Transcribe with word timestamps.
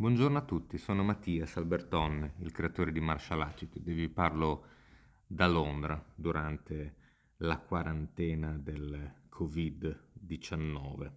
Buongiorno 0.00 0.38
a 0.38 0.44
tutti, 0.46 0.78
sono 0.78 1.02
Mattias 1.02 1.58
Alberton, 1.58 2.36
il 2.38 2.52
creatore 2.52 2.90
di 2.90 3.00
Martial 3.00 3.42
Attitude 3.42 3.90
e 3.90 3.94
vi 3.94 4.08
parlo 4.08 4.64
da 5.26 5.46
Londra 5.46 6.02
durante 6.14 6.94
la 7.40 7.58
quarantena 7.58 8.56
del 8.56 9.26
Covid-19. 9.30 11.12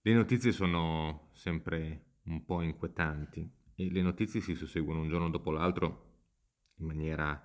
Le 0.00 0.12
notizie 0.12 0.50
sono 0.50 1.28
sempre 1.32 2.16
un 2.24 2.44
po' 2.44 2.60
inquietanti 2.60 3.48
e 3.76 3.88
le 3.88 4.02
notizie 4.02 4.40
si 4.40 4.56
susseguono 4.56 5.02
un 5.02 5.08
giorno 5.08 5.30
dopo 5.30 5.52
l'altro 5.52 6.14
in 6.78 6.86
maniera 6.86 7.40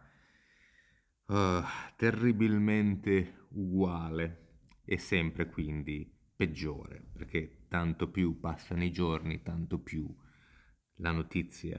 uh, 1.28 1.62
terribilmente 1.98 3.46
uguale 3.50 4.64
e 4.86 4.98
sempre 4.98 5.46
quindi 5.52 6.12
peggiore, 6.36 7.10
perché 7.14 7.65
tanto 7.76 8.10
più 8.10 8.40
passano 8.40 8.86
i 8.86 8.92
giorni, 8.94 9.42
tanto 9.42 9.80
più 9.80 10.08
la 11.00 11.12
notizia 11.12 11.78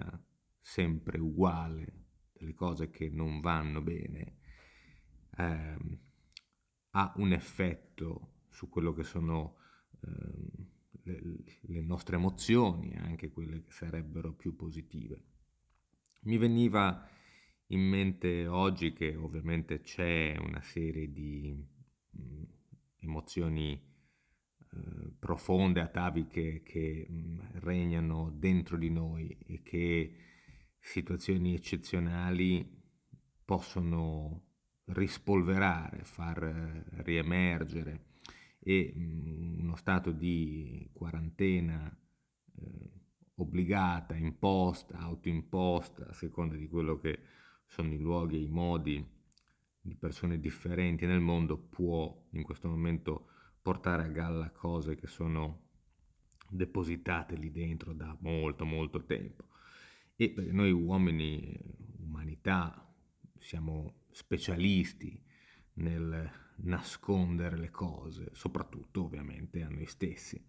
sempre 0.61 1.19
uguale 1.19 2.09
delle 2.35 2.53
cose 2.53 2.91
che 2.91 3.09
non 3.09 3.41
vanno 3.41 3.81
bene 3.81 4.37
ehm, 5.39 5.99
ha 6.91 7.15
un 7.17 7.33
effetto 7.33 8.43
su 8.51 8.69
quello 8.69 8.93
che 8.93 9.05
sono 9.05 9.57
ehm, 10.03 10.71
le, 11.05 11.45
le 11.63 11.81
nostre 11.81 12.17
emozioni, 12.17 12.95
anche 12.97 13.31
quelle 13.31 13.63
che 13.63 13.71
sarebbero 13.71 14.35
più 14.35 14.55
positive. 14.55 15.25
Mi 16.25 16.37
veniva 16.37 17.09
in 17.69 17.81
mente 17.81 18.47
oggi 18.47 18.93
che 18.93 19.17
ovviamente 19.17 19.81
c'è 19.81 20.37
una 20.39 20.61
serie 20.61 21.11
di 21.11 21.57
mh, 22.11 22.43
emozioni 22.99 23.73
eh, 23.73 23.96
profonde, 25.19 25.81
ataviche 25.81 26.63
che 26.63 27.07
mm, 27.11 27.41
regnano 27.61 28.31
dentro 28.35 28.77
di 28.77 28.91
noi 28.91 29.37
e 29.47 29.63
che 29.63 30.15
situazioni 30.79 31.55
eccezionali 31.55 32.75
possono 33.45 34.47
rispolverare, 34.87 36.05
far 36.05 36.43
eh, 36.43 37.03
riemergere. 37.03 38.05
E 38.59 38.93
mm, 38.97 39.61
uno 39.61 39.77
stato 39.77 40.13
di 40.13 40.89
quarantena 40.93 41.97
eh, 42.59 42.91
obbligata, 43.37 44.15
imposta, 44.15 44.99
autoimposta, 44.99 46.09
a 46.09 46.13
seconda 46.13 46.57
di 46.57 46.69
quello 46.69 46.99
che 46.99 47.21
sono 47.67 47.93
i 47.93 47.99
luoghi 47.99 48.37
e 48.37 48.43
i 48.43 48.49
modi 48.49 49.05
di 49.81 49.95
persone 49.95 50.41
differenti 50.41 51.07
nel 51.07 51.21
mondo, 51.21 51.57
può 51.59 52.27
in 52.31 52.43
questo 52.43 52.69
momento 52.69 53.29
portare 53.67 54.05
a 54.05 54.09
galla 54.09 54.49
cose 54.53 54.95
che 54.95 55.09
sono 55.09 55.71
depositate 56.49 57.35
lì 57.35 57.51
dentro 57.51 57.93
da 57.95 58.17
molto 58.21 58.65
molto 58.65 59.05
tempo. 59.05 59.49
E 60.15 60.33
noi 60.53 60.71
uomini, 60.71 61.59
umanità, 61.99 62.89
siamo 63.41 64.05
specialisti 64.13 65.21
nel 65.75 66.31
nascondere 66.59 67.59
le 67.59 67.73
cose, 67.73 68.29
soprattutto 68.35 69.03
ovviamente 69.03 69.65
a 69.65 69.69
noi 69.69 69.87
stessi. 69.87 70.41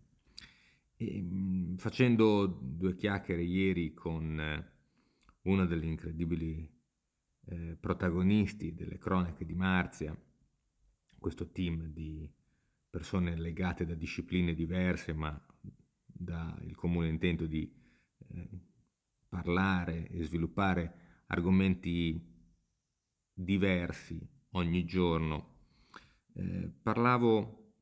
E, 0.95 1.19
mm, 1.19 1.77
facendo 1.77 2.45
due 2.45 2.93
chiacchiere 2.93 3.41
ieri 3.41 3.95
con 3.95 4.39
eh, 4.39 4.71
uno 5.41 5.65
degli 5.65 5.85
incredibili 5.85 6.71
eh, 7.45 7.77
protagonisti 7.79 8.75
delle 8.75 8.99
cronache 8.99 9.43
di 9.43 9.55
Marzia, 9.55 10.15
questo 11.17 11.49
team 11.49 11.87
di 11.87 12.36
persone 12.89 13.35
legate 13.35 13.85
da 13.85 13.93
discipline 13.93 14.53
diverse, 14.53 15.13
ma 15.13 15.39
dal 16.01 16.73
comune 16.75 17.09
intento 17.09 17.45
di 17.45 17.71
eh, 18.29 18.49
parlare 19.27 20.07
e 20.09 20.23
sviluppare 20.23 21.23
argomenti 21.27 22.35
diversi 23.33 24.19
ogni 24.51 24.85
giorno. 24.85 25.55
Eh, 26.33 26.71
parlavo 26.81 27.73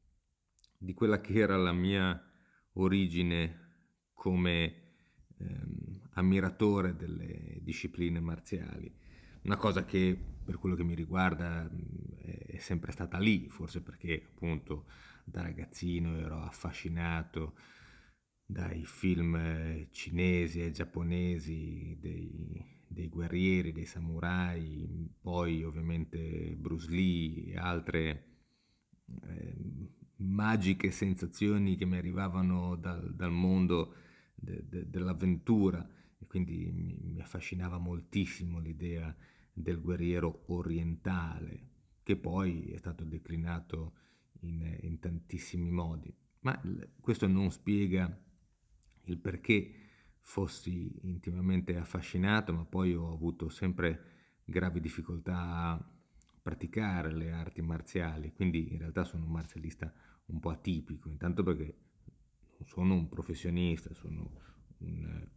di 0.77 0.93
quella 0.93 1.21
che 1.21 1.33
era 1.33 1.55
la 1.57 1.71
mia 1.71 2.21
origine 2.73 3.63
come 4.13 4.83
ehm, 5.37 6.09
ammiratore 6.13 6.95
delle 6.95 7.59
discipline 7.61 8.19
marziali, 8.19 8.93
una 9.43 9.57
cosa 9.57 9.85
che 9.85 10.17
per 10.43 10.57
quello 10.57 10.75
che 10.75 10.83
mi 10.83 10.95
riguarda 10.95 11.69
è 12.55 12.59
sempre 12.59 12.91
stata 12.91 13.17
lì, 13.17 13.47
forse 13.49 13.81
perché 13.81 14.23
appunto 14.27 14.85
da 15.23 15.41
ragazzino 15.41 16.17
ero 16.17 16.41
affascinato 16.41 17.55
dai 18.45 18.85
film 18.85 19.35
eh, 19.35 19.87
cinesi 19.91 20.61
e 20.61 20.71
giapponesi, 20.71 21.97
dei, 21.99 22.63
dei 22.87 23.09
guerrieri, 23.09 23.71
dei 23.71 23.85
samurai, 23.85 25.11
poi 25.19 25.63
ovviamente 25.63 26.55
Bruce 26.55 26.89
Lee 26.89 27.53
e 27.53 27.57
altre 27.57 28.25
eh, 29.23 29.55
magiche 30.17 30.91
sensazioni 30.91 31.75
che 31.75 31.85
mi 31.85 31.97
arrivavano 31.97 32.75
dal, 32.75 33.15
dal 33.15 33.31
mondo 33.31 33.95
de, 34.35 34.63
de, 34.67 34.89
dell'avventura. 34.89 35.87
E 36.19 36.27
quindi 36.27 36.71
mi, 36.71 36.97
mi 37.01 37.21
affascinava 37.21 37.79
moltissimo 37.79 38.59
l'idea 38.59 39.13
del 39.51 39.81
guerriero 39.81 40.43
orientale 40.47 41.73
che 42.05 42.15
poi 42.15 42.67
è 42.67 42.77
stato 42.77 43.03
declinato 43.03 43.93
in, 44.41 44.77
in 44.81 44.99
tantissimi 44.99 45.71
modi. 45.71 46.15
Ma 46.41 46.61
questo 47.01 47.25
non 47.25 47.49
spiega 47.49 48.15
il 49.05 49.17
perché 49.17 49.73
fossi 50.19 50.99
intimamente 51.01 51.75
affascinato, 51.77 52.53
ma 52.53 52.63
poi 52.63 52.93
ho 52.93 53.11
avuto 53.11 53.49
sempre 53.49 54.43
gravi 54.45 54.81
difficoltà 54.81 55.39
a 55.39 55.91
praticare 56.43 57.11
le 57.11 57.31
arti 57.31 57.63
marziali, 57.63 58.31
quindi 58.33 58.71
in 58.71 58.77
realtà 58.77 59.03
sono 59.03 59.25
un 59.25 59.31
marzialista 59.31 59.91
un 60.27 60.39
po' 60.39 60.51
atipico, 60.51 61.09
intanto 61.09 61.41
perché 61.41 61.75
non 62.59 62.67
sono 62.67 62.93
un 62.93 63.09
professionista, 63.09 63.91
sono 63.95 64.29
un, 64.77 65.27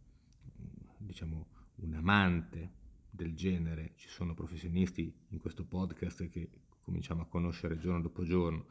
diciamo, 0.99 1.47
un 1.77 1.93
amante 1.95 2.77
del 3.09 3.35
genere, 3.35 3.93
ci 3.95 4.07
sono 4.07 4.33
professionisti 4.33 5.13
in 5.29 5.39
questo 5.39 5.65
podcast 5.65 6.29
che 6.29 6.49
cominciamo 6.81 7.21
a 7.21 7.27
conoscere 7.27 7.77
giorno 7.77 8.01
dopo 8.01 8.23
giorno, 8.23 8.65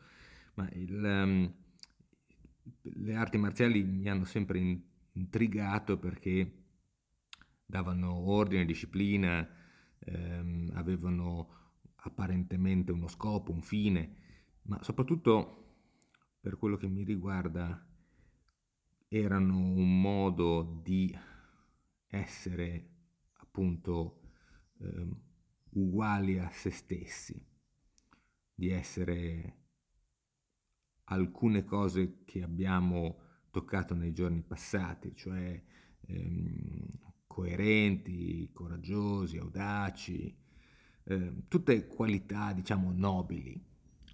ma 0.54 0.69
il, 0.72 1.03
um, 1.03 1.54
le 2.82 3.15
arti 3.15 3.38
marziali 3.38 3.82
mi 3.82 4.09
hanno 4.09 4.25
sempre 4.25 4.59
intrigato 5.12 5.99
perché 5.99 6.65
davano 7.65 8.15
ordine, 8.15 8.65
disciplina, 8.65 9.47
ehm, 9.99 10.70
avevano 10.75 11.56
apparentemente 11.97 12.93
uno 12.93 13.09
scopo, 13.09 13.53
un 13.53 13.62
fine, 13.62 14.16
ma 14.62 14.82
soprattutto 14.82 15.55
per 16.41 16.56
quello 16.56 16.76
che 16.76 16.88
mi 16.88 17.05
riguarda 17.05 17.84
erano 19.09 19.56
un 19.59 20.00
modo 20.00 20.81
di 20.82 21.16
essere 22.06 22.88
appunto 23.34 24.27
eh, 24.80 25.06
uguali 25.70 26.38
a 26.38 26.48
se 26.50 26.70
stessi, 26.70 27.44
di 28.54 28.70
essere 28.70 29.56
alcune 31.04 31.64
cose 31.64 32.24
che 32.24 32.42
abbiamo 32.42 33.20
toccato 33.50 33.94
nei 33.94 34.12
giorni 34.12 34.42
passati, 34.42 35.14
cioè 35.14 35.62
ehm, 36.06 36.86
coerenti, 37.26 38.50
coraggiosi, 38.52 39.38
audaci, 39.38 40.36
eh, 41.04 41.32
tutte 41.48 41.86
qualità 41.86 42.52
diciamo 42.52 42.92
nobili, 42.92 43.64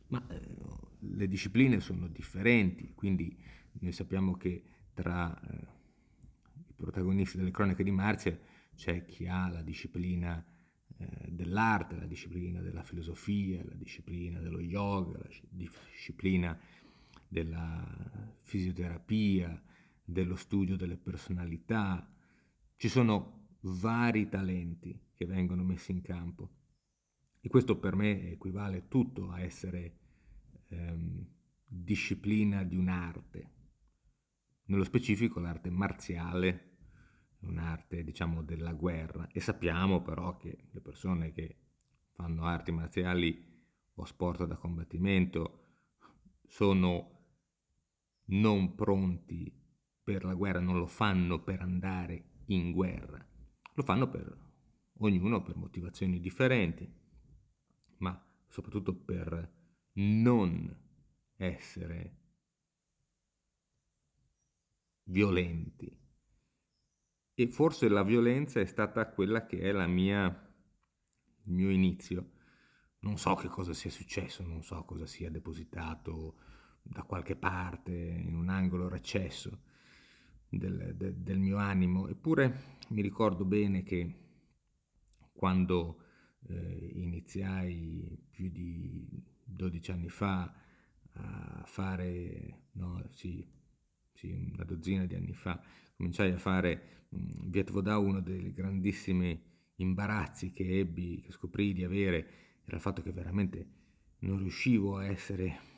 ma 0.08 0.24
eh, 0.28 0.56
le 0.98 1.28
discipline 1.28 1.80
sono 1.80 2.06
differenti, 2.08 2.92
quindi 2.94 3.36
noi 3.80 3.92
sappiamo 3.92 4.36
che 4.36 4.62
tra 4.94 5.38
eh, 5.40 5.66
i 6.68 6.72
protagonisti 6.74 7.38
delle 7.38 7.50
cronache 7.50 7.82
di 7.82 7.90
Marzia 7.90 8.38
c'è 8.74 9.04
chi 9.04 9.26
ha 9.26 9.48
la 9.48 9.62
disciplina 9.62 10.44
eh, 10.96 11.30
dell'arte, 11.30 11.96
la 11.96 12.06
disciplina 12.06 12.60
della 12.60 12.82
filosofia, 12.82 13.62
la 13.64 13.74
disciplina 13.74 14.40
dello 14.40 14.60
yoga, 14.60 15.18
la 15.18 15.28
disciplina 15.50 16.58
della 17.26 18.36
fisioterapia, 18.42 19.62
dello 20.04 20.36
studio 20.36 20.76
delle 20.76 20.96
personalità. 20.96 22.08
Ci 22.76 22.88
sono 22.88 23.56
vari 23.60 24.28
talenti 24.28 24.98
che 25.14 25.26
vengono 25.26 25.62
messi 25.62 25.92
in 25.92 26.02
campo 26.02 26.50
e 27.40 27.48
questo 27.48 27.78
per 27.78 27.94
me 27.94 28.30
equivale 28.30 28.88
tutto 28.88 29.30
a 29.30 29.40
essere 29.40 29.98
ehm, 30.68 31.26
disciplina 31.66 32.62
di 32.62 32.76
un'arte. 32.76 33.50
Nello 34.66 34.84
specifico 34.84 35.40
l'arte 35.40 35.70
marziale 35.70 36.73
un'arte 37.46 38.04
diciamo 38.04 38.42
della 38.42 38.72
guerra 38.72 39.28
e 39.32 39.40
sappiamo 39.40 40.02
però 40.02 40.36
che 40.36 40.68
le 40.70 40.80
persone 40.80 41.32
che 41.32 41.58
fanno 42.12 42.44
arti 42.44 42.72
marziali 42.72 43.52
o 43.94 44.04
sport 44.04 44.44
da 44.44 44.56
combattimento 44.56 45.62
sono 46.46 47.10
non 48.26 48.74
pronti 48.74 49.52
per 50.02 50.24
la 50.24 50.34
guerra, 50.34 50.60
non 50.60 50.78
lo 50.78 50.86
fanno 50.86 51.42
per 51.42 51.60
andare 51.60 52.42
in 52.46 52.72
guerra, 52.72 53.26
lo 53.74 53.82
fanno 53.82 54.08
per 54.08 54.42
ognuno 54.98 55.42
per 55.42 55.56
motivazioni 55.56 56.20
differenti, 56.20 56.90
ma 57.98 58.22
soprattutto 58.48 58.94
per 58.94 59.52
non 59.94 60.82
essere 61.36 62.18
violenti. 65.04 66.03
E 67.34 67.48
forse 67.48 67.88
la 67.88 68.02
violenza 68.02 68.60
è 68.60 68.64
stata 68.64 69.08
quella 69.08 69.44
che 69.44 69.58
è 69.58 69.72
la 69.72 69.86
mia, 69.86 70.26
il 71.44 71.52
mio 71.52 71.70
inizio. 71.70 72.30
Non 73.00 73.18
so 73.18 73.34
che 73.34 73.48
cosa 73.48 73.74
sia 73.74 73.90
successo, 73.90 74.44
non 74.44 74.62
so 74.62 74.84
cosa 74.84 75.06
sia 75.06 75.30
depositato 75.30 76.36
da 76.80 77.02
qualche 77.02 77.36
parte, 77.36 77.92
in 77.92 78.34
un 78.34 78.48
angolo 78.48 78.88
recesso 78.88 79.62
del, 80.48 80.94
de, 80.96 81.22
del 81.22 81.38
mio 81.38 81.56
animo. 81.56 82.08
Eppure 82.08 82.78
mi 82.90 83.02
ricordo 83.02 83.44
bene 83.44 83.82
che 83.82 84.14
quando 85.32 86.02
eh, 86.46 86.90
iniziai 86.94 88.16
più 88.30 88.48
di 88.48 89.06
12 89.44 89.90
anni 89.90 90.08
fa 90.08 90.54
a 91.16 91.62
fare, 91.64 92.66
no, 92.72 93.04
sì, 93.10 93.46
sì, 94.12 94.32
una 94.52 94.64
dozzina 94.64 95.04
di 95.04 95.14
anni 95.14 95.32
fa, 95.32 95.60
cominciai 95.96 96.32
a 96.32 96.38
fare 96.38 97.06
mh, 97.08 97.50
Viet 97.50 97.70
Vodà, 97.70 97.98
uno 97.98 98.20
dei 98.20 98.52
grandissimi 98.52 99.40
imbarazzi 99.76 100.52
che 100.52 100.78
ebbi, 100.78 101.20
che 101.20 101.32
scoprì 101.32 101.72
di 101.72 101.84
avere, 101.84 102.60
era 102.64 102.76
il 102.76 102.82
fatto 102.82 103.02
che 103.02 103.12
veramente 103.12 103.66
non 104.20 104.38
riuscivo 104.38 104.96
a 104.96 105.06
essere 105.06 105.72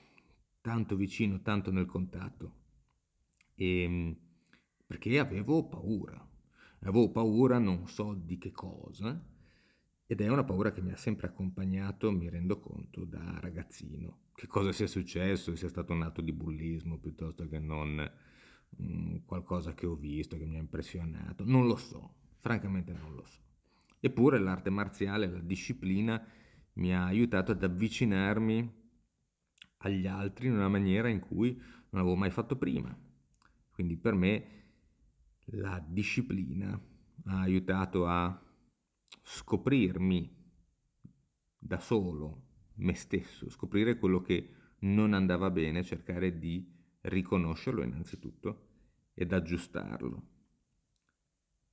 tanto 0.60 0.96
vicino, 0.96 1.40
tanto 1.42 1.70
nel 1.70 1.86
contatto, 1.86 2.54
e, 3.54 4.16
perché 4.86 5.18
avevo 5.18 5.68
paura, 5.68 6.28
avevo 6.80 7.10
paura 7.10 7.58
non 7.58 7.86
so 7.88 8.14
di 8.14 8.38
che 8.38 8.50
cosa, 8.50 9.34
ed 10.08 10.20
è 10.20 10.28
una 10.28 10.44
paura 10.44 10.72
che 10.72 10.82
mi 10.82 10.92
ha 10.92 10.96
sempre 10.96 11.26
accompagnato, 11.26 12.12
mi 12.12 12.28
rendo 12.28 12.60
conto, 12.60 13.04
da 13.04 13.38
ragazzino. 13.40 14.26
Che 14.34 14.46
cosa 14.46 14.70
sia 14.70 14.86
successo, 14.86 15.56
sia 15.56 15.68
stato 15.68 15.92
un 15.92 16.02
atto 16.02 16.20
di 16.20 16.32
bullismo 16.32 16.98
piuttosto 16.98 17.48
che 17.48 17.58
non 17.58 18.08
mm, 18.82 19.16
qualcosa 19.24 19.74
che 19.74 19.86
ho 19.86 19.94
visto, 19.94 20.36
che 20.36 20.46
mi 20.46 20.56
ha 20.56 20.60
impressionato, 20.60 21.44
non 21.44 21.66
lo 21.66 21.76
so, 21.76 22.14
francamente 22.40 22.92
non 22.92 23.14
lo 23.14 23.24
so. 23.24 23.40
Eppure 24.00 24.38
l'arte 24.38 24.70
marziale, 24.70 25.26
la 25.28 25.40
disciplina, 25.40 26.24
mi 26.74 26.94
ha 26.94 27.04
aiutato 27.04 27.52
ad 27.52 27.62
avvicinarmi 27.62 28.84
agli 29.78 30.06
altri 30.06 30.46
in 30.48 30.54
una 30.54 30.68
maniera 30.68 31.08
in 31.08 31.20
cui 31.20 31.54
non 31.90 32.00
avevo 32.00 32.16
mai 32.16 32.30
fatto 32.30 32.56
prima. 32.56 32.96
Quindi 33.70 33.96
per 33.96 34.14
me 34.14 34.46
la 35.50 35.84
disciplina 35.86 36.80
ha 37.24 37.40
aiutato 37.40 38.06
a 38.06 38.42
scoprirmi 39.22 40.34
da 41.58 41.78
solo, 41.80 42.44
me 42.74 42.94
stesso, 42.94 43.48
scoprire 43.50 43.98
quello 43.98 44.20
che 44.20 44.54
non 44.80 45.14
andava 45.14 45.50
bene, 45.50 45.82
cercare 45.82 46.38
di 46.38 46.75
riconoscerlo 47.06 47.82
innanzitutto 47.82 48.68
ed 49.14 49.32
aggiustarlo. 49.32 50.22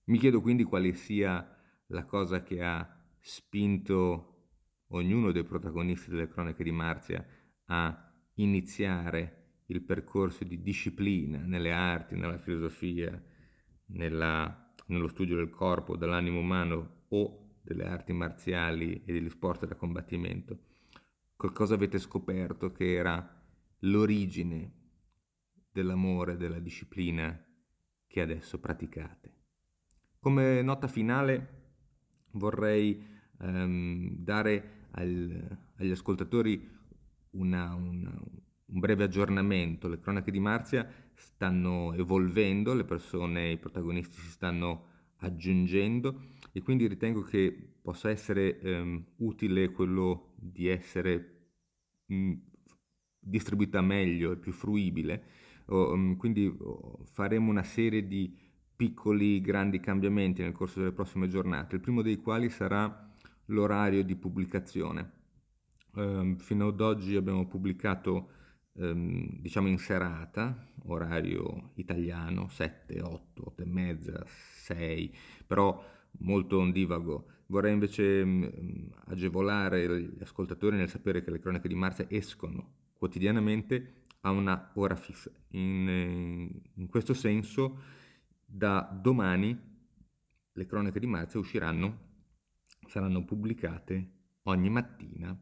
Mi 0.06 0.18
chiedo 0.18 0.41
quindi 0.41 0.63
quale 0.63 0.94
sia 0.94 1.47
la 1.88 2.06
cosa 2.06 2.44
che 2.44 2.62
ha 2.62 3.01
spinto 3.19 4.30
ognuno 4.88 5.31
dei 5.31 5.44
protagonisti 5.44 6.09
delle 6.09 6.27
cronache 6.27 6.63
di 6.63 6.71
Marzia 6.71 7.25
a 7.65 8.12
iniziare 8.35 9.62
il 9.68 9.81
percorso 9.81 10.44
di 10.44 10.62
disciplina 10.62 11.39
nelle 11.39 11.71
arti, 11.71 12.15
nella 12.15 12.38
filosofia, 12.38 13.21
nella, 13.88 14.74
nello 14.88 15.07
studio 15.07 15.35
del 15.35 15.50
corpo, 15.50 15.95
dell'animo 15.95 16.39
umano 16.39 17.06
o 17.09 17.57
delle 17.62 17.85
arti 17.85 18.12
marziali 18.12 19.03
e 19.06 19.13
degli 19.13 19.30
sport 19.30 19.65
da 19.65 19.75
combattimento, 19.75 20.59
qualcosa 21.35 21.75
avete 21.75 21.97
scoperto 21.97 22.71
che 22.71 22.94
era 22.94 23.41
l'origine 23.80 24.82
dell'amore, 25.74 26.38
della 26.38 26.60
disciplina 26.60 27.38
che 28.08 28.22
adesso 28.22 28.60
praticate. 28.60 29.31
Come 30.20 30.62
nota 30.62 30.88
finale 30.88 31.62
vorrei 32.31 33.06
ehm, 33.42 34.16
dare 34.18 34.88
al, 34.92 35.58
agli 35.75 35.92
ascoltatori 35.92 36.70
una, 37.31 37.74
una, 37.74 38.14
un 38.66 38.80
breve 38.80 39.04
aggiornamento. 39.04 39.88
Le 39.88 40.00
cronache 40.00 40.31
di 40.31 40.40
Marzia 40.40 40.88
stanno 41.16 41.94
evolvendo, 41.94 42.74
le 42.74 42.86
persone, 42.86 43.52
i 43.52 43.58
protagonisti 43.58 44.16
si 44.16 44.30
stanno 44.30 44.92
aggiungendo 45.18 46.22
e 46.52 46.62
quindi 46.62 46.88
ritengo 46.88 47.22
che 47.22 47.76
possa 47.81 48.10
essere 48.10 48.60
ehm, 48.60 49.04
utile 49.18 49.72
quello 49.72 50.34
di 50.38 50.68
essere 50.68 51.50
mh, 52.06 52.34
distribuita 53.19 53.81
meglio 53.81 54.31
e 54.31 54.38
più 54.38 54.52
fruibile. 54.52 55.24
Um, 55.65 56.18
quindi 56.18 56.56
faremo 57.04 57.50
una 57.50 57.63
serie 57.63 58.06
di 58.06 58.36
piccoli, 58.75 59.39
grandi 59.39 59.80
cambiamenti 59.80 60.42
nel 60.42 60.51
corso 60.51 60.80
delle 60.80 60.92
prossime 60.92 61.27
giornate, 61.27 61.75
il 61.75 61.81
primo 61.81 62.01
dei 62.01 62.18
quali 62.18 62.50
sarà 62.50 63.12
l'orario 63.45 64.04
di 64.04 64.15
pubblicazione. 64.15 65.21
Um, 65.95 66.38
fino 66.38 66.68
ad 66.68 66.81
oggi 66.81 67.15
abbiamo 67.15 67.48
pubblicato 67.48 68.30
um, 68.74 69.39
diciamo 69.39 69.68
in 69.68 69.77
serata, 69.77 70.68
orario 70.86 71.71
italiano, 71.75 72.48
7, 72.50 73.01
8, 73.01 73.48
8 73.48 73.62
e 73.62 73.66
mezza, 73.66 74.24
6, 74.25 75.16
però 75.45 75.81
molto 76.19 76.59
ondivago. 76.59 77.27
Vorrei 77.48 77.74
invece 77.74 78.25
mm, 78.25 78.44
agevolare 79.06 80.01
gli 80.01 80.21
ascoltatori 80.21 80.75
nel 80.75 80.89
sapere 80.89 81.24
che 81.24 81.31
le 81.31 81.39
cronache 81.39 81.68
di 81.68 81.75
Marzia 81.75 82.06
escono 82.09 82.71
quotidianamente 82.98 84.03
a 84.25 84.31
una 84.31 84.72
ora 84.75 84.96
fissa. 84.96 85.31
In, 85.50 86.50
in 86.74 86.88
questo 86.90 87.14
senso, 87.14 87.80
da 88.46 88.81
domani 88.81 89.72
le 90.52 90.66
cronache 90.66 91.00
di 91.00 91.08
Marzia 91.08 91.40
usciranno, 91.40 92.12
saranno 92.88 93.24
pubblicate 93.24 94.12
ogni 94.44 94.70
mattina 94.70 95.40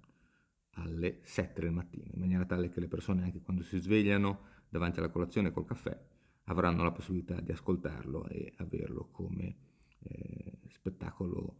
alle 0.75 1.19
7 1.23 1.61
del 1.61 1.71
mattino, 1.71 2.11
in 2.13 2.19
maniera 2.19 2.45
tale 2.45 2.69
che 2.69 2.79
le 2.79 2.87
persone 2.87 3.23
anche 3.23 3.41
quando 3.41 3.63
si 3.63 3.77
svegliano 3.79 4.49
davanti 4.69 4.99
alla 4.99 5.09
colazione 5.09 5.51
col 5.51 5.65
caffè 5.65 5.99
avranno 6.45 6.83
la 6.83 6.91
possibilità 6.91 7.39
di 7.39 7.51
ascoltarlo 7.51 8.27
e 8.27 8.53
averlo 8.57 9.09
come 9.11 9.55
eh, 9.99 10.59
spettacolo 10.69 11.59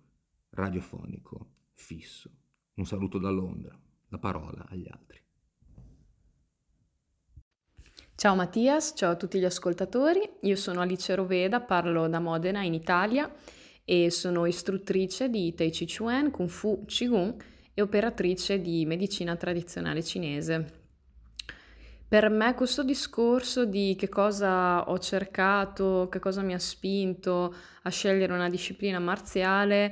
radiofonico 0.51 1.55
fisso. 1.74 2.31
Un 2.75 2.86
saluto 2.86 3.17
da 3.19 3.29
Londra, 3.29 3.77
la 4.07 4.17
parola 4.17 4.65
agli 4.67 4.88
altri. 4.89 5.19
Ciao 8.21 8.35
Mattias, 8.35 8.93
ciao 8.95 9.13
a 9.13 9.15
tutti 9.15 9.39
gli 9.39 9.45
ascoltatori, 9.45 10.21
io 10.41 10.55
sono 10.55 10.81
Alice 10.81 11.15
Roveda, 11.15 11.59
parlo 11.59 12.07
da 12.07 12.19
Modena 12.19 12.61
in 12.61 12.75
Italia 12.75 13.27
e 13.83 14.11
sono 14.11 14.45
istruttrice 14.45 15.27
di 15.27 15.55
Tai 15.55 15.71
Chi 15.71 15.87
Chuan, 15.87 16.29
Kung 16.29 16.47
Fu, 16.47 16.85
Qigong 16.85 17.43
e 17.73 17.81
operatrice 17.81 18.61
di 18.61 18.85
medicina 18.85 19.35
tradizionale 19.37 20.03
cinese. 20.03 20.71
Per 22.07 22.29
me 22.29 22.53
questo 22.53 22.83
discorso 22.83 23.65
di 23.65 23.95
che 23.97 24.07
cosa 24.07 24.87
ho 24.87 24.99
cercato, 24.99 26.07
che 26.11 26.19
cosa 26.19 26.43
mi 26.43 26.53
ha 26.53 26.59
spinto 26.59 27.55
a 27.81 27.89
scegliere 27.89 28.33
una 28.33 28.49
disciplina 28.49 28.99
marziale 28.99 29.91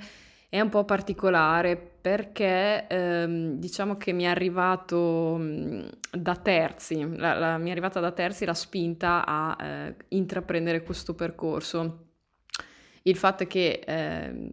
è 0.50 0.60
un 0.62 0.70
po' 0.70 0.86
particolare 0.86 1.89
perché 2.02 2.88
ehm, 2.88 3.56
diciamo 3.56 3.96
che 3.96 4.14
mi 4.14 4.24
è 4.24 4.28
arrivato 4.28 5.36
mh, 5.38 5.90
da 6.12 6.36
terzi, 6.36 7.16
la, 7.18 7.34
la, 7.34 7.58
mi 7.58 7.70
è 7.70 7.72
arrivata 7.72 8.00
da 8.00 8.12
terzi 8.12 8.46
la 8.46 8.54
spinta 8.54 9.26
a 9.26 9.58
eh, 9.64 9.96
intraprendere 10.10 10.84
questo 10.84 11.14
percorso. 11.14 12.06
Il 13.04 13.16
fatto 13.16 13.44
è 13.44 13.48
che 13.48 13.82
eh, 13.86 14.52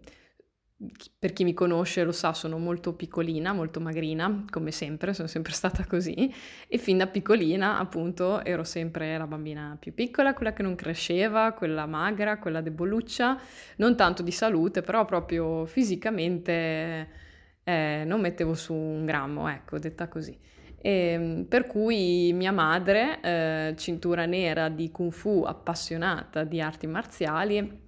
per 1.18 1.32
chi 1.32 1.44
mi 1.44 1.54
conosce 1.54 2.04
lo 2.04 2.12
sa, 2.12 2.34
sono 2.34 2.58
molto 2.58 2.92
piccolina, 2.92 3.54
molto 3.54 3.80
magrina, 3.80 4.44
come 4.50 4.70
sempre, 4.70 5.14
sono 5.14 5.26
sempre 5.26 5.52
stata 5.52 5.86
così 5.86 6.32
e 6.68 6.76
fin 6.76 6.98
da 6.98 7.06
piccolina 7.06 7.78
appunto 7.78 8.44
ero 8.44 8.62
sempre 8.62 9.16
la 9.16 9.26
bambina 9.26 9.76
più 9.80 9.94
piccola, 9.94 10.34
quella 10.34 10.52
che 10.52 10.62
non 10.62 10.74
cresceva, 10.74 11.52
quella 11.52 11.86
magra, 11.86 12.38
quella 12.38 12.60
deboluccia, 12.60 13.40
non 13.76 13.96
tanto 13.96 14.22
di 14.22 14.30
salute, 14.32 14.82
però 14.82 15.06
proprio 15.06 15.64
fisicamente 15.64 17.24
eh, 17.68 18.04
non 18.06 18.20
mettevo 18.20 18.54
su 18.54 18.72
un 18.74 19.04
grammo, 19.04 19.48
ecco, 19.48 19.80
detta 19.80 20.06
così. 20.06 20.38
E, 20.78 20.90
ehm, 20.90 21.44
per 21.46 21.66
cui 21.66 22.32
mia 22.32 22.52
madre, 22.52 23.20
eh, 23.20 23.74
cintura 23.76 24.24
nera 24.24 24.68
di 24.68 24.92
kung 24.92 25.10
fu, 25.10 25.42
appassionata 25.44 26.44
di 26.44 26.60
arti 26.60 26.86
marziali, 26.86 27.84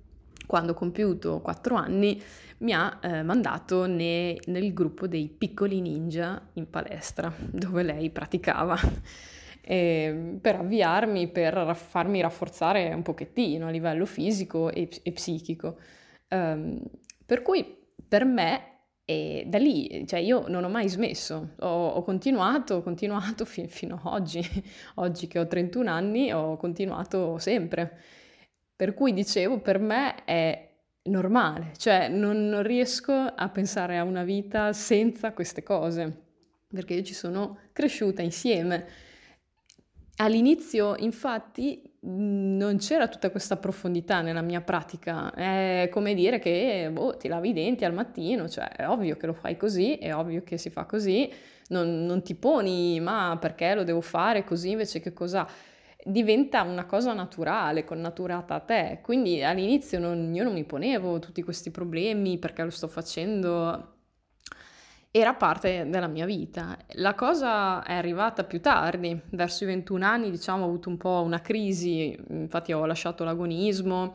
quando 0.47 0.73
ho 0.73 0.75
compiuto 0.75 1.41
4 1.41 1.77
anni 1.77 2.21
mi 2.59 2.73
ha 2.73 2.99
eh, 3.01 3.23
mandato 3.23 3.87
ne, 3.87 4.41
nel 4.47 4.73
gruppo 4.73 5.07
dei 5.07 5.29
piccoli 5.29 5.81
ninja 5.81 6.49
in 6.55 6.69
palestra 6.69 7.33
dove 7.39 7.85
lei 7.85 8.11
praticava. 8.11 8.77
eh, 9.61 10.39
per 10.41 10.57
avviarmi, 10.57 11.29
per 11.29 11.77
farmi 11.77 12.21
rafforzare 12.21 12.93
un 12.93 13.03
pochettino 13.03 13.69
a 13.69 13.71
livello 13.71 14.07
fisico 14.07 14.71
e, 14.73 14.89
e 15.05 15.13
psichico. 15.13 15.79
Um, 16.31 16.83
per 17.25 17.43
cui 17.43 17.77
per 18.09 18.25
me 18.25 18.78
e 19.11 19.45
da 19.47 19.57
lì, 19.57 20.07
cioè 20.07 20.21
io 20.21 20.49
non 20.49 20.65
ho 20.65 20.69
mai 20.69 20.87
smesso, 20.87 21.55
ho, 21.61 21.88
ho 21.88 22.03
continuato, 22.03 22.75
ho 22.75 22.83
continuato 22.83 23.47
fi- 23.49 23.67
fino 23.67 23.99
ad 24.05 24.12
oggi, 24.12 24.47
oggi 24.97 25.27
che 25.27 25.38
ho 25.38 25.47
31 25.47 25.91
anni 25.91 26.31
ho 26.31 26.59
continuato 26.59 27.38
sempre. 27.38 28.03
Per 28.77 28.93
cui 28.93 29.15
dicevo, 29.15 29.61
per 29.61 29.79
me 29.79 30.25
è 30.25 30.73
normale, 31.05 31.73
cioè 31.79 32.09
non, 32.09 32.50
non 32.50 32.62
riesco 32.62 33.15
a 33.15 33.49
pensare 33.49 33.97
a 33.97 34.03
una 34.03 34.25
vita 34.25 34.75
senza 34.75 35.33
queste 35.33 35.62
cose, 35.62 36.25
perché 36.69 36.93
io 36.93 37.03
ci 37.03 37.15
sono 37.15 37.61
cresciuta 37.73 38.21
insieme. 38.21 38.87
All'inizio, 40.17 40.97
infatti, 40.99 41.88
non 42.00 42.78
c'era 42.78 43.09
tutta 43.09 43.31
questa 43.31 43.57
profondità 43.57 44.21
nella 44.21 44.40
mia 44.43 44.61
pratica. 44.61 45.33
È 45.33 45.88
come 45.90 46.14
dire 46.14 46.38
che 46.38 46.90
boh, 46.93 47.17
ti 47.17 47.28
lavi 47.28 47.50
i 47.50 47.52
denti 47.52 47.85
al 47.85 47.93
mattino, 47.93 48.49
cioè 48.49 48.69
è 48.69 48.88
ovvio 48.88 49.17
che 49.17 49.26
lo 49.26 49.33
fai 49.33 49.57
così, 49.57 49.95
è 49.97 50.14
ovvio 50.14 50.43
che 50.45 50.59
si 50.59 50.71
fa 50.71 50.85
così, 50.85 51.31
non, 51.69 52.05
non 52.07 52.23
ti 52.23 52.35
poni 52.35 53.00
ma 53.00 53.37
perché 53.40 53.75
lo 53.75 53.85
devo 53.85 54.00
fare 54.00 54.45
così 54.45 54.71
invece 54.71 55.00
che 55.00 55.12
cosa. 55.12 55.47
Diventa 56.05 56.62
una 56.62 56.87
cosa 56.87 57.12
naturale, 57.12 57.85
connaturata 57.85 58.55
a 58.55 58.61
te. 58.61 59.00
Quindi 59.02 59.43
all'inizio 59.43 59.99
non, 59.99 60.33
io 60.33 60.45
non 60.45 60.55
mi 60.55 60.64
ponevo 60.64 61.19
tutti 61.19 61.43
questi 61.43 61.71
problemi 61.71 62.38
perché 62.38 62.62
lo 62.62 62.71
sto 62.71 62.87
facendo 62.88 63.98
era 65.11 65.35
parte 65.35 65.87
della 65.88 66.07
mia 66.07 66.27
vita. 66.27 66.77
La 66.95 67.15
cosa 67.15 67.83
è 67.83 67.95
arrivata 67.95 68.45
più 68.45 68.61
tardi, 68.61 69.19
verso 69.31 69.65
i 69.65 69.67
21 69.67 70.05
anni, 70.05 70.31
diciamo, 70.31 70.65
ho 70.65 70.67
avuto 70.67 70.88
un 70.88 70.97
po' 70.97 71.23
una 71.25 71.41
crisi, 71.41 72.17
infatti 72.29 72.73
ho 72.73 72.85
lasciato 72.85 73.25
l'agonismo 73.25 74.15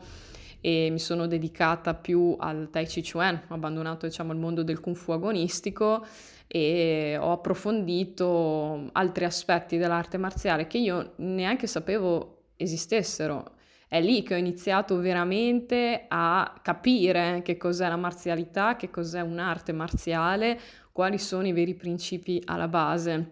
e 0.60 0.88
mi 0.90 0.98
sono 0.98 1.26
dedicata 1.26 1.94
più 1.94 2.36
al 2.38 2.68
Tai 2.70 2.86
Chi 2.86 3.02
Chuan, 3.02 3.42
ho 3.48 3.54
abbandonato, 3.54 4.06
diciamo, 4.06 4.32
il 4.32 4.38
mondo 4.38 4.62
del 4.62 4.80
Kung 4.80 4.96
Fu 4.96 5.12
agonistico 5.12 6.06
e 6.46 7.18
ho 7.20 7.32
approfondito 7.32 8.88
altri 8.92 9.24
aspetti 9.24 9.76
dell'arte 9.76 10.16
marziale 10.16 10.66
che 10.66 10.78
io 10.78 11.12
neanche 11.16 11.66
sapevo 11.66 12.44
esistessero. 12.56 13.52
È 13.88 14.00
lì 14.00 14.22
che 14.22 14.34
ho 14.34 14.38
iniziato 14.38 14.98
veramente 14.98 16.06
a 16.08 16.52
capire 16.62 17.42
che 17.44 17.56
cos'è 17.56 17.88
la 17.88 17.96
marzialità, 17.96 18.74
che 18.76 18.90
cos'è 18.90 19.20
un'arte 19.20 19.72
marziale, 19.72 20.58
quali 20.94 21.18
sono 21.18 21.44
i 21.48 21.52
veri 21.52 21.74
principi 21.74 22.40
alla 22.44 22.68
base. 22.68 23.30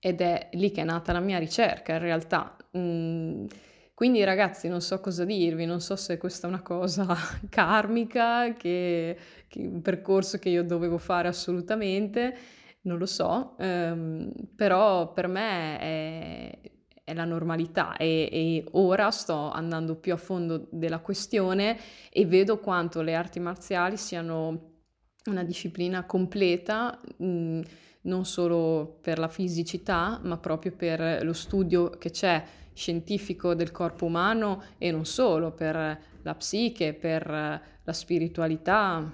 Ed 0.00 0.20
è 0.20 0.48
lì 0.54 0.72
che 0.72 0.80
è 0.80 0.84
nata 0.84 1.12
la 1.12 1.20
mia 1.20 1.38
ricerca, 1.38 1.92
in 1.92 2.00
realtà. 2.00 2.56
Mm, 2.76 3.46
quindi 3.94 4.24
ragazzi, 4.24 4.66
non 4.66 4.80
so 4.80 4.98
cosa 4.98 5.24
dirvi, 5.24 5.64
non 5.64 5.80
so 5.80 5.94
se 5.94 6.18
questa 6.18 6.48
è 6.48 6.50
una 6.50 6.60
cosa 6.60 7.06
karmica, 7.48 8.52
che, 8.54 9.16
che 9.46 9.60
un 9.60 9.80
percorso 9.80 10.38
che 10.38 10.48
io 10.48 10.64
dovevo 10.64 10.98
fare 10.98 11.28
assolutamente, 11.28 12.36
non 12.80 12.98
lo 12.98 13.06
so, 13.06 13.54
ehm, 13.56 14.32
però 14.56 15.12
per 15.12 15.28
me 15.28 15.78
è, 15.78 16.60
è 17.04 17.14
la 17.14 17.24
normalità 17.24 17.96
e, 17.96 18.28
e, 18.32 18.64
ora 18.72 19.12
sto 19.12 19.52
andando 19.52 19.94
più 19.94 20.12
a 20.14 20.16
fondo 20.16 20.66
della 20.72 20.98
questione 20.98 21.78
e 22.10 22.26
vedo 22.26 22.58
quanto 22.58 23.02
le 23.02 23.14
arti 23.14 23.38
marziali 23.38 23.96
siano 23.96 24.79
una 25.26 25.44
disciplina 25.44 26.04
completa, 26.04 26.98
mh, 27.16 27.60
non 28.02 28.24
solo 28.24 28.98
per 29.00 29.18
la 29.18 29.28
fisicità, 29.28 30.18
ma 30.22 30.38
proprio 30.38 30.72
per 30.72 31.22
lo 31.22 31.32
studio 31.32 31.90
che 31.90 32.10
c'è 32.10 32.42
scientifico 32.72 33.54
del 33.54 33.70
corpo 33.70 34.06
umano 34.06 34.62
e 34.78 34.90
non 34.90 35.04
solo, 35.04 35.52
per 35.52 36.00
la 36.22 36.34
psiche, 36.34 36.94
per 36.94 37.28
la 37.28 37.92
spiritualità, 37.92 39.12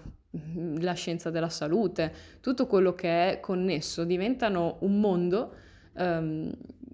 la 0.79 0.93
scienza 0.93 1.31
della 1.31 1.49
salute, 1.49 2.13
tutto 2.41 2.67
quello 2.67 2.95
che 2.95 3.33
è 3.33 3.41
connesso, 3.41 4.05
diventano 4.05 4.77
un 4.81 5.01
mondo 5.01 5.55
um, 5.95 6.53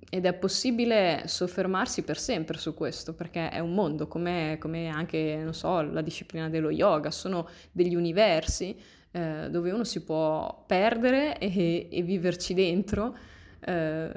ed 0.09 0.27
è 0.27 0.33
possibile 0.35 1.23
soffermarsi 1.27 2.03
per 2.03 2.19
sempre 2.19 2.59
su 2.59 2.75
questo, 2.75 3.15
perché 3.15 3.49
è 3.49 3.59
un 3.59 3.75
mondo, 3.75 4.09
come, 4.09 4.57
come 4.61 4.89
anche, 4.89 5.47
so, 5.53 5.81
la 5.83 6.03
disciplina 6.03 6.49
dello 6.49 6.71
yoga, 6.71 7.11
sono 7.11 7.49
degli 7.73 7.95
universi 7.95 8.77
eh, 9.13 9.49
dove 9.51 9.71
uno 9.71 9.85
si 9.85 10.03
può 10.03 10.65
perdere 10.67 11.39
e, 11.39 11.89
e 11.91 12.03
viverci 12.03 12.55
dentro 12.55 13.15
eh, 13.61 14.11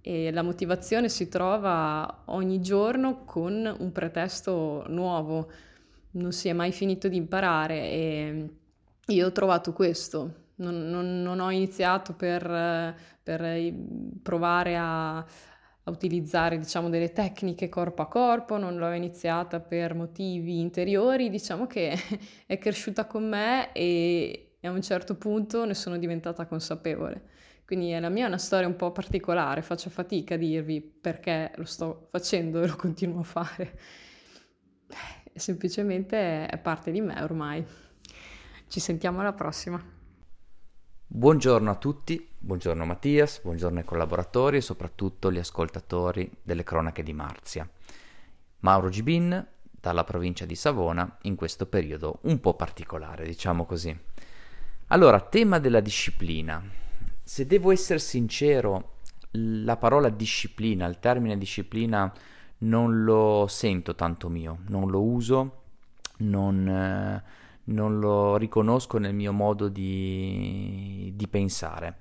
e 0.00 0.30
la 0.32 0.42
motivazione 0.42 1.08
si 1.08 1.28
trova 1.28 2.22
ogni 2.26 2.60
giorno 2.60 3.24
con 3.24 3.74
un 3.78 3.92
pretesto 3.92 4.84
nuovo, 4.88 5.50
non 6.12 6.32
si 6.32 6.48
è 6.48 6.52
mai 6.52 6.72
finito 6.72 7.08
di 7.08 7.16
imparare 7.16 7.74
e 7.74 8.50
io 9.06 9.26
ho 9.26 9.32
trovato 9.32 9.72
questo. 9.72 10.40
Non, 10.56 10.88
non, 10.90 11.22
non 11.22 11.40
ho 11.40 11.50
iniziato 11.50 12.12
per, 12.14 12.94
per 13.22 13.74
provare 14.22 14.76
a, 14.76 15.24
a 15.84 15.90
utilizzare 15.90 16.58
diciamo 16.58 16.88
delle 16.88 17.12
tecniche 17.12 17.68
corpo 17.68 18.02
a 18.02 18.08
corpo, 18.08 18.56
non 18.56 18.76
l'ho 18.76 18.92
iniziata 18.92 19.60
per 19.60 19.94
motivi 19.94 20.60
interiori, 20.60 21.28
diciamo 21.28 21.66
che 21.66 21.96
è 22.46 22.58
cresciuta 22.58 23.06
con 23.06 23.28
me 23.28 23.72
e, 23.72 24.56
a 24.62 24.70
un 24.70 24.82
certo 24.82 25.16
punto 25.16 25.64
ne 25.64 25.74
sono 25.74 25.98
diventata 25.98 26.46
consapevole. 26.46 27.30
Quindi 27.64 27.98
la 27.98 28.10
mia 28.10 28.24
è 28.24 28.28
una 28.28 28.38
storia 28.38 28.66
un 28.66 28.76
po' 28.76 28.92
particolare, 28.92 29.62
faccio 29.62 29.90
fatica 29.90 30.34
a 30.34 30.36
dirvi 30.38 30.80
perché 30.80 31.52
lo 31.56 31.64
sto 31.64 32.06
facendo 32.10 32.62
e 32.62 32.68
lo 32.68 32.76
continuo 32.76 33.20
a 33.20 33.24
fare. 33.24 33.78
Semplicemente 35.34 36.46
è 36.46 36.58
parte 36.58 36.90
di 36.90 37.00
me 37.00 37.20
ormai. 37.22 37.64
Ci 38.68 38.78
sentiamo 38.78 39.20
alla 39.20 39.32
prossima. 39.32 40.01
Buongiorno 41.14 41.70
a 41.70 41.74
tutti, 41.74 42.26
buongiorno 42.38 42.86
Mattias, 42.86 43.42
buongiorno 43.42 43.80
ai 43.80 43.84
collaboratori 43.84 44.56
e 44.56 44.60
soprattutto 44.62 45.30
gli 45.30 45.36
ascoltatori 45.36 46.38
delle 46.42 46.64
cronache 46.64 47.02
di 47.02 47.12
Marzia. 47.12 47.68
Mauro 48.60 48.88
Gibin 48.88 49.46
dalla 49.70 50.04
provincia 50.04 50.46
di 50.46 50.54
Savona 50.54 51.18
in 51.24 51.34
questo 51.34 51.66
periodo 51.66 52.20
un 52.22 52.40
po' 52.40 52.54
particolare, 52.54 53.26
diciamo 53.26 53.66
così. 53.66 53.94
Allora, 54.86 55.20
tema 55.20 55.58
della 55.58 55.80
disciplina. 55.80 56.62
Se 57.22 57.46
devo 57.46 57.72
essere 57.72 57.98
sincero, 57.98 59.00
la 59.32 59.76
parola 59.76 60.08
disciplina, 60.08 60.86
il 60.86 60.98
termine 60.98 61.36
disciplina 61.36 62.10
non 62.60 63.04
lo 63.04 63.44
sento 63.48 63.94
tanto 63.94 64.30
mio, 64.30 64.60
non 64.68 64.88
lo 64.88 65.02
uso, 65.02 65.62
non, 66.20 66.66
eh, 66.66 67.22
non 67.64 67.98
lo 67.98 68.36
riconosco 68.36 68.98
nel 68.98 69.14
mio 69.14 69.32
modo 69.32 69.68
di, 69.68 71.12
di 71.14 71.28
pensare. 71.28 71.96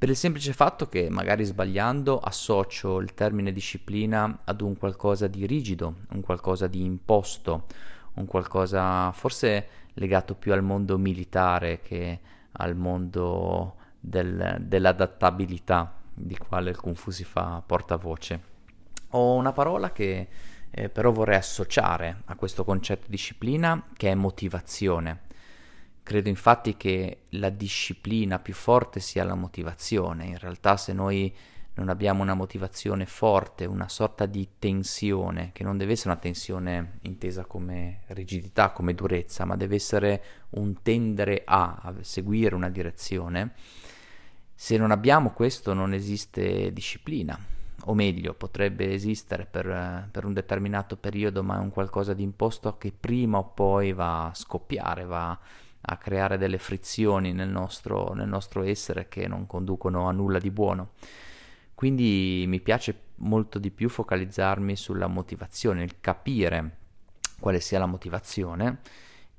Per 0.00 0.08
il 0.08 0.16
semplice 0.16 0.54
fatto 0.54 0.88
che, 0.88 1.10
magari 1.10 1.44
sbagliando, 1.44 2.18
associo 2.18 3.00
il 3.00 3.12
termine 3.12 3.52
disciplina 3.52 4.40
ad 4.44 4.62
un 4.62 4.76
qualcosa 4.78 5.26
di 5.26 5.46
rigido, 5.46 5.96
un 6.12 6.22
qualcosa 6.22 6.66
di 6.66 6.82
imposto, 6.82 7.66
un 8.14 8.24
qualcosa 8.24 9.12
forse 9.12 9.68
legato 9.94 10.34
più 10.34 10.52
al 10.52 10.62
mondo 10.62 10.96
militare 10.96 11.80
che 11.80 12.18
al 12.52 12.76
mondo 12.76 13.76
del, 14.00 14.56
dell'adattabilità 14.60 15.94
di 16.14 16.36
quale 16.36 16.70
il 16.70 16.80
Kung 16.80 16.96
Fu 16.96 17.10
si 17.10 17.24
fa 17.24 17.62
portavoce. 17.64 18.48
Ho 19.10 19.34
una 19.34 19.52
parola 19.52 19.92
che 19.92 20.28
eh, 20.70 20.88
però 20.88 21.10
vorrei 21.12 21.36
associare 21.36 22.22
a 22.26 22.34
questo 22.36 22.64
concetto 22.64 23.04
di 23.06 23.12
disciplina 23.12 23.88
che 23.96 24.10
è 24.10 24.14
motivazione. 24.14 25.28
Credo 26.02 26.28
infatti 26.28 26.76
che 26.76 27.22
la 27.30 27.50
disciplina 27.50 28.38
più 28.38 28.54
forte 28.54 29.00
sia 29.00 29.24
la 29.24 29.34
motivazione. 29.34 30.26
In 30.26 30.38
realtà 30.38 30.76
se 30.76 30.92
noi 30.92 31.34
non 31.74 31.88
abbiamo 31.88 32.22
una 32.22 32.34
motivazione 32.34 33.06
forte, 33.06 33.64
una 33.64 33.88
sorta 33.88 34.26
di 34.26 34.46
tensione, 34.58 35.50
che 35.52 35.62
non 35.62 35.78
deve 35.78 35.92
essere 35.92 36.10
una 36.10 36.18
tensione 36.18 36.98
intesa 37.02 37.44
come 37.44 38.02
rigidità, 38.08 38.70
come 38.70 38.94
durezza, 38.94 39.44
ma 39.44 39.56
deve 39.56 39.76
essere 39.76 40.22
un 40.50 40.82
tendere 40.82 41.42
a, 41.44 41.78
a 41.80 41.94
seguire 42.00 42.54
una 42.54 42.70
direzione. 42.70 43.52
Se 44.54 44.76
non 44.76 44.90
abbiamo 44.90 45.30
questo 45.30 45.72
non 45.72 45.94
esiste 45.94 46.72
disciplina, 46.72 47.38
o 47.84 47.94
meglio, 47.94 48.34
potrebbe 48.34 48.92
esistere 48.92 49.46
per, 49.46 50.08
per, 50.10 50.24
un 50.24 50.32
determinato 50.32 50.96
periodo, 50.96 51.42
ma 51.42 51.56
è 51.56 51.60
un 51.60 51.70
qualcosa 51.70 52.12
di 52.14 52.22
imposto 52.22 52.76
che 52.76 52.92
prima 52.92 53.38
o 53.38 53.44
poi 53.44 53.92
va 53.92 54.26
a 54.26 54.34
scoppiare, 54.34 55.04
va 55.04 55.38
a 55.82 55.96
creare 55.96 56.36
delle 56.36 56.58
frizioni 56.58 57.32
nel 57.32 57.48
nostro, 57.48 58.12
nel 58.12 58.28
nostro 58.28 58.62
essere 58.62 59.08
che 59.08 59.26
non 59.26 59.46
conducono 59.46 60.08
a 60.08 60.12
nulla 60.12 60.38
di 60.38 60.50
buono. 60.50 60.90
Quindi 61.74 62.44
mi 62.46 62.60
piace 62.60 63.08
molto 63.16 63.58
di 63.58 63.70
più 63.70 63.88
focalizzarmi 63.88 64.76
sulla 64.76 65.06
motivazione, 65.06 65.82
il 65.82 66.00
capire 66.00 66.76
quale 67.40 67.60
sia 67.60 67.78
la 67.78 67.86
motivazione 67.86 68.80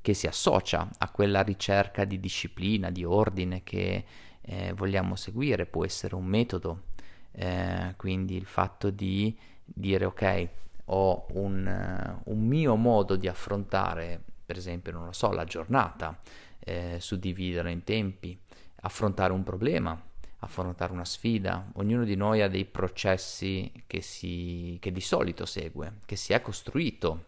che 0.01 0.15
si 0.15 0.25
associa 0.25 0.89
a 0.97 1.09
quella 1.11 1.43
ricerca 1.43 2.03
di 2.03 2.19
disciplina, 2.19 2.89
di 2.89 3.03
ordine 3.03 3.61
che 3.63 4.03
eh, 4.41 4.73
vogliamo 4.73 5.15
seguire, 5.15 5.67
può 5.67 5.85
essere 5.85 6.15
un 6.15 6.25
metodo, 6.25 6.85
eh, 7.33 7.93
quindi 7.97 8.35
il 8.35 8.45
fatto 8.45 8.89
di 8.89 9.37
dire 9.63 10.05
ok, 10.05 10.49
ho 10.85 11.25
un, 11.29 12.17
un, 12.25 12.45
mio 12.45 12.75
modo 12.75 13.15
di 13.15 13.27
affrontare, 13.27 14.21
per 14.45 14.57
esempio, 14.57 14.91
non 14.91 15.05
lo 15.05 15.13
so, 15.13 15.31
la 15.31 15.45
giornata, 15.45 16.19
eh, 16.59 16.97
suddividerla 16.99 17.69
in 17.69 17.83
tempi, 17.83 18.37
affrontare 18.81 19.31
un 19.31 19.43
problema, 19.43 19.99
affrontare 20.39 20.91
una 20.91 21.05
sfida. 21.05 21.69
Ognuno 21.75 22.03
di 22.03 22.15
noi 22.15 22.41
ha 22.41 22.49
dei 22.49 22.65
processi 22.65 23.71
che, 23.87 24.01
si, 24.01 24.77
che 24.81 24.91
di 24.91 25.01
solito 25.01 25.45
segue, 25.45 25.99
che 26.05 26.15
si 26.15 26.33
è 26.33 26.41
costruito 26.41 27.25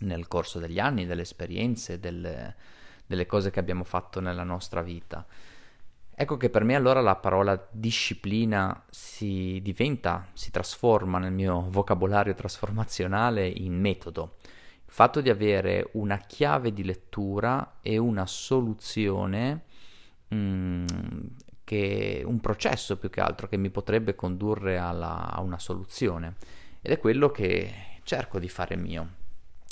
nel 0.00 0.28
corso 0.28 0.58
degli 0.58 0.78
anni, 0.78 1.06
delle 1.06 1.22
esperienze, 1.22 1.98
delle, 1.98 2.54
delle 3.06 3.26
cose 3.26 3.50
che 3.50 3.60
abbiamo 3.60 3.84
fatto 3.84 4.20
nella 4.20 4.44
nostra 4.44 4.82
vita. 4.82 5.26
Ecco 6.22 6.36
che 6.36 6.50
per 6.50 6.62
me 6.62 6.76
allora 6.76 7.00
la 7.00 7.16
parola 7.16 7.60
disciplina 7.72 8.84
si 8.88 9.58
diventa, 9.60 10.28
si 10.34 10.52
trasforma 10.52 11.18
nel 11.18 11.32
mio 11.32 11.66
vocabolario 11.68 12.32
trasformazionale 12.32 13.48
in 13.48 13.74
metodo. 13.74 14.36
Il 14.86 14.92
fatto 14.92 15.20
di 15.20 15.30
avere 15.30 15.88
una 15.94 16.18
chiave 16.18 16.72
di 16.72 16.84
lettura 16.84 17.78
e 17.82 17.98
una 17.98 18.24
soluzione 18.26 19.64
mm, 20.32 20.86
che 21.64 22.22
un 22.24 22.38
processo 22.38 22.98
più 22.98 23.10
che 23.10 23.20
altro 23.20 23.48
che 23.48 23.56
mi 23.56 23.70
potrebbe 23.70 24.14
condurre 24.14 24.78
alla, 24.78 25.28
a 25.28 25.40
una 25.40 25.58
soluzione 25.58 26.36
ed 26.82 26.92
è 26.92 27.00
quello 27.00 27.32
che 27.32 27.98
cerco 28.04 28.38
di 28.38 28.48
fare 28.48 28.76
mio. 28.76 29.08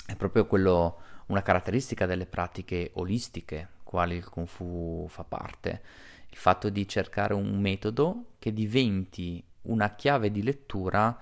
È 0.05 0.17
proprio 0.17 0.47
quello, 0.47 0.99
una 1.27 1.43
caratteristica 1.43 2.07
delle 2.07 2.27
pratiche 2.27 2.91
olistiche, 2.95 3.69
quali 3.85 4.17
il 4.17 4.29
Kung 4.29 4.49
Fu 4.49 5.07
fa 5.09 5.23
parte, 5.23 5.83
il 6.31 6.37
fatto 6.37 6.69
di 6.69 6.87
cercare 6.87 7.35
un 7.35 7.61
metodo 7.61 8.33
che 8.39 8.53
diventi 8.53 9.43
una 9.63 9.95
chiave 9.95 10.31
di 10.31 10.43
lettura 10.43 11.17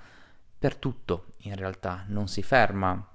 per 0.59 0.77
tutto, 0.77 1.27
in 1.43 1.55
realtà. 1.55 2.05
Non 2.09 2.29
si 2.29 2.43
ferma 2.43 3.07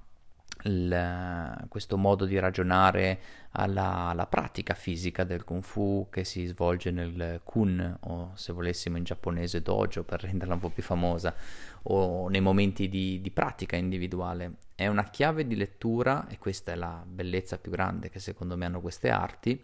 il, 0.64 1.66
questo 1.68 1.98
modo 1.98 2.26
di 2.26 2.40
ragionare 2.40 3.20
alla, 3.52 4.08
alla, 4.08 4.28
pratica 4.28 4.74
fisica 4.74 5.24
del 5.24 5.44
kung 5.44 5.64
fu 5.64 6.08
che 6.10 6.24
si 6.24 6.46
svolge 6.46 6.92
nel 6.92 7.42
kun 7.44 7.98
o 8.02 8.32
se 8.36 8.54
volessimo 8.54 8.98
in 8.98 9.04
giapponese 9.04 9.62
dojo 9.62 10.04
per 10.04 10.22
renderla 10.22 10.54
un 10.56 10.60
po' 10.60 10.70
più 10.70 10.84
famosa 10.84 11.36
o 11.84 12.30
nei 12.30 12.42
momenti 12.42 12.88
di, 12.88 13.20
di 13.22 13.32
pratica 13.32 13.76
individuale. 13.76 14.54
È 14.76 14.88
una 14.88 15.04
chiave 15.10 15.46
di 15.46 15.56
lettura 15.56 16.28
e 16.28 16.38
questa 16.38 16.72
è 16.72 16.76
la 16.76 17.04
bellezza 17.06 17.58
più 17.58 17.72
grande 17.72 18.10
che 18.10 18.20
secondo 18.20 18.58
me 18.58 18.66
hanno 18.66 18.82
queste 18.82 19.10
arti 19.10 19.62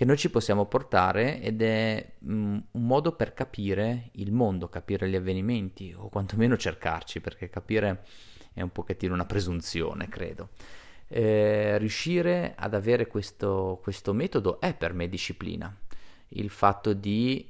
che 0.00 0.06
noi 0.06 0.16
ci 0.16 0.30
possiamo 0.30 0.64
portare 0.64 1.42
ed 1.42 1.60
è 1.60 2.12
mm, 2.24 2.58
un 2.70 2.86
modo 2.86 3.12
per 3.12 3.34
capire 3.34 4.08
il 4.12 4.32
mondo, 4.32 4.70
capire 4.70 5.06
gli 5.10 5.14
avvenimenti 5.14 5.94
o 5.94 6.08
quantomeno 6.08 6.56
cercarci 6.56 7.20
perché 7.20 7.50
capire 7.50 8.06
è 8.54 8.62
un 8.62 8.72
pochettino 8.72 9.12
una 9.12 9.26
presunzione, 9.26 10.08
credo. 10.08 10.48
Eh, 11.06 11.76
riuscire 11.76 12.54
ad 12.56 12.72
avere 12.72 13.08
questo, 13.08 13.78
questo 13.82 14.14
metodo 14.14 14.58
è 14.58 14.72
per 14.72 14.94
me 14.94 15.06
disciplina. 15.06 15.70
Il 16.28 16.48
fatto 16.48 16.94
di 16.94 17.46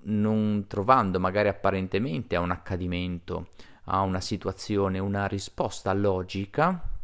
non 0.00 0.64
trovando 0.66 1.20
magari 1.20 1.46
apparentemente 1.46 2.34
a 2.34 2.40
un 2.40 2.50
accadimento, 2.50 3.50
a 3.84 4.00
una 4.00 4.20
situazione, 4.20 4.98
una 4.98 5.26
risposta 5.26 5.92
logica, 5.92 6.97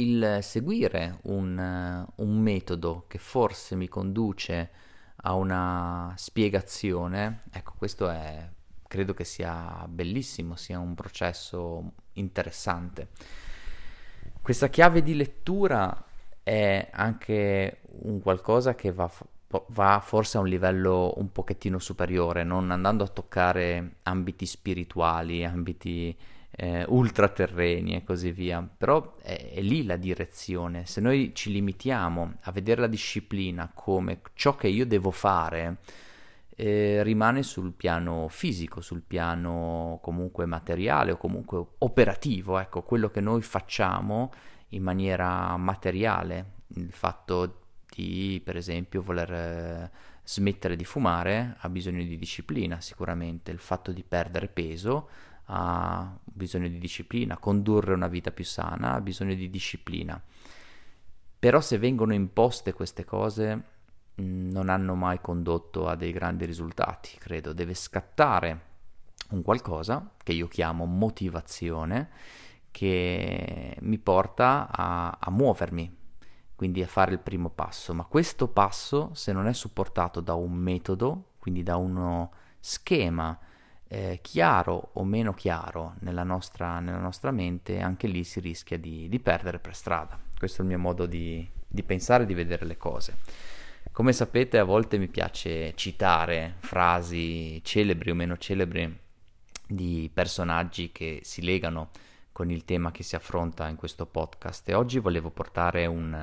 il 0.00 0.38
seguire 0.42 1.18
un, 1.22 2.06
un, 2.14 2.40
metodo 2.40 3.04
che 3.08 3.18
forse 3.18 3.74
mi 3.76 3.88
conduce 3.88 4.70
a 5.22 5.34
una 5.34 6.14
spiegazione, 6.16 7.42
ecco, 7.50 7.74
questo 7.76 8.08
è, 8.08 8.48
credo 8.86 9.14
che 9.14 9.24
sia 9.24 9.84
bellissimo, 9.88 10.56
sia 10.56 10.78
un 10.78 10.94
processo 10.94 11.92
interessante. 12.14 13.08
Questa 14.40 14.68
chiave 14.68 15.02
di 15.02 15.14
lettura 15.14 16.04
è 16.42 16.88
anche 16.92 17.80
un 18.02 18.20
qualcosa 18.20 18.74
che 18.74 18.92
va, 18.92 19.10
va, 19.66 20.00
forse 20.02 20.38
a 20.38 20.40
un 20.40 20.48
livello 20.48 21.12
un 21.16 21.32
pochettino 21.32 21.78
superiore, 21.78 22.44
non 22.44 22.70
andando 22.70 23.04
a 23.04 23.08
toccare 23.08 23.96
ambiti 24.04 24.46
spirituali, 24.46 25.44
ambiti 25.44 26.16
eh, 26.60 26.84
ultraterreni 26.88 27.94
e 27.94 28.02
così 28.02 28.32
via, 28.32 28.60
però 28.60 29.14
è, 29.22 29.52
è 29.54 29.60
lì 29.60 29.84
la 29.84 29.96
direzione. 29.96 30.86
Se 30.86 31.00
noi 31.00 31.30
ci 31.32 31.52
limitiamo 31.52 32.34
a 32.40 32.50
vedere 32.50 32.80
la 32.80 32.86
disciplina 32.88 33.70
come 33.72 34.20
ciò 34.34 34.56
che 34.56 34.66
io 34.66 34.84
devo 34.84 35.12
fare, 35.12 35.76
eh, 36.56 37.04
rimane 37.04 37.44
sul 37.44 37.72
piano 37.74 38.26
fisico, 38.28 38.80
sul 38.80 39.02
piano 39.02 40.00
comunque 40.02 40.46
materiale 40.46 41.12
o 41.12 41.16
comunque 41.16 41.64
operativo, 41.78 42.58
ecco, 42.58 42.82
quello 42.82 43.08
che 43.08 43.20
noi 43.20 43.42
facciamo 43.42 44.32
in 44.70 44.82
maniera 44.82 45.56
materiale, 45.56 46.54
il 46.74 46.90
fatto 46.90 47.60
di 47.88 48.42
per 48.44 48.56
esempio 48.56 49.00
voler 49.00 49.32
eh, 49.32 49.90
smettere 50.24 50.74
di 50.74 50.84
fumare 50.84 51.54
ha 51.60 51.68
bisogno 51.68 52.02
di 52.02 52.18
disciplina 52.18 52.80
sicuramente, 52.80 53.52
il 53.52 53.60
fatto 53.60 53.92
di 53.92 54.02
perdere 54.02 54.48
peso 54.48 55.08
ha 55.50 56.18
bisogno 56.24 56.68
di 56.68 56.78
disciplina, 56.78 57.38
condurre 57.38 57.94
una 57.94 58.08
vita 58.08 58.30
più 58.30 58.44
sana 58.44 58.94
ha 58.94 59.00
bisogno 59.00 59.34
di 59.34 59.48
disciplina. 59.50 60.20
Però 61.38 61.60
se 61.60 61.78
vengono 61.78 62.12
imposte 62.14 62.72
queste 62.72 63.04
cose 63.04 63.62
non 64.16 64.68
hanno 64.68 64.94
mai 64.94 65.20
condotto 65.20 65.86
a 65.86 65.94
dei 65.94 66.12
grandi 66.12 66.44
risultati, 66.44 67.16
credo. 67.18 67.52
Deve 67.52 67.74
scattare 67.74 68.66
un 69.30 69.42
qualcosa 69.42 70.14
che 70.22 70.32
io 70.32 70.48
chiamo 70.48 70.84
motivazione, 70.84 72.10
che 72.70 73.76
mi 73.80 73.98
porta 73.98 74.68
a, 74.70 75.16
a 75.18 75.30
muovermi, 75.30 75.96
quindi 76.56 76.82
a 76.82 76.88
fare 76.88 77.12
il 77.12 77.20
primo 77.20 77.50
passo. 77.50 77.94
Ma 77.94 78.04
questo 78.04 78.48
passo, 78.48 79.10
se 79.14 79.32
non 79.32 79.46
è 79.46 79.52
supportato 79.52 80.20
da 80.20 80.34
un 80.34 80.52
metodo, 80.52 81.30
quindi 81.38 81.62
da 81.62 81.76
uno 81.76 82.32
schema 82.58 83.38
eh, 83.88 84.18
chiaro 84.22 84.90
o 84.92 85.04
meno 85.04 85.32
chiaro 85.32 85.94
nella 86.00 86.22
nostra, 86.22 86.78
nella 86.78 86.98
nostra, 86.98 87.30
mente, 87.30 87.80
anche 87.80 88.06
lì 88.06 88.22
si 88.22 88.40
rischia 88.40 88.78
di, 88.78 89.08
di, 89.08 89.18
perdere 89.18 89.58
per 89.58 89.74
strada. 89.74 90.18
Questo 90.38 90.60
è 90.60 90.64
il 90.64 90.70
mio 90.70 90.78
modo 90.78 91.06
di, 91.06 91.48
di 91.66 91.82
pensare 91.82 92.24
e 92.24 92.26
di 92.26 92.34
vedere 92.34 92.66
le 92.66 92.76
cose. 92.76 93.16
Come 93.90 94.12
sapete 94.12 94.58
a 94.58 94.64
volte 94.64 94.98
mi 94.98 95.08
piace 95.08 95.74
citare 95.74 96.54
frasi 96.58 97.60
celebri 97.64 98.10
o 98.10 98.14
meno 98.14 98.36
celebri 98.36 98.96
di 99.66 100.10
personaggi 100.12 100.92
che 100.92 101.20
si 101.22 101.42
legano 101.42 101.90
con 102.30 102.50
il 102.50 102.64
tema 102.64 102.92
che 102.92 103.02
si 103.02 103.16
affronta 103.16 103.66
in 103.66 103.74
questo 103.74 104.06
podcast 104.06 104.68
e 104.68 104.74
oggi 104.74 105.00
volevo 105.00 105.30
portare 105.30 105.86
un, 105.86 106.16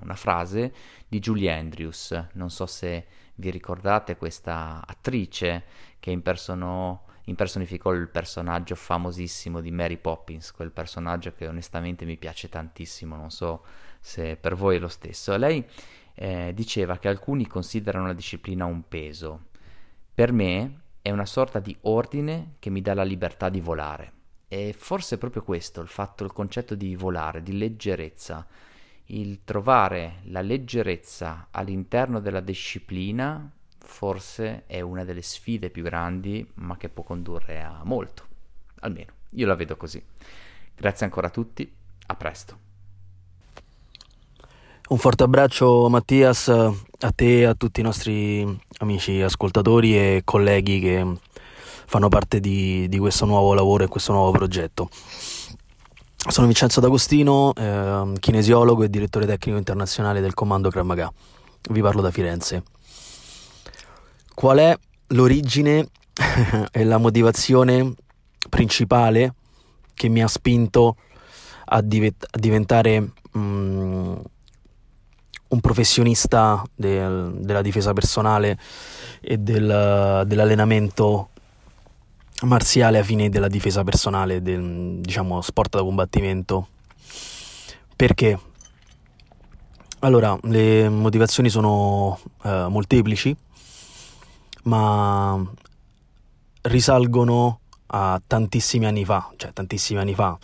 una 0.00 0.14
frase 0.16 0.74
di 1.06 1.20
Julie 1.20 1.52
Andrews, 1.52 2.26
non 2.32 2.50
so 2.50 2.66
se 2.66 3.06
vi 3.36 3.50
ricordate 3.50 4.16
questa 4.16 4.82
attrice 4.84 5.62
che 6.00 6.10
impersonò, 6.10 7.00
impersonificò 7.30 7.92
il 7.92 8.08
personaggio 8.08 8.74
famosissimo 8.74 9.60
di 9.60 9.70
Mary 9.70 9.96
Poppins, 9.96 10.52
quel 10.52 10.72
personaggio 10.72 11.32
che 11.32 11.46
onestamente 11.46 12.04
mi 12.04 12.16
piace 12.16 12.48
tantissimo, 12.48 13.16
non 13.16 13.30
so 13.30 13.64
se 14.00 14.36
per 14.36 14.54
voi 14.54 14.76
è 14.76 14.78
lo 14.78 14.88
stesso. 14.88 15.36
Lei 15.36 15.64
eh, 16.14 16.52
diceva 16.54 16.98
che 16.98 17.08
alcuni 17.08 17.46
considerano 17.46 18.06
la 18.06 18.12
disciplina 18.12 18.64
un 18.64 18.86
peso. 18.86 19.46
Per 20.12 20.32
me 20.32 20.80
è 21.00 21.10
una 21.10 21.24
sorta 21.24 21.60
di 21.60 21.74
ordine 21.82 22.56
che 22.58 22.68
mi 22.68 22.82
dà 22.82 22.94
la 22.94 23.04
libertà 23.04 23.48
di 23.48 23.60
volare. 23.60 24.12
E 24.48 24.74
forse 24.76 25.14
è 25.14 25.18
proprio 25.18 25.44
questo 25.44 25.80
il 25.80 25.88
fatto, 25.88 26.24
il 26.24 26.32
concetto 26.32 26.74
di 26.74 26.96
volare, 26.96 27.42
di 27.42 27.56
leggerezza. 27.56 28.46
Il 29.06 29.44
trovare 29.44 30.20
la 30.24 30.40
leggerezza 30.40 31.48
all'interno 31.50 32.20
della 32.20 32.40
disciplina 32.40 33.50
forse 33.90 34.62
è 34.66 34.80
una 34.80 35.04
delle 35.04 35.20
sfide 35.20 35.68
più 35.68 35.82
grandi, 35.82 36.48
ma 36.54 36.76
che 36.78 36.88
può 36.88 37.02
condurre 37.02 37.60
a 37.60 37.80
molto. 37.84 38.24
Almeno, 38.80 39.12
io 39.30 39.46
la 39.46 39.56
vedo 39.56 39.76
così. 39.76 40.02
Grazie 40.74 41.04
ancora 41.04 41.26
a 41.26 41.30
tutti, 41.30 41.70
a 42.06 42.14
presto. 42.14 42.58
Un 44.88 44.96
forte 44.96 45.24
abbraccio 45.24 45.88
Mattias 45.90 46.48
a 46.48 47.10
te 47.14 47.40
e 47.40 47.44
a 47.44 47.54
tutti 47.54 47.80
i 47.80 47.82
nostri 47.82 48.58
amici 48.78 49.20
ascoltatori 49.20 49.96
e 49.96 50.22
colleghi 50.24 50.80
che 50.80 51.16
fanno 51.86 52.08
parte 52.08 52.40
di, 52.40 52.88
di 52.88 52.98
questo 52.98 53.26
nuovo 53.26 53.52
lavoro 53.52 53.84
e 53.84 53.88
questo 53.88 54.12
nuovo 54.12 54.30
progetto. 54.30 54.88
Sono 56.16 56.46
Vincenzo 56.46 56.80
D'Agostino, 56.80 57.52
eh, 57.54 58.12
kinesiologo 58.18 58.84
e 58.84 58.88
direttore 58.88 59.26
tecnico 59.26 59.58
internazionale 59.58 60.20
del 60.20 60.34
comando 60.34 60.70
Krav 60.70 60.86
Maga. 60.86 61.12
Vi 61.70 61.80
parlo 61.82 62.00
da 62.00 62.10
Firenze. 62.10 62.62
Qual 64.40 64.56
è 64.56 64.74
l'origine 65.08 65.86
e 66.72 66.84
la 66.84 66.96
motivazione 66.96 67.92
principale 68.48 69.34
che 69.92 70.08
mi 70.08 70.22
ha 70.22 70.28
spinto 70.28 70.96
a, 71.66 71.82
div- 71.82 72.24
a 72.24 72.38
diventare 72.38 73.10
mm, 73.36 74.14
un 75.48 75.60
professionista 75.60 76.64
del, 76.74 77.34
della 77.40 77.60
difesa 77.60 77.92
personale 77.92 78.58
e 79.20 79.36
del, 79.36 80.24
dell'allenamento 80.26 81.28
marziale 82.44 82.98
a 82.98 83.02
fine 83.02 83.28
della 83.28 83.48
difesa 83.48 83.84
personale, 83.84 84.40
del 84.40 85.00
diciamo 85.00 85.42
sport 85.42 85.76
da 85.76 85.82
combattimento. 85.82 86.68
Perché? 87.94 88.40
Allora, 89.98 90.34
le 90.44 90.88
motivazioni 90.88 91.50
sono 91.50 92.18
uh, 92.42 92.68
molteplici, 92.68 93.36
ma 94.64 95.42
risalgono 96.62 97.60
a 97.92 98.20
tantissimi 98.24 98.86
anni 98.86 99.04
fa, 99.04 99.30
cioè 99.36 99.52
tantissimi 99.52 100.00
anni 100.00 100.14
fa. 100.14 100.36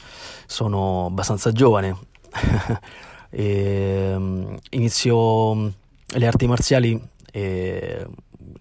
Sono 0.47 1.07
abbastanza 1.07 1.53
giovane. 1.53 1.97
e, 3.31 4.15
um, 4.17 4.57
inizio 4.71 5.55
mm, 5.55 5.69
le 6.07 6.27
arti 6.27 6.47
marziali 6.47 7.01
eh, 7.33 8.07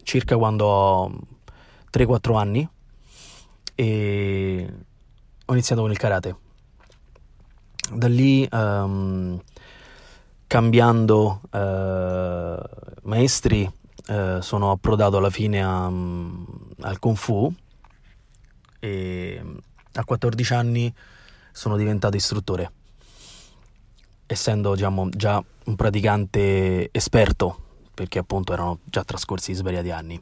circa 0.03 0.37
quando 0.37 0.65
ho 0.65 1.11
3-4 1.91 2.35
anni 2.37 2.67
e 3.75 4.73
ho 5.45 5.53
iniziato 5.53 5.81
con 5.81 5.91
il 5.91 5.97
karate. 5.97 6.35
Da 7.91 8.07
lì, 8.07 8.47
um, 8.51 9.39
cambiando 10.47 11.41
uh, 11.51 12.99
maestri, 13.03 13.71
uh, 14.07 14.39
sono 14.41 14.71
approdato 14.71 15.17
alla 15.17 15.29
fine 15.29 15.63
a, 15.63 15.87
um, 15.87 16.45
al 16.81 16.99
Kung 16.99 17.15
Fu 17.15 17.53
e 18.79 19.41
a 19.93 20.03
14 20.03 20.53
anni 20.53 20.93
sono 21.51 21.77
diventato 21.77 22.17
istruttore, 22.17 22.71
essendo 24.25 24.73
diciamo, 24.73 25.09
già 25.09 25.41
un 25.65 25.75
praticante 25.75 26.89
esperto, 26.91 27.59
perché 27.93 28.19
appunto 28.19 28.53
erano 28.53 28.79
già 28.83 29.03
trascorsi 29.03 29.53
svariati 29.53 29.91
anni. 29.91 30.21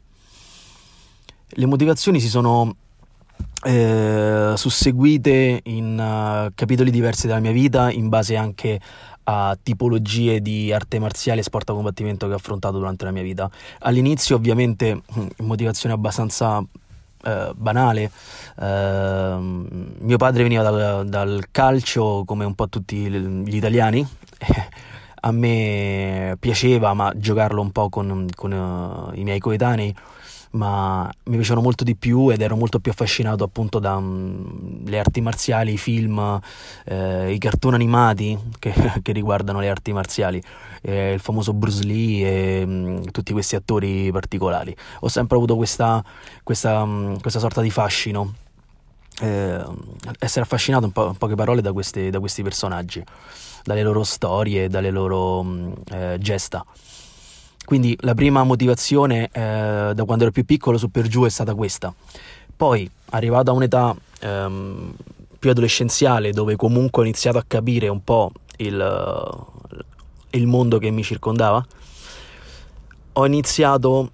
Le 1.56 1.66
motivazioni 1.66 2.20
si 2.20 2.30
sono 2.30 2.76
eh, 3.64 4.54
susseguite 4.56 5.62
in 5.64 5.98
uh, 5.98 6.52
capitoli 6.54 6.92
diversi 6.92 7.28
della 7.28 7.40
mia 7.40 7.52
vita, 7.52 7.92
in 7.92 8.10
base 8.10 8.36
anche 8.36 8.80
a 9.26 9.58
tipologie 9.62 10.42
di 10.42 10.72
arte 10.74 11.00
marziale 11.00 11.42
e 11.42 11.44
sport 11.44 11.70
a 11.70 11.74
combattimento 11.74 12.28
che 12.28 12.34
ho 12.34 12.38
affrontato 12.38 12.78
durante 12.78 13.06
la 13.06 13.12
mia 13.12 13.24
vita. 13.24 13.50
All'inizio, 13.80 14.36
ovviamente, 14.36 15.02
motivazione 15.38 15.96
abbastanza 15.96 16.64
eh, 17.24 17.52
banale. 17.56 18.12
Eh, 18.60 19.38
mio 19.40 20.18
padre 20.18 20.44
veniva 20.44 20.62
dal, 20.64 21.08
dal, 21.08 21.46
calcio, 21.52 22.24
come 22.26 22.46
un 22.46 22.56
po' 22.56 22.68
tutti 22.68 22.98
gli 22.98 23.56
italiani. 23.56 24.06
a 25.26 25.32
me 25.32 26.36
piaceva, 26.40 26.94
ma 26.94 27.14
giocarlo 27.16 27.62
un 27.62 27.72
po' 27.72 27.88
con, 27.90 28.28
con 28.36 28.52
uh, 28.52 29.18
i 29.18 29.24
miei 29.24 29.40
coetanei 29.40 29.96
ma 30.54 31.10
mi 31.26 31.36
piacevano 31.36 31.62
molto 31.62 31.84
di 31.84 31.96
più 31.96 32.30
ed 32.30 32.42
ero 32.42 32.56
molto 32.56 32.80
più 32.80 32.92
affascinato 32.92 33.44
appunto 33.44 33.80
dalle 33.80 34.02
mm, 34.02 34.94
arti 34.94 35.22
marziali, 35.22 35.74
i 35.74 35.78
film, 35.78 36.40
eh, 36.86 37.32
i 37.32 37.38
cartoni 37.38 37.76
animati 37.76 38.38
che, 38.60 38.74
che, 39.02 39.12
riguardano 39.12 39.60
le 39.60 39.70
arti 39.70 39.94
marziali, 39.94 40.42
eh, 40.82 41.14
il 41.14 41.20
famoso 41.20 41.54
Bruce 41.54 41.84
Lee 41.84 42.62
e 42.62 42.66
mh, 42.66 42.72
mm, 42.72 43.04
tutti 43.12 43.34
questi 43.34 43.56
attori 43.56 44.12
particolari. 44.12 44.76
Ho 45.02 45.08
sempre 45.08 45.38
avuto 45.38 45.56
questa, 45.56 46.04
questa, 46.44 46.86
mh, 46.86 46.90
mm, 46.90 47.16
questa 47.16 47.40
sorta 47.40 47.62
di 47.62 47.72
fascino, 47.72 48.34
eh, 49.22 49.64
essere 50.20 50.42
affascinato 50.42 50.86
in, 50.86 50.92
po- 50.92 51.08
in, 51.08 51.18
poche 51.18 51.36
parole 51.36 51.62
da, 51.62 51.74
queste, 51.74 52.12
da, 52.12 52.20
questi 52.20 52.44
personaggi, 52.44 53.04
dalle 53.64 53.82
loro 53.82 54.04
storie, 54.04 54.70
dalle 54.70 54.92
loro 54.92 55.42
mh, 55.42 55.74
eh, 55.92 56.18
gesta. 56.20 56.64
Quindi 57.66 57.98
la 58.02 58.14
prima 58.14 58.44
motivazione 58.44 59.30
eh, 59.32 59.92
da 59.94 60.04
quando 60.06 60.24
ero 60.24 60.32
più 60.32 60.46
piccolo 60.46 60.78
su 60.78 60.92
per 60.92 61.08
giù 61.08 61.24
è 61.24 61.30
stata 61.30 61.56
questa. 61.56 61.94
Poi, 62.56 62.90
arrivato 63.12 63.52
a 63.52 63.54
un'età 63.54 63.96
ehm, 64.20 64.94
più 65.40 65.50
adolescenziale, 65.50 66.32
dove 66.32 66.56
comunque 66.56 67.02
ho 67.02 67.06
iniziato 67.06 67.38
a 67.38 67.44
capire 67.46 67.88
un 67.88 68.04
po' 68.04 68.32
il, 68.58 69.46
il 70.32 70.48
mondo 70.48 70.78
che 70.78 70.90
mi 70.90 71.04
circondava, 71.04 71.66
ho 73.14 73.26
iniziato 73.26 74.10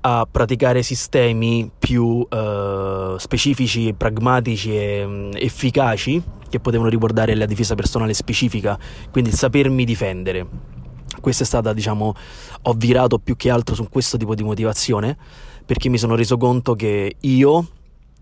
a 0.00 0.26
praticare 0.30 0.82
sistemi 0.82 1.68
più 1.76 2.26
eh, 2.30 3.14
specifici, 3.18 3.92
pragmatici 3.92 4.76
e 4.76 5.04
um, 5.04 5.30
efficaci 5.34 6.22
che 6.48 6.60
potevano 6.60 6.88
riguardare 6.88 7.34
la 7.34 7.46
difesa 7.46 7.74
personale 7.74 8.14
specifica, 8.14 8.78
quindi 9.10 9.30
il 9.30 9.36
sapermi 9.36 9.84
difendere 9.84 10.74
questa 11.20 11.44
è 11.44 11.46
stata, 11.46 11.72
diciamo, 11.72 12.14
ho 12.62 12.72
virato 12.72 13.18
più 13.18 13.36
che 13.36 13.50
altro 13.50 13.74
su 13.74 13.88
questo 13.88 14.16
tipo 14.16 14.34
di 14.34 14.42
motivazione 14.42 15.16
perché 15.64 15.88
mi 15.88 15.98
sono 15.98 16.14
reso 16.14 16.36
conto 16.36 16.74
che 16.74 17.16
io 17.20 17.66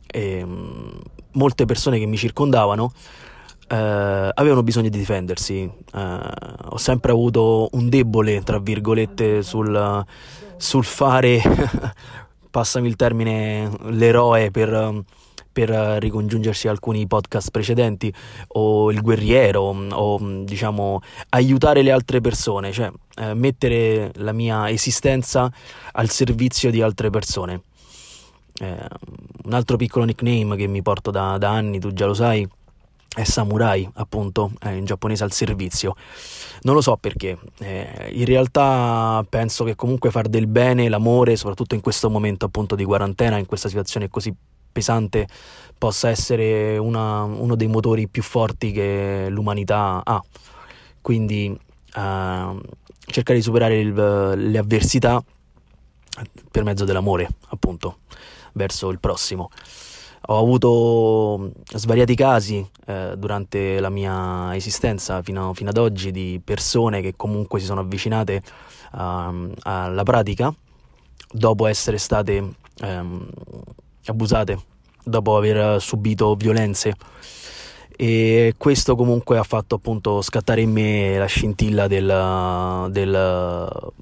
e 0.07 0.47
molte 1.33 1.65
persone 1.65 1.99
che 1.99 2.07
mi 2.07 2.17
circondavano 2.17 2.93
eh, 3.69 4.31
avevano 4.35 4.63
bisogno 4.63 4.89
di 4.89 4.99
difendersi. 4.99 5.71
Eh, 5.95 6.19
ho 6.71 6.77
sempre 6.77 7.13
avuto 7.13 7.69
un 7.73 7.89
debole, 7.89 8.43
tra 8.43 8.59
virgolette, 8.59 9.43
sul, 9.43 10.05
sul 10.57 10.85
fare, 10.85 11.41
passami 12.51 12.89
il 12.89 12.97
termine, 12.97 13.71
l'eroe 13.91 14.51
per 14.51 15.05
per 15.55 15.71
ricongiungersi 15.71 16.67
a 16.67 16.73
alcuni 16.73 17.07
podcast 17.07 17.51
precedenti, 17.51 18.13
o 18.49 18.91
il 18.91 19.01
guerriero, 19.01 19.63
o 19.63 20.19
diciamo 20.43 21.01
aiutare 21.31 21.83
le 21.83 21.93
altre 21.93 22.21
persone, 22.21 22.73
cioè 22.73 22.91
eh, 23.17 23.35
mettere 23.35 24.11
la 24.17 24.33
mia 24.33 24.69
esistenza 24.69 25.51
al 25.93 26.11
servizio 26.11 26.71
di 26.73 26.83
altre 26.83 27.09
persone. 27.09 27.63
Eh, 28.61 28.89
un 29.45 29.53
altro 29.53 29.77
piccolo 29.77 30.05
nickname 30.05 30.57
che 30.57 30.67
mi 30.67 30.83
porto 30.83 31.13
da, 31.13 31.39
da 31.39 31.51
anni, 31.51 31.79
tu 31.79 31.93
già 31.93 32.07
lo 32.07 32.15
sai, 32.15 32.47
è 33.15 33.23
samurai, 33.23 33.89
appunto, 33.95 34.51
è 34.59 34.71
in 34.71 34.85
giapponese 34.85 35.23
al 35.23 35.31
servizio. 35.31 35.95
Non 36.63 36.75
lo 36.75 36.81
so 36.81 36.97
perché, 36.97 37.39
eh, 37.61 38.11
in 38.13 38.25
realtà 38.25 39.25
penso 39.29 39.63
che 39.63 39.77
comunque 39.77 40.11
far 40.11 40.29
del 40.29 40.49
bene, 40.49 40.89
l'amore, 40.89 41.37
soprattutto 41.37 41.77
in 41.77 41.81
questo 41.81 42.11
momento 42.11 42.47
appunto 42.47 42.75
di 42.75 42.85
quarantena, 42.85 43.39
in 43.39 43.47
questa 43.47 43.69
situazione 43.69 44.09
così 44.09 44.35
pesante 44.75 45.29
possa 45.79 46.09
essere 46.09 46.77
una, 46.77 47.23
uno 47.23 47.55
dei 47.55 47.69
motori 47.69 48.09
più 48.09 48.23
forti 48.23 48.73
che 48.73 49.29
l'umanità 49.31 50.03
ha. 50.05 50.23
Quindi 51.01 51.49
uh, 51.49 52.61
cercare 53.07 53.39
di 53.39 53.43
superare 53.43 53.79
il, 53.79 53.93
le 53.95 54.59
avversità 54.59 55.23
per 56.51 56.65
mezzo 56.65 56.85
dell'amore, 56.85 57.29
appunto, 57.49 57.99
verso 58.53 58.91
il 58.91 58.99
prossimo. 58.99 59.51
Ho 60.29 60.39
avuto 60.39 61.53
svariati 61.75 62.15
casi 62.15 62.67
eh, 62.87 63.13
durante 63.19 63.79
la 63.79 63.91
mia 63.91 64.57
esistenza 64.57 65.21
fino, 65.21 65.53
fino, 65.53 65.69
ad 65.69 65.77
oggi 65.77 66.11
di 66.13 66.41
persone 66.43 67.03
che 67.03 67.13
comunque 67.15 67.61
si 67.61 67.67
sono 67.67 67.81
avvicinate 67.81 68.41
uh, 68.93 69.53
alla 69.65 70.03
pratica 70.03 70.55
dopo 71.31 71.67
essere 71.67 71.99
state 71.99 72.55
um, 72.81 73.29
abusate 74.07 74.59
dopo 75.05 75.37
aver 75.37 75.81
subito 75.81 76.35
violenze. 76.35 76.95
E 77.97 78.55
questo 78.57 78.97
comunque 78.97 79.39
ha 79.39 79.45
fatto 79.45 79.77
appunto 79.77 80.21
scattare 80.21 80.63
in 80.63 80.73
me 80.73 81.17
la 81.17 81.27
scintilla 81.27 81.87
del, 81.87 82.89
del 82.91 83.93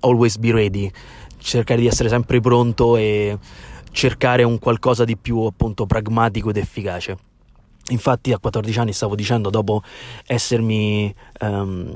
always 0.00 0.36
be 0.38 0.52
ready 0.52 0.90
cercare 1.38 1.80
di 1.80 1.86
essere 1.86 2.08
sempre 2.08 2.40
pronto 2.40 2.96
e 2.96 3.38
cercare 3.90 4.42
un 4.42 4.58
qualcosa 4.58 5.04
di 5.04 5.16
più 5.16 5.40
appunto 5.40 5.86
pragmatico 5.86 6.50
ed 6.50 6.56
efficace. 6.56 7.16
Infatti 7.90 8.32
a 8.32 8.38
14 8.38 8.78
anni 8.80 8.92
stavo 8.92 9.14
dicendo 9.14 9.48
dopo 9.48 9.82
essermi 10.26 11.12
um, 11.40 11.90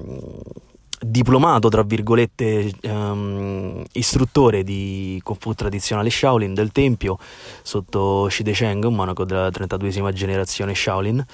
diplomato, 1.05 1.69
tra 1.69 1.83
virgolette, 1.83 2.73
um, 2.83 3.83
istruttore 3.93 4.63
di 4.63 5.21
Kung 5.23 5.39
Fu 5.41 5.53
tradizionale 5.55 6.11
Shaolin 6.11 6.55
del 6.55 6.73
Tempio 6.73 7.19
sotto 7.63 8.29
Shide 8.29 8.53
Cheng, 8.53 8.85
un 8.85 8.95
monaco 8.95 9.25
della 9.25 9.49
32esima 9.49 10.13
generazione 10.13 10.75
Shaolin, 10.75 11.25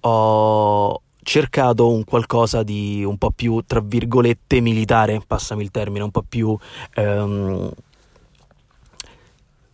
ho 0.00 1.02
cercato 1.22 1.90
un 1.90 2.04
qualcosa 2.04 2.62
di 2.62 3.02
un 3.04 3.18
po' 3.18 3.30
più, 3.30 3.62
tra 3.66 3.80
virgolette, 3.80 4.60
militare, 4.60 5.22
passami 5.26 5.62
il 5.62 5.70
termine, 5.70 6.04
un 6.04 6.10
po' 6.10 6.24
più 6.26 6.56
um, 6.96 7.70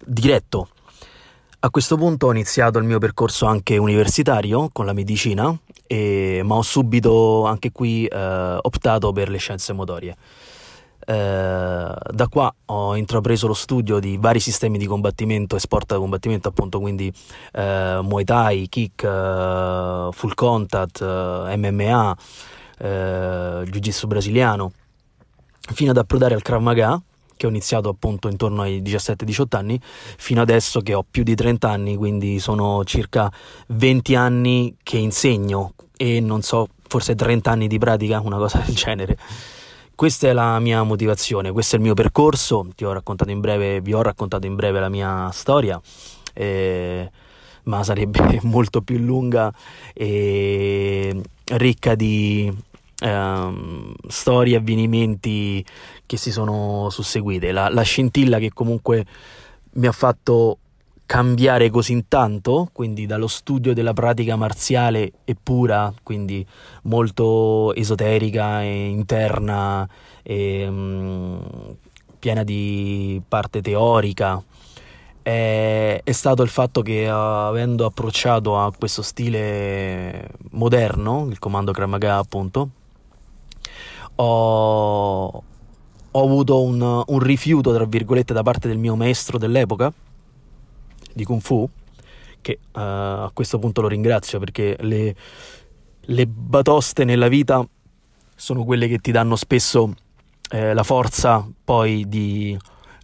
diretto. 0.05 0.69
A 1.61 1.71
questo 1.71 1.97
punto 1.97 2.27
ho 2.27 2.31
iniziato 2.31 2.79
il 2.79 2.85
mio 2.85 2.99
percorso 2.99 3.47
anche 3.47 3.79
universitario 3.79 4.69
con 4.71 4.85
la 4.85 4.93
medicina 4.93 5.57
e, 5.95 6.43
ma 6.43 6.57
ho 6.57 6.63
subito 6.63 7.45
anche 7.45 7.71
qui 7.71 8.05
eh, 8.07 8.59
optato 8.61 9.13
per 9.13 9.29
le 9.29 9.39
scienze 9.39 9.73
motorie. 9.73 10.17
Eh, 11.07 11.95
da 12.11 12.29
qua 12.31 12.53
ho 12.67 12.97
intrapreso 12.97 13.47
lo 13.47 13.53
studio 13.53 14.01
di 14.01 14.17
vari 14.19 14.41
sistemi 14.41 14.79
di 14.79 14.87
combattimento 14.87 15.55
e 15.55 15.61
sport 15.61 15.93
da 15.93 15.99
combattimento, 15.99 16.49
appunto, 16.49 16.81
quindi 16.81 17.13
eh, 17.53 18.01
Muay 18.03 18.25
Thai, 18.25 18.69
Kick, 18.69 19.05
eh, 19.05 20.09
Full 20.11 20.35
Contact, 20.35 21.01
eh, 21.01 21.57
MMA, 21.57 22.17
eh, 22.79 23.63
Jiu 23.65 23.81
Jitsu 23.81 24.07
brasiliano, 24.09 24.73
fino 25.73 25.93
ad 25.93 25.99
approdare 25.99 26.35
al 26.35 26.43
Krav 26.43 26.61
Maga, 26.61 27.01
che 27.37 27.47
ho 27.47 27.49
iniziato 27.49 27.89
appunto 27.89 28.29
intorno 28.29 28.63
ai 28.63 28.83
17-18 28.83 29.57
anni, 29.57 29.81
fino 29.83 30.41
adesso 30.41 30.81
che 30.81 30.95
ho 30.95 31.05
più 31.09 31.23
di 31.23 31.35
30 31.35 31.69
anni, 31.69 31.97
quindi 31.97 32.39
sono 32.39 32.85
circa 32.85 33.33
20 33.69 34.15
anni 34.15 34.77
che 34.83 34.99
insegno 34.99 35.75
e 35.97 36.21
non 36.21 36.43
so, 36.43 36.69
forse 36.87 37.15
30 37.15 37.51
anni 37.51 37.67
di 37.69 37.79
pratica, 37.79 38.21
una 38.21 38.37
cosa 38.37 38.59
del 38.65 38.75
genere. 38.75 39.17
Questa 39.95 40.27
è 40.27 40.33
la 40.33 40.59
mia 40.59 40.83
motivazione, 40.83 41.53
questo 41.53 41.77
è 41.77 41.79
il 41.79 41.85
mio 41.85 41.95
percorso, 41.95 42.67
ti 42.75 42.85
ho 42.85 42.93
raccontato 42.93 43.31
in 43.31 43.41
breve, 43.41 43.81
vi 43.81 43.93
ho 43.93 44.03
raccontato 44.03 44.45
in 44.47 44.57
breve 44.57 44.81
la 44.81 44.89
mia 44.89 45.31
storia, 45.31 45.81
eh, 46.33 47.09
ma 47.65 47.85
sarebbe 47.85 48.41
molto 48.43 48.83
più 48.83 48.99
lunga 48.99 49.53
e 49.93 51.23
ricca 51.45 51.95
di 51.95 52.53
ehm, 53.05 53.95
storie, 54.09 54.57
avvenimenti 54.57 55.65
che 56.07 56.17
si 56.17 56.33
sono 56.33 56.89
susseguite. 56.91 57.53
La, 57.53 57.69
la 57.69 57.83
scintilla 57.83 58.39
che 58.39 58.53
comunque 58.53 59.05
mi 59.75 59.87
ha 59.87 59.93
fatto 59.93 60.59
cambiare 61.07 61.69
così 61.71 62.05
tanto, 62.09 62.71
quindi 62.73 63.07
dallo 63.07 63.27
studio 63.27 63.75
della 63.75 63.93
pratica 63.93 64.37
marziale 64.37 65.13
e 65.25 65.37
pura, 65.41 65.93
quindi 66.03 66.45
molto 66.85 67.75
esoterica 67.75 68.63
e 68.63 68.89
interna, 68.89 69.87
e, 70.23 70.67
um, 70.67 71.77
piena 72.19 72.43
di 72.43 73.21
parte 73.29 73.61
teorica, 73.61 74.43
è, 75.21 76.01
è, 76.03 76.13
stato 76.13 76.43
il 76.43 76.49
fatto 76.49 76.81
che 76.83 77.07
avendo 77.09 77.85
approcciato 77.85 78.59
a 78.59 78.73
questo 78.77 79.03
stile 79.03 80.31
moderno, 80.53 81.27
il 81.31 81.39
comando 81.39 81.73
Kramaga 81.73 82.17
appunto, 82.17 82.71
ho, 84.17 85.25
ho 86.11 86.23
avuto 86.23 86.63
un, 86.63 87.03
un, 87.07 87.19
rifiuto, 87.19 87.73
tra 87.73 87.85
virgolette, 87.85 88.33
da 88.33 88.43
parte 88.43 88.69
del 88.69 88.79
mio 88.79 88.97
maestro 88.97 89.39
dell'epoca 89.39 89.93
di 91.13 91.25
Kung 91.25 91.41
Fu, 91.41 91.69
che 92.41 92.59
uh, 92.61 92.79
a 92.79 93.31
questo 93.33 93.59
punto 93.59 93.81
lo 93.81 93.89
ringrazio 93.89 94.39
perché 94.39 94.77
le, 94.81 95.15
le, 96.01 96.27
batoste 96.27 97.05
nella 97.05 97.29
vita 97.29 97.67
sono 98.35 98.65
quelle 98.65 98.89
che 98.89 98.99
ti 98.99 99.13
danno 99.13 99.37
spesso 99.37 99.95
eh, 100.51 100.75
la 100.75 100.83
forza 100.83 101.49
poi 101.65 102.09
di 102.09 102.57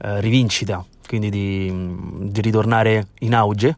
eh, 0.02 0.20
rivincita, 0.20 0.84
quindi 1.06 1.30
di, 1.30 2.30
di 2.30 2.40
ritornare 2.40 3.08
in 3.20 3.34
auge. 3.34 3.76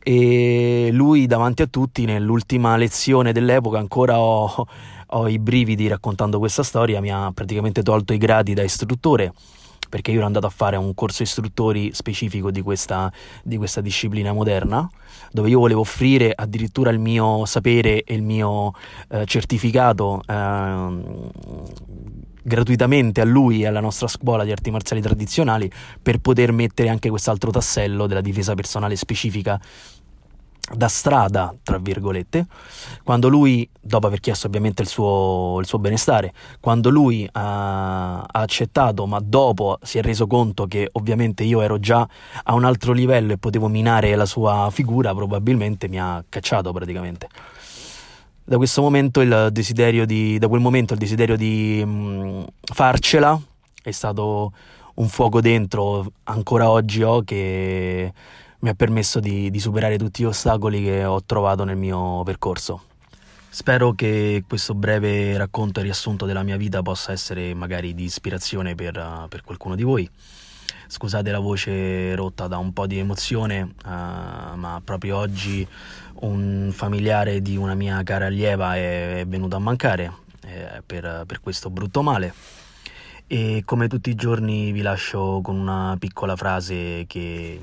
E 0.00 0.90
lui 0.92 1.26
davanti 1.26 1.62
a 1.62 1.66
tutti 1.66 2.04
nell'ultima 2.04 2.76
lezione 2.76 3.32
dell'epoca 3.32 3.78
ancora 3.78 4.18
ho, 4.18 4.66
ho 5.10 5.28
i 5.28 5.38
brividi 5.38 5.88
raccontando 5.88 6.38
questa 6.38 6.62
storia, 6.62 7.00
mi 7.00 7.10
ha 7.10 7.30
praticamente 7.32 7.82
tolto 7.82 8.12
i 8.12 8.18
gradi 8.18 8.54
da 8.54 8.62
istruttore 8.62 9.32
perché 9.88 10.10
io 10.10 10.18
ero 10.18 10.26
andato 10.26 10.46
a 10.46 10.50
fare 10.50 10.76
un 10.76 10.94
corso 10.94 11.22
istruttori 11.22 11.94
specifico 11.94 12.50
di 12.50 12.60
questa, 12.60 13.10
di 13.42 13.56
questa 13.56 13.80
disciplina 13.80 14.32
moderna, 14.32 14.88
dove 15.32 15.48
io 15.48 15.58
volevo 15.58 15.80
offrire 15.80 16.32
addirittura 16.34 16.90
il 16.90 16.98
mio 16.98 17.44
sapere 17.46 18.02
e 18.02 18.14
il 18.14 18.22
mio 18.22 18.72
eh, 19.08 19.24
certificato 19.24 20.20
eh, 20.26 20.86
gratuitamente 22.42 23.20
a 23.20 23.24
lui 23.24 23.62
e 23.62 23.66
alla 23.66 23.80
nostra 23.80 24.08
scuola 24.08 24.44
di 24.44 24.52
arti 24.52 24.70
marziali 24.70 25.02
tradizionali 25.02 25.70
per 26.02 26.18
poter 26.18 26.52
mettere 26.52 26.88
anche 26.88 27.08
quest'altro 27.08 27.50
tassello 27.50 28.06
della 28.06 28.20
difesa 28.20 28.54
personale 28.54 28.96
specifica 28.96 29.60
da 30.74 30.88
strada, 30.88 31.54
tra 31.62 31.78
virgolette, 31.78 32.46
quando 33.02 33.28
lui, 33.28 33.68
dopo 33.80 34.06
aver 34.06 34.20
chiesto 34.20 34.46
ovviamente 34.46 34.82
il 34.82 34.88
suo, 34.88 35.58
il 35.60 35.66
suo 35.66 35.78
benestare, 35.78 36.32
quando 36.60 36.90
lui 36.90 37.28
ha, 37.32 38.20
ha, 38.20 38.26
accettato, 38.30 39.06
ma 39.06 39.20
dopo 39.22 39.78
si 39.82 39.98
è 39.98 40.02
reso 40.02 40.26
conto 40.26 40.66
che 40.66 40.88
ovviamente 40.92 41.44
io 41.44 41.60
ero 41.60 41.78
già 41.78 42.06
a 42.44 42.54
un 42.54 42.64
altro 42.64 42.92
livello 42.92 43.32
e 43.32 43.38
potevo 43.38 43.68
minare 43.68 44.14
la 44.14 44.26
sua 44.26 44.68
figura, 44.70 45.14
probabilmente 45.14 45.88
mi 45.88 45.98
ha 45.98 46.22
cacciato 46.28 46.72
praticamente. 46.72 47.28
Da 48.44 48.56
questo 48.56 48.80
momento 48.80 49.20
il 49.20 49.48
desiderio 49.52 50.06
di, 50.06 50.38
da 50.38 50.48
quel 50.48 50.60
momento 50.60 50.94
il 50.94 50.98
desiderio 50.98 51.36
di 51.36 51.82
mh, 51.84 51.90
mm, 51.90 52.42
farcela 52.62 53.38
è 53.82 53.90
stato 53.90 54.52
un 54.94 55.08
fuoco 55.08 55.40
dentro, 55.40 56.12
ancora 56.24 56.70
oggi 56.70 57.02
ho 57.02 57.22
che 57.22 58.12
mi 58.60 58.68
ha 58.68 58.74
permesso 58.74 59.20
di, 59.20 59.50
di 59.50 59.60
superare 59.60 59.98
tutti 59.98 60.22
gli 60.22 60.26
ostacoli 60.26 60.82
che 60.82 61.04
ho 61.04 61.22
trovato 61.24 61.64
nel 61.64 61.76
mio 61.76 62.22
percorso. 62.24 62.82
Spero 63.50 63.92
che 63.92 64.44
questo 64.46 64.74
breve 64.74 65.36
racconto 65.36 65.80
e 65.80 65.84
riassunto 65.84 66.26
della 66.26 66.42
mia 66.42 66.56
vita 66.56 66.82
possa 66.82 67.12
essere 67.12 67.54
magari 67.54 67.94
di 67.94 68.04
ispirazione 68.04 68.74
per, 68.74 69.26
per 69.28 69.42
qualcuno 69.42 69.74
di 69.74 69.82
voi. 69.82 70.08
Scusate 70.86 71.30
la 71.30 71.38
voce 71.38 72.14
rotta 72.14 72.46
da 72.46 72.58
un 72.58 72.72
po' 72.72 72.86
di 72.86 72.98
emozione, 72.98 73.74
uh, 73.84 73.88
ma 73.88 74.80
proprio 74.82 75.18
oggi 75.18 75.66
un 76.20 76.70
familiare 76.72 77.40
di 77.40 77.56
una 77.56 77.74
mia 77.74 78.02
cara 78.02 78.26
allieva 78.26 78.74
è, 78.76 79.20
è 79.20 79.26
venuto 79.26 79.56
a 79.56 79.60
mancare 79.60 80.12
eh, 80.44 80.82
per, 80.84 81.24
per 81.26 81.40
questo 81.40 81.70
brutto 81.70 82.02
male. 82.02 82.32
E 83.26 83.62
come 83.64 83.88
tutti 83.88 84.10
i 84.10 84.14
giorni 84.14 84.72
vi 84.72 84.80
lascio 84.80 85.40
con 85.42 85.56
una 85.56 85.94
piccola 85.98 86.36
frase 86.36 87.04
che 87.06 87.60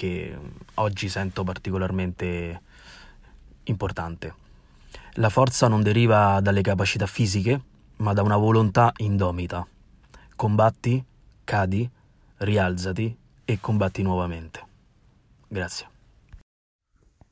che 0.00 0.34
oggi 0.76 1.10
sento 1.10 1.44
particolarmente 1.44 2.62
importante. 3.64 4.34
La 5.16 5.28
forza 5.28 5.68
non 5.68 5.82
deriva 5.82 6.40
dalle 6.40 6.62
capacità 6.62 7.04
fisiche, 7.04 7.60
ma 7.96 8.14
da 8.14 8.22
una 8.22 8.38
volontà 8.38 8.92
indomita. 8.96 9.66
Combatti, 10.34 11.04
cadi, 11.44 11.86
rialzati 12.38 13.14
e 13.44 13.60
combatti 13.60 14.00
nuovamente. 14.00 14.66
Grazie. 15.46 15.88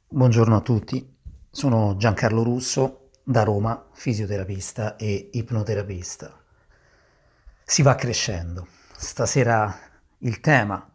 Buongiorno 0.07 0.57
a 0.57 0.61
tutti, 0.61 1.17
sono 1.51 1.97
Giancarlo 1.97 2.43
Russo 2.43 3.09
da 3.25 3.45
Roma, 3.45 3.83
fisioterapista 3.93 4.97
e 4.97 5.31
ipnoterapista. 5.33 6.39
Si 7.65 7.81
va 7.81 7.95
crescendo. 7.95 8.67
Stasera 8.95 9.75
il 10.19 10.41
tema 10.41 10.87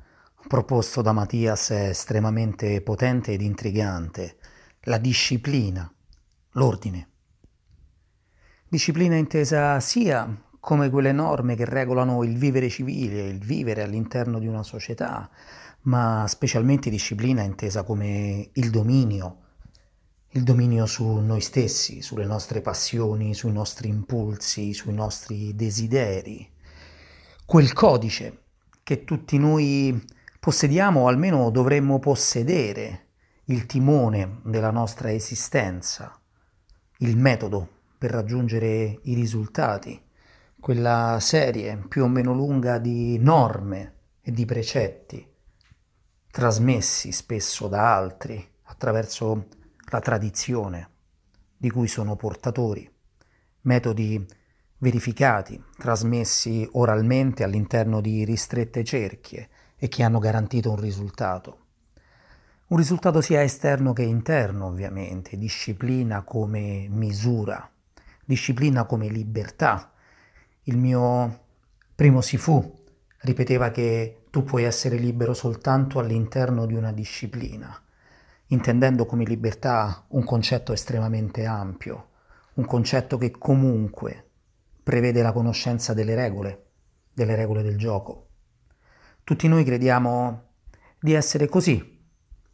proposto 0.47 1.01
da 1.01 1.11
Mattias 1.11 1.69
è 1.69 1.89
estremamente 1.89 2.81
potente 2.81 3.31
ed 3.31 3.41
intrigante, 3.41 4.37
la 4.81 4.97
disciplina, 4.97 5.91
l'ordine. 6.51 7.09
Disciplina 8.67 9.15
intesa 9.15 9.79
sia 9.79 10.41
come 10.59 10.89
quelle 10.89 11.11
norme 11.11 11.55
che 11.55 11.65
regolano 11.65 12.23
il 12.23 12.37
vivere 12.37 12.69
civile, 12.69 13.27
il 13.27 13.39
vivere 13.39 13.83
all'interno 13.83 14.39
di 14.39 14.47
una 14.47 14.63
società, 14.63 15.29
ma 15.81 16.25
specialmente 16.27 16.89
disciplina 16.89 17.41
intesa 17.41 17.83
come 17.83 18.49
il 18.53 18.69
dominio, 18.69 19.39
il 20.29 20.43
dominio 20.43 20.85
su 20.85 21.05
noi 21.05 21.41
stessi, 21.41 22.01
sulle 22.01 22.25
nostre 22.25 22.61
passioni, 22.61 23.33
sui 23.33 23.51
nostri 23.51 23.89
impulsi, 23.89 24.73
sui 24.73 24.93
nostri 24.93 25.53
desideri, 25.55 26.49
quel 27.45 27.73
codice 27.73 28.43
che 28.83 29.03
tutti 29.03 29.37
noi 29.37 30.01
possediamo 30.43 31.03
o 31.03 31.07
almeno 31.07 31.49
dovremmo 31.51 31.99
possedere 31.99 33.11
il 33.45 33.65
timone 33.65 34.41
della 34.43 34.71
nostra 34.71 35.09
esistenza, 35.09 36.19
il 36.97 37.15
metodo 37.15 37.65
per 37.97 38.11
raggiungere 38.11 38.99
i 39.03 39.13
risultati, 39.13 39.97
quella 40.59 41.17
serie 41.21 41.77
più 41.87 42.03
o 42.03 42.09
meno 42.09 42.33
lunga 42.33 42.77
di 42.77 43.17
norme 43.19 43.93
e 44.21 44.31
di 44.31 44.43
precetti 44.43 45.25
trasmessi 46.29 47.13
spesso 47.13 47.69
da 47.69 47.95
altri 47.95 48.45
attraverso 48.63 49.47
la 49.91 50.01
tradizione 50.01 50.89
di 51.55 51.69
cui 51.69 51.87
sono 51.87 52.17
portatori, 52.17 52.85
metodi 53.61 54.25
verificati, 54.79 55.63
trasmessi 55.77 56.67
oralmente 56.73 57.45
all'interno 57.45 58.01
di 58.01 58.25
ristrette 58.25 58.83
cerchie, 58.83 59.47
e 59.83 59.89
che 59.89 60.01
hanno 60.01 60.19
garantito 60.19 60.69
un 60.69 60.77
risultato. 60.77 61.57
Un 62.67 62.77
risultato 62.77 63.19
sia 63.19 63.43
esterno 63.43 63.91
che 63.91 64.03
interno, 64.03 64.67
ovviamente, 64.67 65.37
disciplina 65.37 66.23
come 66.23 66.87
misura, 66.89 67.69
disciplina 68.23 68.85
come 68.85 69.09
libertà. 69.09 69.91
Il 70.63 70.77
mio 70.77 71.41
primo 71.93 72.21
Sifu 72.21 72.81
ripeteva 73.23 73.71
che 73.71 74.23
tu 74.29 74.45
puoi 74.45 74.63
essere 74.63 74.95
libero 74.95 75.33
soltanto 75.33 75.99
all'interno 75.99 76.65
di 76.65 76.75
una 76.75 76.93
disciplina, 76.93 77.77
intendendo 78.47 79.05
come 79.05 79.25
libertà 79.25 80.05
un 80.11 80.23
concetto 80.23 80.71
estremamente 80.71 81.45
ampio, 81.45 82.11
un 82.53 82.63
concetto 82.63 83.17
che 83.17 83.31
comunque 83.31 84.29
prevede 84.81 85.21
la 85.21 85.33
conoscenza 85.33 85.93
delle 85.93 86.15
regole, 86.15 86.67
delle 87.11 87.35
regole 87.35 87.63
del 87.63 87.77
gioco. 87.77 88.27
Tutti 89.25 89.47
noi 89.47 89.63
crediamo 89.63 90.49
di 90.99 91.13
essere 91.13 91.47
così. 91.47 92.01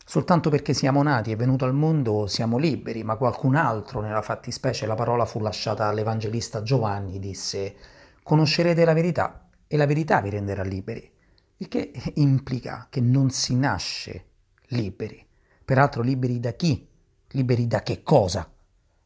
Soltanto 0.05 0.51
perché 0.51 0.75
siamo 0.75 1.01
nati 1.01 1.31
e 1.31 1.35
venuto 1.35 1.65
al 1.65 1.73
mondo 1.73 2.27
siamo 2.27 2.59
liberi, 2.59 3.03
ma 3.03 3.15
qualcun 3.15 3.55
altro, 3.55 4.01
nella 4.01 4.21
fattispecie 4.21 4.85
la 4.85 4.93
parola 4.93 5.25
fu 5.25 5.39
lasciata 5.39 5.87
all'Evangelista 5.87 6.61
Giovanni, 6.61 7.17
disse 7.17 7.75
conoscerete 8.21 8.85
la 8.85 8.93
verità 8.93 9.47
e 9.65 9.77
la 9.77 9.87
verità 9.87 10.21
vi 10.21 10.29
renderà 10.29 10.61
liberi, 10.61 11.11
il 11.57 11.67
che 11.67 11.91
implica 12.15 12.85
che 12.87 13.01
non 13.01 13.31
si 13.31 13.55
nasce 13.55 14.25
liberi. 14.67 15.25
Peraltro 15.65 16.03
liberi 16.03 16.39
da 16.39 16.51
chi? 16.51 16.87
Liberi 17.29 17.65
da 17.65 17.81
che 17.81 18.03
cosa? 18.03 18.47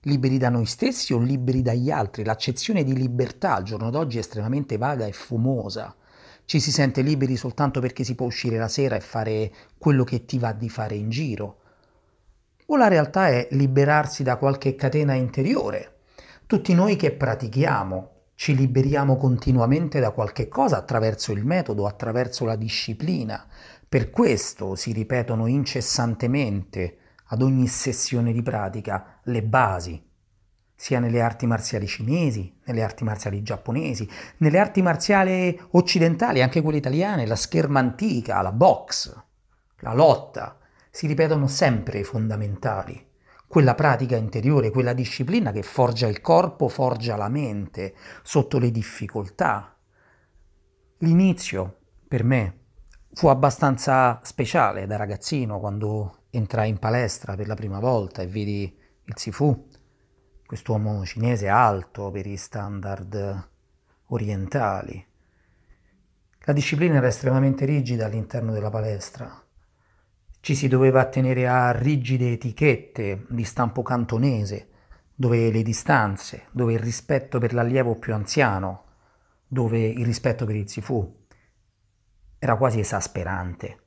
Liberi 0.02 0.38
da 0.38 0.50
noi 0.50 0.66
stessi 0.66 1.14
o 1.14 1.18
liberi 1.18 1.62
dagli 1.62 1.90
altri? 1.90 2.26
L'accezione 2.26 2.84
di 2.84 2.94
libertà 2.94 3.56
al 3.56 3.64
giorno 3.64 3.90
d'oggi 3.90 4.18
è 4.18 4.20
estremamente 4.20 4.78
vaga 4.78 5.06
e 5.06 5.14
fumosa. 5.14 5.96
Ci 6.46 6.60
si 6.60 6.72
sente 6.72 7.02
liberi 7.02 7.36
soltanto 7.36 7.80
perché 7.80 8.04
si 8.04 8.16
può 8.16 8.26
uscire 8.26 8.58
la 8.58 8.68
sera 8.68 8.96
e 8.96 9.02
fare 9.02 9.52
quello 9.78 10.04
che 10.04 10.26
ti 10.26 10.38
va 10.38 10.52
di 10.52 10.70
fare 10.70 10.96
in 10.96 11.10
giro. 11.10 11.60
O 12.68 12.78
la 12.78 12.88
realtà 12.88 13.30
è 13.30 13.48
liberarsi 13.52 14.24
da 14.24 14.38
qualche 14.38 14.76
catena 14.76 15.14
interiore. 15.14 16.00
Tutti 16.46 16.74
noi 16.74 16.96
che 16.96 17.12
pratichiamo 17.12 18.12
ci 18.36 18.56
liberiamo 18.56 19.16
continuamente 19.16 20.00
da 20.00 20.12
qualche 20.12 20.48
cosa 20.48 20.78
attraverso 20.78 21.32
il 21.32 21.46
metodo, 21.46 21.88
attraverso 21.88 22.46
la 22.46 22.56
disciplina. 22.56 23.46
Per 23.88 24.10
questo 24.10 24.76
si 24.76 24.92
ripetono 24.92 25.48
incessantemente 25.48 26.98
ad 27.28 27.42
ogni 27.42 27.68
sessione 27.68 28.34
di 28.34 28.42
pratica 28.42 29.20
le 29.24 29.44
basi, 29.44 30.04
sia 30.76 31.00
nelle 31.00 31.22
arti 31.22 31.46
marziali 31.46 31.88
cinesi, 31.88 32.60
nelle 32.66 32.84
arti 32.84 33.04
marziali 33.04 33.42
giapponesi, 33.42 34.10
nelle 34.38 34.60
arti 34.60 34.82
marziali 34.82 35.60
occidentali, 35.72 36.42
anche 36.42 36.62
quelle 36.62 36.78
italiane, 36.78 37.26
la 37.26 37.36
scherma 37.36 37.80
antica, 37.80 38.42
la 38.42 38.52
box, 38.52 39.16
la 39.80 39.94
lotta, 39.94 40.58
si 40.90 41.08
ripetono 41.08 41.48
sempre 41.48 42.00
i 42.00 42.04
fondamentali. 42.04 43.12
Quella 43.48 43.76
pratica 43.76 44.16
interiore, 44.16 44.72
quella 44.72 44.94
disciplina 44.94 45.52
che 45.52 45.62
forgia 45.62 46.08
il 46.08 46.22
corpo, 46.22 46.68
forgia 46.68 47.16
la 47.16 47.30
mente 47.30 47.94
sotto 48.24 48.58
le 48.58 48.72
difficoltà. 48.72 49.76
L'inizio, 51.00 51.78
per 52.08 52.24
me, 52.24 52.58
fu 53.14 53.28
abbastanza 53.28 54.20
speciale 54.24 54.88
da 54.88 54.98
ragazzino 54.98 55.60
quando 55.60 56.24
entrai 56.32 56.70
in 56.70 56.80
palestra 56.80 57.36
per 57.36 57.48
la 57.48 57.56
prima 57.56 57.80
volta 57.80 58.22
e 58.24 58.28
vidi 58.28 58.76
il 59.06 59.14
Sifu 59.16 59.68
quest'uomo 60.54 61.04
cinese 61.04 61.48
alto 61.48 62.12
per 62.12 62.28
i 62.28 62.38
standard 62.38 63.50
orientali. 64.10 65.04
La 66.42 66.54
disciplina 66.54 66.98
era 66.98 67.08
estremamente 67.08 67.66
rigida 67.66 68.06
all'interno 68.06 68.52
della 68.52 68.70
palestra. 68.70 69.44
Ci 70.40 70.54
si 70.54 70.68
doveva 70.68 71.02
attenere 71.02 71.48
a 71.48 71.72
rigide 71.72 72.34
etichette 72.34 73.26
di 73.30 73.44
stampo 73.46 73.82
cantonese, 73.82 74.70
dove 75.16 75.50
le 75.50 75.64
distanze, 75.64 76.44
dove 76.52 76.74
il 76.74 76.80
rispetto 76.80 77.40
per 77.40 77.56
l'allievo 77.56 77.96
più 77.96 78.14
anziano, 78.14 78.84
dove 79.48 79.80
il 79.80 80.06
rispetto 80.06 80.46
per 80.46 80.56
il 80.56 80.70
Sifu 80.70 81.26
era 82.38 82.58
quasi 82.58 82.80
esasperante. 82.80 83.83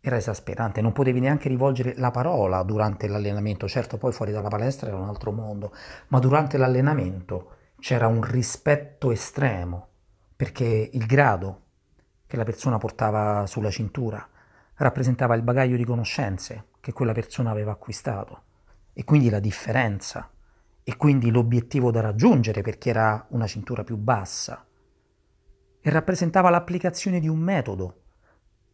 Era 0.00 0.16
esasperante, 0.16 0.80
non 0.80 0.92
potevi 0.92 1.20
neanche 1.20 1.48
rivolgere 1.48 1.94
la 1.96 2.10
parola 2.10 2.62
durante 2.62 3.06
l'allenamento, 3.06 3.68
certo 3.68 3.98
poi 3.98 4.12
fuori 4.12 4.32
dalla 4.32 4.48
palestra 4.48 4.88
era 4.88 4.96
un 4.96 5.08
altro 5.08 5.30
mondo, 5.30 5.74
ma 6.08 6.18
durante 6.18 6.56
l'allenamento 6.56 7.56
c'era 7.78 8.06
un 8.06 8.22
rispetto 8.22 9.10
estremo, 9.10 9.88
perché 10.34 10.90
il 10.92 11.04
grado 11.04 11.62
che 12.26 12.36
la 12.36 12.44
persona 12.44 12.78
portava 12.78 13.46
sulla 13.46 13.70
cintura 13.70 14.26
rappresentava 14.76 15.34
il 15.34 15.42
bagaglio 15.42 15.76
di 15.76 15.84
conoscenze 15.84 16.68
che 16.80 16.92
quella 16.92 17.12
persona 17.12 17.50
aveva 17.50 17.72
acquistato. 17.72 18.42
E 18.92 19.04
quindi 19.04 19.28
la 19.28 19.40
differenza 19.40 20.30
e 20.82 20.96
quindi 20.96 21.30
l'obiettivo 21.30 21.90
da 21.90 22.00
raggiungere 22.00 22.62
perché 22.62 22.90
era 22.90 23.26
una 23.30 23.46
cintura 23.46 23.84
più 23.84 23.96
bassa. 23.96 24.66
E 25.82 25.90
rappresentava 25.90 26.50
l'applicazione 26.50 27.20
di 27.20 27.28
un 27.28 27.38
metodo 27.38 28.00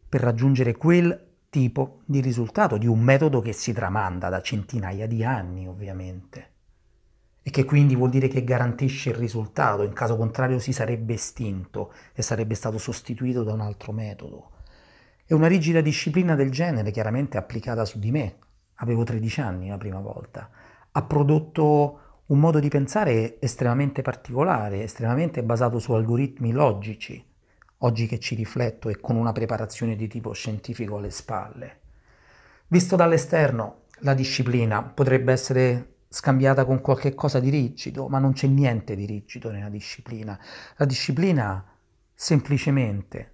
per 0.09 0.21
raggiungere 0.21 0.75
quel 0.75 1.25
tipo 1.49 2.01
di 2.05 2.21
risultato, 2.21 2.77
di 2.77 2.87
un 2.87 2.99
metodo 2.99 3.41
che 3.41 3.53
si 3.53 3.73
tramanda 3.73 4.29
da 4.29 4.41
centinaia 4.41 5.07
di 5.07 5.23
anni 5.23 5.67
ovviamente. 5.67 6.51
E 7.41 7.49
che 7.49 7.63
quindi 7.63 7.95
vuol 7.95 8.09
dire 8.09 8.27
che 8.27 8.43
garantisce 8.43 9.09
il 9.09 9.15
risultato, 9.15 9.83
in 9.83 9.93
caso 9.93 10.17
contrario 10.17 10.59
si 10.59 10.73
sarebbe 10.73 11.13
estinto 11.13 11.93
e 12.13 12.21
sarebbe 12.21 12.55
stato 12.55 12.77
sostituito 12.77 13.43
da 13.43 13.53
un 13.53 13.61
altro 13.61 13.93
metodo. 13.93 14.51
E 15.25 15.33
una 15.33 15.47
rigida 15.47 15.81
disciplina 15.81 16.35
del 16.35 16.51
genere, 16.51 16.91
chiaramente 16.91 17.37
applicata 17.37 17.85
su 17.85 17.99
di 17.99 18.11
me, 18.11 18.37
avevo 18.75 19.03
13 19.03 19.41
anni 19.41 19.69
la 19.69 19.77
prima 19.77 19.99
volta, 19.99 20.49
ha 20.91 21.03
prodotto 21.03 21.99
un 22.27 22.39
modo 22.39 22.59
di 22.59 22.67
pensare 22.67 23.39
estremamente 23.39 24.01
particolare, 24.01 24.83
estremamente 24.83 25.43
basato 25.43 25.79
su 25.79 25.93
algoritmi 25.93 26.51
logici, 26.51 27.23
oggi 27.79 28.07
che 28.07 28.19
ci 28.19 28.35
rifletto 28.35 28.89
e 28.89 28.99
con 28.99 29.15
una 29.15 29.31
preparazione 29.31 29.95
di 29.95 30.07
tipo 30.07 30.33
scientifico 30.33 30.97
alle 30.97 31.11
spalle. 31.11 31.79
Visto 32.67 32.95
dall'esterno, 32.95 33.83
la 33.99 34.13
disciplina 34.13 34.83
potrebbe 34.83 35.31
essere 35.31 35.95
scambiata 36.09 36.65
con 36.65 36.81
qualche 36.81 37.13
cosa 37.13 37.39
di 37.39 37.49
rigido, 37.49 38.07
ma 38.07 38.19
non 38.19 38.33
c'è 38.33 38.47
niente 38.47 38.95
di 38.95 39.05
rigido 39.05 39.51
nella 39.51 39.69
disciplina. 39.69 40.39
La 40.77 40.85
disciplina 40.85 41.63
semplicemente 42.13 43.33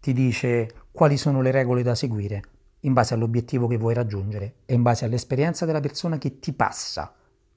ti 0.00 0.12
dice 0.12 0.86
quali 0.92 1.16
sono 1.16 1.40
le 1.40 1.50
regole 1.50 1.82
da 1.82 1.94
seguire 1.94 2.42
in 2.80 2.92
base 2.92 3.14
all'obiettivo 3.14 3.66
che 3.66 3.76
vuoi 3.76 3.94
raggiungere 3.94 4.56
e 4.66 4.74
in 4.74 4.82
base 4.82 5.04
all'esperienza 5.04 5.64
della 5.64 5.80
persona 5.80 6.18
che 6.18 6.38
ti 6.38 6.52
passa 6.52 7.14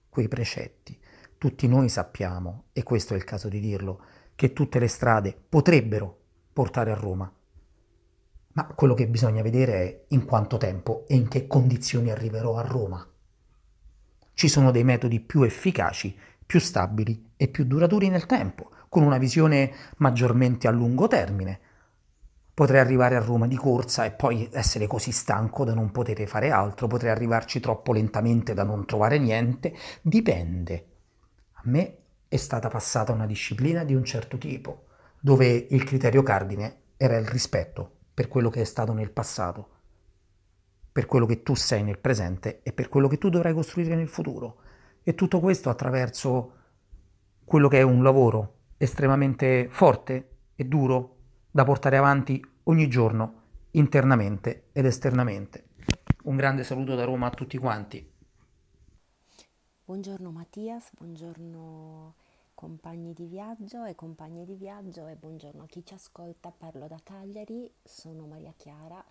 quei 0.09 0.27
precetti. 0.27 0.97
Tutti 1.37 1.67
noi 1.67 1.89
sappiamo, 1.89 2.65
e 2.73 2.83
questo 2.83 3.13
è 3.13 3.17
il 3.17 3.23
caso 3.23 3.49
di 3.49 3.59
dirlo, 3.59 4.01
che 4.35 4.53
tutte 4.53 4.79
le 4.79 4.87
strade 4.87 5.35
potrebbero 5.47 6.19
portare 6.51 6.91
a 6.91 6.95
Roma. 6.95 7.31
Ma 8.53 8.65
quello 8.67 8.93
che 8.93 9.07
bisogna 9.07 9.41
vedere 9.41 9.73
è 9.73 10.05
in 10.09 10.25
quanto 10.25 10.57
tempo 10.57 11.05
e 11.07 11.15
in 11.15 11.27
che 11.27 11.47
condizioni 11.47 12.11
arriverò 12.11 12.57
a 12.57 12.61
Roma. 12.61 13.05
Ci 14.33 14.47
sono 14.47 14.71
dei 14.71 14.83
metodi 14.83 15.19
più 15.19 15.43
efficaci, 15.43 16.17
più 16.45 16.59
stabili 16.59 17.31
e 17.35 17.47
più 17.47 17.65
duraturi 17.65 18.09
nel 18.09 18.25
tempo, 18.25 18.71
con 18.89 19.03
una 19.03 19.17
visione 19.17 19.73
maggiormente 19.97 20.67
a 20.67 20.71
lungo 20.71 21.07
termine. 21.07 21.59
Potrei 22.53 22.79
arrivare 22.79 23.17
a 23.17 23.21
Roma 23.21 23.47
di 23.47 23.57
corsa 23.57 24.05
e 24.05 24.11
poi 24.11 24.47
essere 24.51 24.87
così 24.87 25.11
stanco 25.11 25.65
da 25.65 25.73
non 25.73 25.91
poter 25.91 26.25
fare 26.27 26.51
altro, 26.51 26.87
potrei 26.87 27.11
arrivarci 27.11 27.59
troppo 27.59 27.91
lentamente 27.91 28.53
da 28.53 28.63
non 28.63 28.85
trovare 28.85 29.17
niente, 29.17 29.75
dipende. 30.01 30.87
A 31.53 31.61
me 31.65 31.97
è 32.35 32.37
stata 32.37 32.67
passata 32.67 33.13
una 33.13 33.25
disciplina 33.25 33.85
di 33.85 33.95
un 33.95 34.03
certo 34.03 34.37
tipo, 34.37 34.87
dove 35.21 35.67
il 35.69 35.83
criterio 35.85 36.21
cardine 36.21 36.81
era 36.97 37.17
il 37.17 37.25
rispetto 37.25 37.91
per 38.13 38.27
quello 38.27 38.49
che 38.49 38.61
è 38.61 38.65
stato 38.65 38.91
nel 38.91 39.11
passato, 39.11 39.69
per 40.91 41.05
quello 41.05 41.25
che 41.25 41.43
tu 41.43 41.55
sei 41.55 41.83
nel 41.83 41.97
presente 41.97 42.61
e 42.61 42.73
per 42.73 42.89
quello 42.89 43.07
che 43.07 43.17
tu 43.17 43.29
dovrai 43.29 43.53
costruire 43.53 43.95
nel 43.95 44.09
futuro. 44.09 44.57
E 45.01 45.15
tutto 45.15 45.39
questo 45.39 45.69
attraverso 45.69 46.53
quello 47.45 47.69
che 47.69 47.79
è 47.79 47.83
un 47.83 48.03
lavoro 48.03 48.53
estremamente 48.77 49.67
forte 49.69 50.29
e 50.55 50.65
duro 50.65 51.15
da 51.51 51.63
portare 51.63 51.95
avanti 51.95 52.45
ogni 52.63 52.89
giorno, 52.89 53.43
internamente 53.71 54.67
ed 54.73 54.85
esternamente. 54.85 55.69
Un 56.23 56.35
grande 56.35 56.63
saluto 56.63 56.95
da 56.95 57.05
Roma 57.05 57.27
a 57.27 57.31
tutti 57.31 57.57
quanti. 57.57 58.11
Buongiorno 59.85 60.31
Mattias, 60.31 60.89
buongiorno 60.97 62.15
compagni 62.55 63.13
di 63.13 63.25
viaggio 63.25 63.83
e 63.83 63.93
compagne 63.93 64.45
di 64.45 64.55
viaggio 64.55 65.05
e 65.07 65.15
buongiorno 65.15 65.63
a 65.63 65.67
chi 65.67 65.85
ci 65.85 65.93
ascolta. 65.93 66.51
Parlo 66.51 66.87
da 66.87 66.99
Cagliari, 67.03 67.69
sono 67.83 68.25
Maria 68.25 68.53
Chiara, 68.55 69.03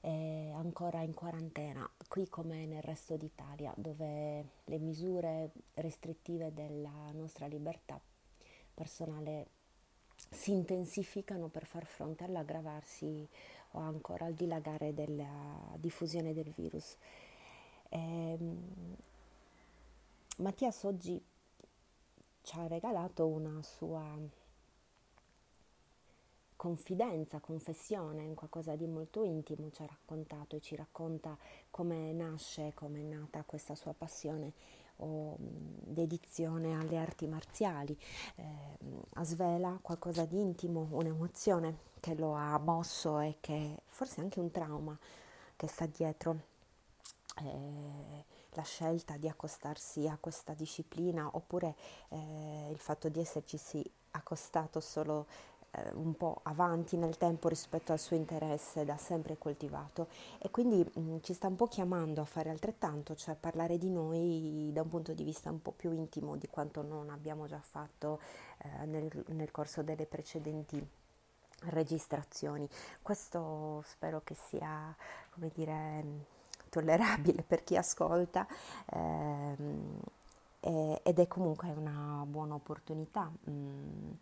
eh, 0.00 0.50
ancora 0.54 1.02
in 1.02 1.12
quarantena, 1.14 1.88
qui 2.08 2.28
come 2.28 2.66
nel 2.66 2.82
resto 2.82 3.16
d'Italia, 3.16 3.72
dove 3.76 4.44
le 4.64 4.78
misure 4.78 5.52
restrittive 5.74 6.52
della 6.52 7.10
nostra 7.12 7.46
libertà 7.46 8.00
personale 8.74 9.46
si 10.30 10.52
intensificano 10.52 11.48
per 11.48 11.66
far 11.66 11.84
fronte 11.84 12.24
all'aggravarsi 12.24 13.28
o 13.72 13.80
ancora 13.80 14.24
al 14.24 14.34
dilagare 14.34 14.94
della 14.94 15.76
diffusione 15.76 16.32
del 16.32 16.50
virus. 16.56 16.96
Eh, 17.90 18.38
Mattias 20.38 20.84
oggi 20.84 21.22
ci 22.42 22.58
ha 22.58 22.66
regalato 22.66 23.26
una 23.26 23.62
sua 23.62 24.18
confidenza, 26.56 27.40
confessione, 27.40 28.22
in 28.22 28.34
qualcosa 28.34 28.76
di 28.76 28.86
molto 28.86 29.24
intimo, 29.24 29.70
ci 29.72 29.82
ha 29.82 29.86
raccontato 29.86 30.54
e 30.54 30.60
ci 30.60 30.76
racconta 30.76 31.36
come 31.70 32.12
nasce, 32.12 32.72
come 32.74 33.00
è 33.00 33.02
nata 33.02 33.42
questa 33.44 33.74
sua 33.74 33.94
passione 33.94 34.52
o 34.98 35.34
dedizione 35.38 36.78
alle 36.78 36.98
arti 36.98 37.26
marziali, 37.26 37.98
eh, 38.36 39.24
svela 39.24 39.78
qualcosa 39.82 40.24
di 40.24 40.40
intimo, 40.40 40.86
un'emozione 40.92 41.78
che 41.98 42.14
lo 42.14 42.34
ha 42.34 42.56
mosso 42.58 43.18
e 43.18 43.38
che 43.40 43.82
forse 43.86 44.20
anche 44.20 44.38
un 44.38 44.50
trauma 44.52 44.96
che 45.56 45.66
sta 45.66 45.86
dietro. 45.86 46.50
Eh, 47.38 48.24
la 48.54 48.62
scelta 48.62 49.16
di 49.16 49.28
accostarsi 49.28 50.08
a 50.08 50.16
questa 50.20 50.52
disciplina 50.54 51.30
oppure 51.32 51.74
eh, 52.08 52.68
il 52.70 52.78
fatto 52.78 53.08
di 53.08 53.20
esserci 53.20 53.90
accostato 54.12 54.80
solo 54.80 55.26
eh, 55.72 55.90
un 55.94 56.14
po' 56.14 56.40
avanti 56.42 56.96
nel 56.96 57.16
tempo 57.16 57.48
rispetto 57.48 57.92
al 57.92 57.98
suo 57.98 58.16
interesse 58.16 58.84
da 58.84 58.96
sempre 58.96 59.38
coltivato 59.38 60.08
e 60.38 60.50
quindi 60.50 60.84
mh, 60.84 61.00
mm, 61.00 61.16
ci 61.22 61.32
sta 61.32 61.46
un 61.46 61.56
po' 61.56 61.66
chiamando 61.66 62.20
a 62.20 62.26
fare 62.26 62.50
altrettanto, 62.50 63.14
cioè 63.14 63.34
parlare 63.36 63.78
di 63.78 63.88
noi 63.88 64.70
da 64.72 64.82
un 64.82 64.88
punto 64.88 65.14
di 65.14 65.24
vista 65.24 65.50
un 65.50 65.62
po' 65.62 65.72
più 65.72 65.92
intimo 65.92 66.36
di 66.36 66.48
quanto 66.48 66.82
non 66.82 67.08
abbiamo 67.10 67.46
già 67.46 67.60
fatto 67.60 68.20
eh, 68.58 68.86
nel, 68.86 69.24
nel 69.28 69.50
corso 69.50 69.82
delle 69.82 70.06
precedenti 70.06 70.86
registrazioni. 71.66 72.68
Questo 73.00 73.82
spero 73.86 74.20
che 74.24 74.34
sia, 74.34 74.94
come 75.30 75.50
dire, 75.54 76.04
tollerabile 76.72 77.42
per 77.42 77.62
chi 77.64 77.76
ascolta. 77.76 78.46
Ehm, 78.94 80.00
ed 81.02 81.18
è 81.18 81.26
comunque 81.26 81.70
una 81.70 82.24
buona 82.26 82.54
opportunità. 82.54 83.30
Mm, 83.50 84.12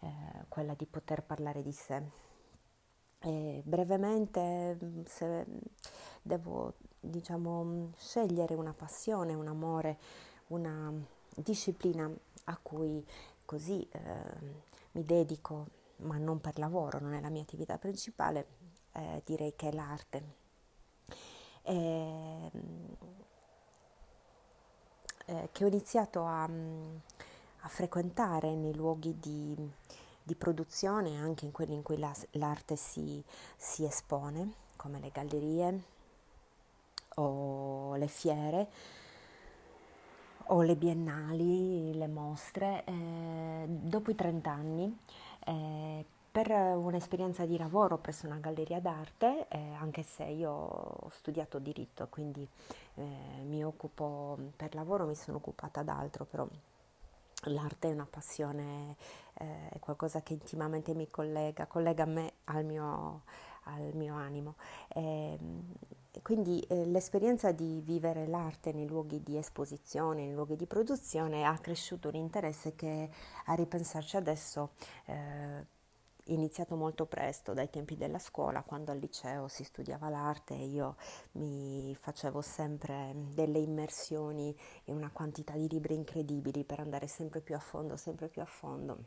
eh, 0.00 0.08
quella 0.48 0.74
di 0.74 0.86
poter 0.86 1.22
parlare 1.22 1.62
di 1.62 1.72
sé. 1.72 2.02
E 3.18 3.62
brevemente, 3.64 4.78
mm, 4.82 5.02
se 5.04 5.46
devo 6.22 6.74
diciamo, 7.00 7.92
scegliere 7.96 8.54
una 8.54 8.72
passione, 8.72 9.34
un 9.34 9.46
amore, 9.48 9.98
una 10.48 10.92
disciplina 11.36 12.10
a 12.44 12.58
cui 12.62 13.04
così 13.44 13.86
eh, 13.90 14.00
mi 14.92 15.04
dedico, 15.04 15.66
ma 15.98 16.16
non 16.18 16.40
per 16.40 16.58
lavoro, 16.58 16.98
non 17.00 17.14
è 17.14 17.20
la 17.20 17.30
mia 17.30 17.42
attività 17.42 17.78
principale, 17.78 18.46
eh, 18.92 19.22
direi 19.24 19.54
che 19.56 19.68
è 19.68 19.72
l'arte. 19.72 20.39
E, 21.62 22.50
eh, 25.26 25.48
che 25.52 25.64
ho 25.64 25.68
iniziato 25.68 26.24
a, 26.24 26.42
a 26.44 27.68
frequentare 27.68 28.54
nei 28.54 28.74
luoghi 28.74 29.16
di, 29.20 29.56
di, 30.22 30.34
produzione, 30.34 31.18
anche 31.18 31.44
in 31.44 31.52
quelli 31.52 31.74
in 31.74 31.82
cui 31.82 31.98
la, 31.98 32.12
l'arte 32.32 32.76
si, 32.76 33.22
si 33.56 33.84
espone, 33.84 34.52
come 34.76 34.98
le 34.98 35.10
gallerie 35.12 35.82
o 37.16 37.94
le 37.96 38.08
fiere 38.08 38.68
o 40.52 40.62
le 40.62 40.74
biennali, 40.74 41.94
le 41.94 42.08
mostre, 42.08 42.82
eh, 42.84 43.64
dopo 43.68 44.10
i 44.10 44.14
30 44.16 44.50
anni, 44.50 44.98
eh, 45.46 46.04
per 46.30 46.50
un'esperienza 46.50 47.44
di 47.44 47.58
lavoro 47.58 47.98
presso 47.98 48.26
una 48.26 48.38
galleria 48.38 48.80
d'arte, 48.80 49.48
eh, 49.48 49.72
anche 49.74 50.02
se 50.02 50.24
io 50.24 50.50
ho 50.50 51.10
studiato 51.10 51.58
diritto, 51.58 52.06
quindi 52.08 52.46
eh, 52.94 53.42
mi 53.44 53.64
occupo 53.64 54.38
per 54.54 54.74
lavoro, 54.74 55.06
mi 55.06 55.16
sono 55.16 55.38
occupata 55.38 55.82
d'altro, 55.82 56.24
però 56.24 56.46
l'arte 57.44 57.88
è 57.88 57.92
una 57.92 58.06
passione, 58.08 58.96
eh, 59.34 59.70
è 59.70 59.78
qualcosa 59.80 60.22
che 60.22 60.34
intimamente 60.34 60.94
mi 60.94 61.10
collega, 61.10 61.66
collega 61.66 62.04
me 62.04 62.34
al 62.44 62.64
mio, 62.64 63.22
al 63.64 63.90
mio 63.94 64.14
animo. 64.14 64.54
E, 64.88 65.32
ehm, 65.32 65.72
quindi 66.22 66.60
eh, 66.68 66.86
l'esperienza 66.86 67.52
di 67.52 67.80
vivere 67.84 68.26
l'arte 68.26 68.72
nei 68.72 68.86
luoghi 68.86 69.22
di 69.22 69.36
esposizione, 69.36 70.24
nei 70.24 70.34
luoghi 70.34 70.56
di 70.56 70.66
produzione 70.66 71.44
ha 71.44 71.56
cresciuto 71.58 72.08
un 72.08 72.16
interesse 72.16 72.74
che 72.74 73.10
a 73.46 73.54
ripensarci 73.54 74.16
adesso 74.16 74.70
eh, 75.06 75.78
iniziato 76.32 76.76
molto 76.76 77.06
presto, 77.06 77.52
dai 77.54 77.70
tempi 77.70 77.96
della 77.96 78.18
scuola, 78.18 78.62
quando 78.62 78.90
al 78.90 78.98
liceo 78.98 79.48
si 79.48 79.64
studiava 79.64 80.08
l'arte, 80.08 80.54
io 80.54 80.96
mi 81.32 81.94
facevo 81.98 82.40
sempre 82.40 83.14
delle 83.32 83.58
immersioni 83.58 84.56
in 84.84 84.96
una 84.96 85.10
quantità 85.10 85.54
di 85.54 85.68
libri 85.68 85.94
incredibili 85.94 86.64
per 86.64 86.80
andare 86.80 87.06
sempre 87.06 87.40
più 87.40 87.54
a 87.54 87.60
fondo, 87.60 87.96
sempre 87.96 88.28
più 88.28 88.42
a 88.42 88.46
fondo. 88.46 88.98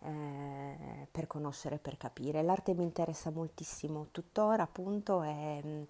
Eh, 0.00 1.08
per 1.10 1.26
conoscere, 1.26 1.78
per 1.78 1.96
capire. 1.96 2.42
L'arte 2.42 2.74
mi 2.74 2.84
interessa 2.84 3.30
moltissimo 3.30 4.08
tuttora, 4.12 4.62
appunto, 4.62 5.22
e 5.22 5.86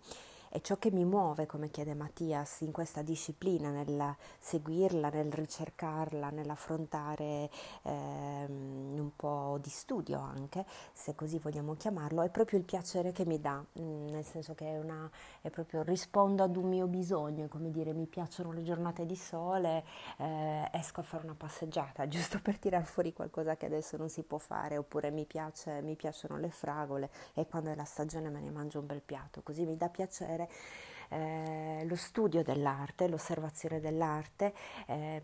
è 0.56 0.60
ciò 0.62 0.78
che 0.78 0.90
mi 0.90 1.04
muove, 1.04 1.44
come 1.44 1.70
chiede 1.70 1.92
Mattias, 1.92 2.62
in 2.62 2.72
questa 2.72 3.02
disciplina, 3.02 3.68
nel 3.68 4.16
seguirla, 4.38 5.10
nel 5.10 5.30
ricercarla, 5.30 6.30
nell'affrontare 6.30 7.50
ehm, 7.82 8.94
un 8.96 9.10
po' 9.14 9.58
di 9.60 9.68
studio 9.68 10.18
anche, 10.18 10.64
se 10.94 11.14
così 11.14 11.38
vogliamo 11.38 11.74
chiamarlo, 11.74 12.22
è 12.22 12.30
proprio 12.30 12.58
il 12.58 12.64
piacere 12.64 13.12
che 13.12 13.26
mi 13.26 13.38
dà, 13.38 13.62
mm, 13.78 14.08
nel 14.08 14.24
senso 14.24 14.54
che 14.54 14.72
è, 14.72 14.78
una, 14.78 15.10
è 15.42 15.50
proprio 15.50 15.82
rispondo 15.82 16.42
ad 16.42 16.56
un 16.56 16.68
mio 16.70 16.86
bisogno, 16.86 17.48
come 17.48 17.70
dire 17.70 17.92
mi 17.92 18.06
piacciono 18.06 18.50
le 18.50 18.62
giornate 18.62 19.04
di 19.04 19.16
sole, 19.16 19.84
eh, 20.16 20.70
esco 20.72 21.00
a 21.00 21.02
fare 21.02 21.24
una 21.24 21.34
passeggiata, 21.36 22.08
giusto 22.08 22.40
per 22.40 22.58
tirar 22.58 22.84
fuori 22.86 23.12
qualcosa 23.12 23.56
che 23.58 23.66
adesso 23.66 23.98
non 23.98 24.08
si 24.08 24.22
può 24.22 24.38
fare, 24.38 24.78
oppure 24.78 25.10
mi, 25.10 25.26
piace, 25.26 25.82
mi 25.82 25.96
piacciono 25.96 26.38
le 26.38 26.48
fragole 26.48 27.10
e 27.34 27.46
quando 27.46 27.68
è 27.70 27.74
la 27.74 27.84
stagione 27.84 28.30
me 28.30 28.40
ne 28.40 28.50
mangio 28.50 28.80
un 28.80 28.86
bel 28.86 29.02
piatto, 29.02 29.42
così 29.42 29.66
mi 29.66 29.76
dà 29.76 29.90
piacere 29.90 30.44
eh, 31.08 31.84
lo 31.86 31.96
studio 31.96 32.42
dell'arte, 32.42 33.08
l'osservazione 33.08 33.80
dell'arte. 33.80 34.54
Eh, 34.86 35.20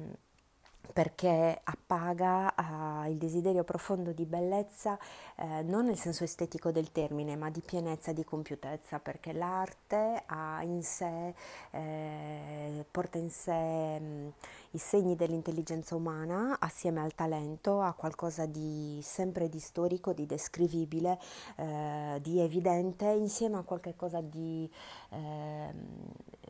perché 0.93 1.61
appaga 1.63 2.53
uh, 2.57 3.09
il 3.09 3.17
desiderio 3.17 3.65
profondo 3.65 4.13
di 4.13 4.25
bellezza 4.27 4.99
eh, 5.37 5.63
non 5.63 5.87
nel 5.87 5.97
senso 5.97 6.25
estetico 6.25 6.71
del 6.71 6.93
termine, 6.93 7.37
ma 7.37 7.51
di 7.51 7.63
pienezza, 7.65 8.13
di 8.13 8.25
compiutezza, 8.25 8.99
perché 8.99 9.33
l'arte 9.33 10.23
ha 10.27 10.63
in 10.63 10.83
sé, 10.83 11.35
eh, 11.71 12.85
porta 12.91 13.19
in 13.19 13.31
sé 13.31 13.99
mh, 13.99 14.33
i 14.73 14.79
segni 14.79 15.17
dell'intelligenza 15.17 15.95
umana 15.95 16.57
assieme 16.59 17.01
al 17.01 17.15
talento, 17.15 17.81
a 17.81 17.93
qualcosa 17.93 18.47
di 18.47 19.01
sempre 19.03 19.49
di 19.49 19.59
storico, 19.59 20.13
di 20.13 20.27
descrivibile, 20.27 21.19
eh, 21.57 22.19
di 22.23 22.41
evidente, 22.41 23.07
insieme 23.07 23.59
a 23.59 23.63
qualcosa 23.63 24.21
di 24.21 24.71
ehm, 25.11 25.75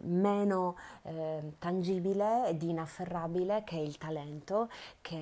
meno 0.02 0.76
eh, 1.02 1.52
tangibile 1.58 2.54
di 2.56 2.70
inafferrabile 2.70 3.62
che 3.64 3.76
è 3.76 3.80
il 3.80 3.98
talento, 3.98 4.68
che 5.00 5.16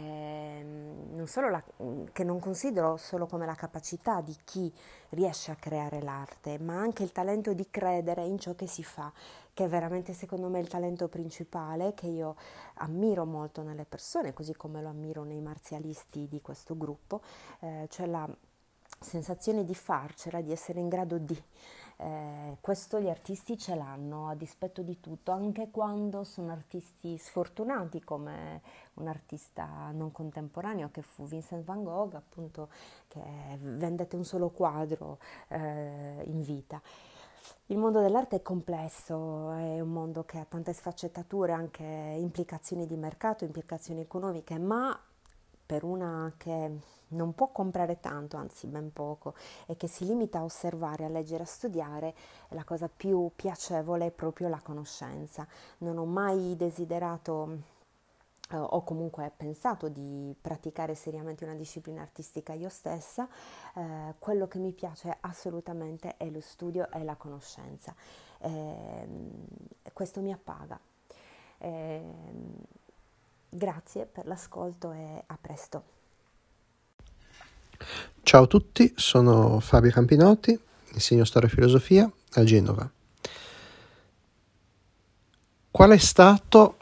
mm, 0.62 1.14
non, 1.14 1.50
la, 1.50 1.62
che 2.12 2.24
non 2.24 2.38
considero 2.38 2.96
solo 2.96 3.26
come 3.26 3.46
la 3.46 3.54
capacità 3.54 4.20
di 4.20 4.36
chi 4.44 4.72
riesce 5.10 5.50
a 5.50 5.56
creare 5.56 6.02
l'arte, 6.02 6.58
ma 6.58 6.78
anche 6.78 7.02
il 7.02 7.12
talento 7.12 7.52
di 7.52 7.66
credere 7.70 8.24
in 8.24 8.38
ciò 8.38 8.54
che 8.54 8.66
si 8.66 8.84
fa, 8.84 9.12
che 9.60 9.66
è 9.66 9.68
veramente 9.68 10.14
secondo 10.14 10.48
me 10.48 10.58
il 10.58 10.68
talento 10.68 11.06
principale 11.08 11.92
che 11.92 12.06
io 12.06 12.34
ammiro 12.76 13.26
molto 13.26 13.60
nelle 13.60 13.84
persone, 13.84 14.32
così 14.32 14.54
come 14.54 14.80
lo 14.80 14.88
ammiro 14.88 15.22
nei 15.22 15.42
marzialisti 15.42 16.26
di 16.28 16.40
questo 16.40 16.78
gruppo, 16.78 17.20
eh, 17.58 17.86
cioè 17.90 18.06
la 18.06 18.26
sensazione 18.98 19.62
di 19.62 19.74
farcela, 19.74 20.40
di 20.40 20.50
essere 20.50 20.80
in 20.80 20.88
grado 20.88 21.18
di 21.18 21.38
eh, 21.98 22.56
questo 22.62 23.02
gli 23.02 23.10
artisti 23.10 23.58
ce 23.58 23.74
l'hanno 23.74 24.30
a 24.30 24.34
dispetto 24.34 24.80
di 24.80 24.98
tutto, 24.98 25.30
anche 25.30 25.68
quando 25.70 26.24
sono 26.24 26.52
artisti 26.52 27.18
sfortunati 27.18 28.02
come 28.02 28.62
un 28.94 29.08
artista 29.08 29.90
non 29.92 30.10
contemporaneo 30.10 30.88
che 30.90 31.02
fu 31.02 31.26
Vincent 31.26 31.64
van 31.64 31.84
Gogh, 31.84 32.14
appunto, 32.14 32.70
che 33.08 33.20
vendette 33.60 34.16
un 34.16 34.24
solo 34.24 34.48
quadro 34.48 35.18
eh, 35.48 36.22
in 36.24 36.40
vita. 36.40 36.80
Il 37.66 37.78
mondo 37.78 38.00
dell'arte 38.00 38.36
è 38.36 38.42
complesso, 38.42 39.50
è 39.52 39.80
un 39.80 39.90
mondo 39.90 40.24
che 40.24 40.38
ha 40.38 40.44
tante 40.44 40.72
sfaccettature, 40.72 41.52
anche 41.52 41.82
implicazioni 41.82 42.86
di 42.86 42.96
mercato, 42.96 43.44
implicazioni 43.44 44.00
economiche, 44.00 44.58
ma 44.58 44.98
per 45.64 45.84
una 45.84 46.32
che 46.36 46.78
non 47.08 47.34
può 47.34 47.48
comprare 47.48 48.00
tanto, 48.00 48.36
anzi 48.36 48.66
ben 48.66 48.92
poco, 48.92 49.34
e 49.66 49.76
che 49.76 49.86
si 49.86 50.04
limita 50.04 50.40
a 50.40 50.44
osservare, 50.44 51.04
a 51.04 51.08
leggere, 51.08 51.44
a 51.44 51.46
studiare, 51.46 52.14
la 52.48 52.64
cosa 52.64 52.88
più 52.94 53.30
piacevole 53.34 54.06
è 54.06 54.10
proprio 54.10 54.48
la 54.48 54.60
conoscenza. 54.60 55.46
Non 55.78 55.96
ho 55.98 56.04
mai 56.04 56.56
desiderato 56.56 57.78
eh, 58.50 58.56
o 58.56 58.82
comunque 58.82 59.30
pensato 59.36 59.88
di 59.88 60.34
praticare 60.40 60.94
seriamente 60.94 61.44
una 61.44 61.54
disciplina 61.54 62.02
artistica 62.02 62.52
io 62.52 62.68
stessa, 62.68 63.28
eh, 63.76 64.14
quello 64.18 64.48
che 64.48 64.58
mi 64.58 64.72
piace 64.72 65.16
assolutamente 65.20 66.16
è 66.16 66.28
lo 66.30 66.40
studio 66.40 66.90
e 66.90 67.04
la 67.04 67.14
conoscenza. 67.14 67.94
Eh, 68.38 69.08
questo 69.92 70.20
mi 70.20 70.32
appaga. 70.32 70.78
Eh, 71.58 72.02
grazie 73.48 74.06
per 74.06 74.26
l'ascolto 74.26 74.92
e 74.92 75.22
a 75.26 75.38
presto. 75.40 75.98
Ciao 78.22 78.42
a 78.42 78.46
tutti, 78.46 78.92
sono 78.96 79.60
Fabio 79.60 79.90
Campinotti, 79.90 80.58
insegno 80.92 81.24
storia 81.24 81.48
e 81.48 81.52
filosofia 81.52 82.10
a 82.32 82.44
Genova. 82.44 82.90
Qual 85.70 85.90
è 85.90 85.98
stato 85.98 86.76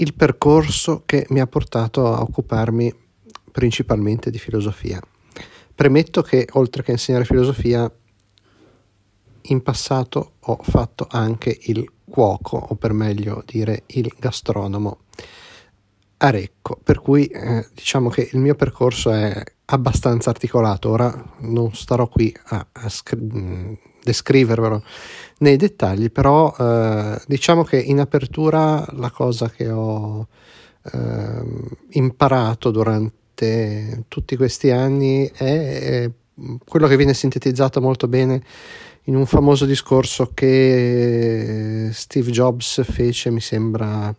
il 0.00 0.14
percorso 0.14 1.02
che 1.04 1.26
mi 1.30 1.40
ha 1.40 1.46
portato 1.46 2.06
a 2.12 2.20
occuparmi 2.20 2.92
principalmente 3.50 4.30
di 4.30 4.38
filosofia? 4.38 5.00
Premetto 5.74 6.22
che 6.22 6.48
oltre 6.52 6.82
che 6.82 6.92
insegnare 6.92 7.24
filosofia, 7.24 7.90
in 9.42 9.62
passato 9.62 10.32
ho 10.40 10.58
fatto 10.62 11.06
anche 11.10 11.56
il 11.62 11.90
cuoco, 12.04 12.56
o 12.56 12.74
per 12.74 12.92
meglio 12.92 13.42
dire 13.46 13.84
il 13.86 14.12
gastronomo. 14.18 15.00
a 16.18 16.30
Recco, 16.30 16.78
per 16.82 17.00
cui 17.00 17.26
eh, 17.26 17.68
diciamo 17.72 18.08
che 18.08 18.28
il 18.32 18.38
mio 18.38 18.54
percorso 18.54 19.10
è 19.10 19.42
abbastanza 19.66 20.30
articolato. 20.30 20.90
Ora 20.90 21.36
non 21.38 21.74
starò 21.74 22.08
qui 22.08 22.34
a, 22.46 22.66
a 22.72 22.88
scri- 22.88 23.78
descrivervelo 24.02 24.82
nei 25.38 25.56
dettagli, 25.56 26.10
però 26.10 26.54
eh, 26.58 27.20
diciamo 27.26 27.64
che 27.64 27.78
in 27.78 28.00
apertura 28.00 28.84
la 28.92 29.10
cosa 29.10 29.50
che 29.50 29.70
ho 29.70 30.26
eh, 30.82 31.42
imparato 31.90 32.70
durante 32.70 34.04
tutti 34.08 34.36
questi 34.36 34.70
anni 34.70 35.30
è, 35.32 36.02
è 36.02 36.10
quello 36.64 36.86
che 36.86 36.96
viene 36.96 37.12
sintetizzato 37.14 37.80
molto 37.80 38.06
bene 38.08 38.42
in 39.04 39.14
un 39.16 39.26
famoso 39.26 39.64
discorso 39.64 40.32
che 40.34 41.88
Steve 41.92 42.30
Jobs 42.30 42.84
fece, 42.84 43.30
mi 43.30 43.40
sembra, 43.40 44.14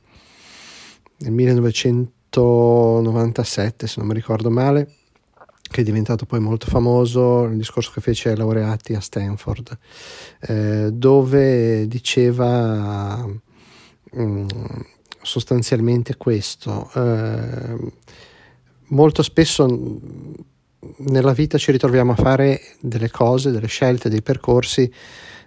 nel 1.17 1.31
1997, 1.31 3.87
se 3.87 3.95
non 3.99 4.07
mi 4.07 4.15
ricordo 4.15 4.49
male, 4.49 4.95
che 5.69 5.81
è 5.81 5.83
diventato 5.83 6.25
poi 6.25 6.39
molto 6.39 6.67
famoso, 6.67 7.43
il 7.45 7.57
discorso 7.57 7.91
che 7.93 8.01
fece 8.01 8.29
ai 8.29 8.37
laureati 8.37 8.95
a 8.95 8.99
Stanford, 8.99 9.77
eh, 10.41 10.89
dove 10.91 11.87
diceva 11.87 13.25
mh, 13.25 14.21
mm, 14.21 14.47
sostanzialmente 15.21 16.17
questo. 16.17 16.89
Eh, 16.95 17.91
molto 18.87 19.21
spesso 19.21 19.99
nella 20.97 21.33
vita 21.33 21.57
ci 21.57 21.71
ritroviamo 21.71 22.13
a 22.13 22.15
fare 22.15 22.61
delle 22.79 23.11
cose, 23.11 23.51
delle 23.51 23.67
scelte, 23.67 24.09
dei 24.09 24.21
percorsi 24.21 24.91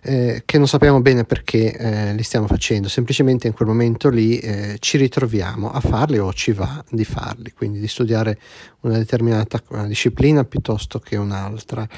eh, 0.03 0.43
che 0.45 0.59
non 0.59 0.67
sappiamo 0.67 1.01
bene 1.01 1.25
perché 1.25 1.77
eh, 1.77 2.15
li 2.15 2.23
stiamo 2.23 2.47
facendo, 2.47 2.89
semplicemente 2.89 3.47
in 3.47 3.53
quel 3.53 3.69
momento 3.69 4.09
lì 4.09 4.39
eh, 4.39 4.77
ci 4.81 4.99
ritroviamo 4.99 5.71
a 5.71 5.81
farli 5.81 6.19
o 6.19 6.33
ci 6.33 6.53
va 6.53 6.85
di 6.91 7.05
farli, 7.05 7.53
quindi 7.53 7.79
di 7.79 7.89
studiare 7.89 8.39
una 8.81 8.99
determinata 8.99 9.63
una 9.69 9.87
disciplina 9.87 10.45
piuttosto 10.45 10.99
che 10.99 11.17
un'altra, 11.17 11.89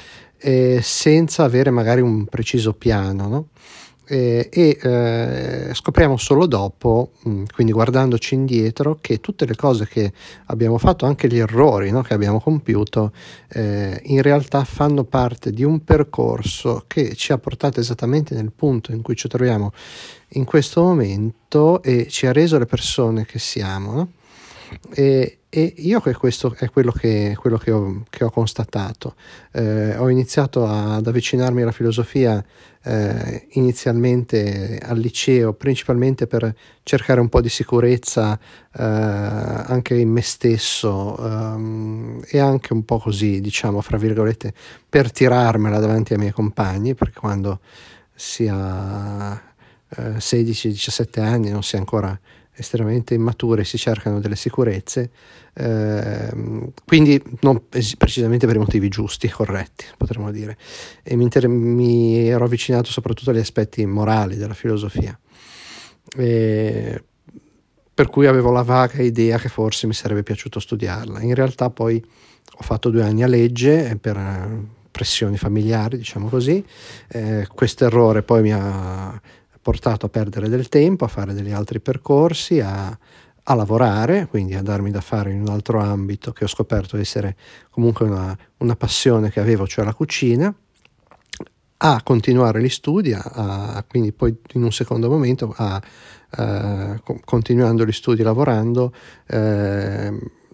senza 0.81 1.43
avere 1.43 1.71
magari 1.71 2.01
un 2.01 2.25
preciso 2.25 2.73
piano. 2.73 3.27
No? 3.27 3.47
Eh, 4.07 4.49
e 4.51 4.77
eh, 4.81 5.73
scopriamo 5.73 6.17
solo 6.17 6.45
dopo, 6.45 7.11
mm, 7.27 7.45
quindi 7.53 7.73
guardandoci 7.73 8.33
indietro, 8.35 8.97
che 9.01 9.19
tutte 9.19 9.45
le 9.45 9.55
cose 9.55 9.87
che 9.87 10.11
abbiamo 10.45 10.77
fatto, 10.77 11.05
anche 11.05 11.27
gli 11.27 11.37
errori 11.37 11.91
no, 11.91 12.01
che 12.01 12.13
abbiamo 12.13 12.39
compiuto, 12.39 13.11
eh, 13.49 13.99
in 14.05 14.21
realtà 14.21 14.63
fanno 14.63 15.03
parte 15.03 15.51
di 15.51 15.63
un 15.63 15.83
percorso 15.83 16.83
che 16.87 17.15
ci 17.15 17.31
ha 17.31 17.37
portato 17.37 17.79
esattamente 17.79 18.35
nel 18.35 18.51
punto 18.51 18.91
in 18.91 19.01
cui 19.01 19.15
ci 19.15 19.27
troviamo 19.27 19.71
in 20.29 20.45
questo 20.45 20.81
momento 20.81 21.81
e 21.81 22.07
ci 22.07 22.27
ha 22.27 22.31
reso 22.31 22.57
le 22.57 22.65
persone 22.65 23.25
che 23.25 23.39
siamo. 23.39 23.91
No? 23.93 24.09
E, 24.93 25.39
e 25.49 25.73
io 25.77 26.01
questo 26.01 26.53
è 26.57 26.69
quello 26.69 26.91
che, 26.91 27.35
quello 27.39 27.57
che, 27.57 27.71
ho, 27.71 28.03
che 28.09 28.23
ho, 28.23 28.29
constatato. 28.29 29.15
Eh, 29.51 29.95
ho 29.97 30.09
iniziato 30.09 30.67
ad 30.67 31.07
avvicinarmi 31.07 31.61
alla 31.61 31.71
filosofia 31.71 32.43
eh, 32.83 33.47
inizialmente 33.51 34.77
al 34.83 34.97
liceo, 34.97 35.53
principalmente 35.53 36.27
per 36.27 36.53
cercare 36.83 37.19
un 37.19 37.29
po' 37.29 37.41
di 37.41 37.49
sicurezza 37.49 38.37
eh, 38.37 38.83
anche 38.83 39.95
in 39.95 40.09
me 40.09 40.21
stesso 40.21 41.17
ehm, 41.17 42.21
e 42.27 42.39
anche 42.39 42.73
un 42.73 42.83
po' 42.83 42.99
così, 42.99 43.41
diciamo, 43.41 43.81
fra 43.81 43.97
virgolette, 43.97 44.53
per 44.87 45.11
tirarmela 45.11 45.79
davanti 45.79 46.13
ai 46.13 46.19
miei 46.19 46.31
compagni, 46.31 46.95
perché 46.95 47.19
quando 47.19 47.59
si 48.13 48.47
ha 48.49 49.41
16-17 49.89 51.07
eh, 51.13 51.21
anni 51.21 51.49
non 51.49 51.63
si 51.63 51.75
è 51.75 51.79
ancora 51.79 52.17
estremamente 52.55 53.13
immature, 53.13 53.63
si 53.63 53.77
cercano 53.77 54.19
delle 54.19 54.35
sicurezze, 54.35 55.11
eh, 55.53 56.71
quindi 56.85 57.21
non 57.41 57.67
precisamente 57.67 58.47
per 58.47 58.55
i 58.55 58.59
motivi 58.59 58.87
giusti, 58.89 59.29
corretti, 59.29 59.85
potremmo 59.97 60.31
dire. 60.31 60.57
E 61.03 61.15
mi, 61.15 61.23
inter- 61.23 61.47
mi 61.47 62.27
ero 62.27 62.45
avvicinato 62.45 62.89
soprattutto 62.89 63.31
agli 63.31 63.39
aspetti 63.39 63.85
morali 63.85 64.37
della 64.37 64.53
filosofia, 64.53 65.17
e 66.17 67.03
per 67.93 68.09
cui 68.09 68.27
avevo 68.27 68.51
la 68.51 68.61
vaga 68.61 69.01
idea 69.01 69.37
che 69.37 69.49
forse 69.49 69.87
mi 69.87 69.93
sarebbe 69.93 70.23
piaciuto 70.23 70.59
studiarla. 70.59 71.21
In 71.21 71.33
realtà 71.33 71.69
poi 71.69 72.03
ho 72.57 72.61
fatto 72.61 72.89
due 72.89 73.03
anni 73.03 73.23
a 73.23 73.27
legge 73.27 73.97
per 73.99 74.17
pressioni 74.91 75.37
familiari, 75.37 75.97
diciamo 75.97 76.29
così. 76.29 76.63
Eh, 77.07 77.47
questo 77.53 77.85
errore 77.85 78.21
poi 78.21 78.41
mi 78.41 78.53
ha 78.53 79.21
portato 79.65 80.05
a 80.05 80.09
perdere 80.09 80.47
del 80.47 80.69
tempo, 80.69 81.05
a 81.05 81.07
fare 81.07 81.33
degli 81.33 81.51
altri 81.51 81.79
percorsi, 81.79 82.59
a, 82.59 82.85
a 82.87 83.53
lavorare, 83.55 84.27
quindi 84.27 84.53
a 84.53 84.61
darmi 84.61 84.91
da 84.91 85.01
fare 85.01 85.31
in 85.31 85.41
un 85.41 85.49
altro 85.49 85.79
ambito 85.79 86.31
che 86.33 86.43
ho 86.43 86.47
scoperto 86.47 86.97
essere 86.97 87.35
comunque 87.71 88.05
una, 88.05 88.37
una 88.57 88.75
passione 88.75 89.31
che 89.31 89.39
avevo, 89.39 89.65
cioè 89.65 89.83
la 89.83 89.95
cucina, 89.95 90.53
a 91.77 92.01
continuare 92.03 92.61
gli 92.61 92.69
studi, 92.69 93.11
a, 93.11 93.83
quindi 93.87 94.11
poi 94.11 94.37
in 94.53 94.61
un 94.61 94.71
secondo 94.71 95.09
momento 95.09 95.51
a, 95.57 95.81
a 96.29 97.01
continuando 97.23 97.87
gli 97.87 97.91
studi 97.91 98.21
lavorando, 98.21 98.93
eh, 99.25 100.13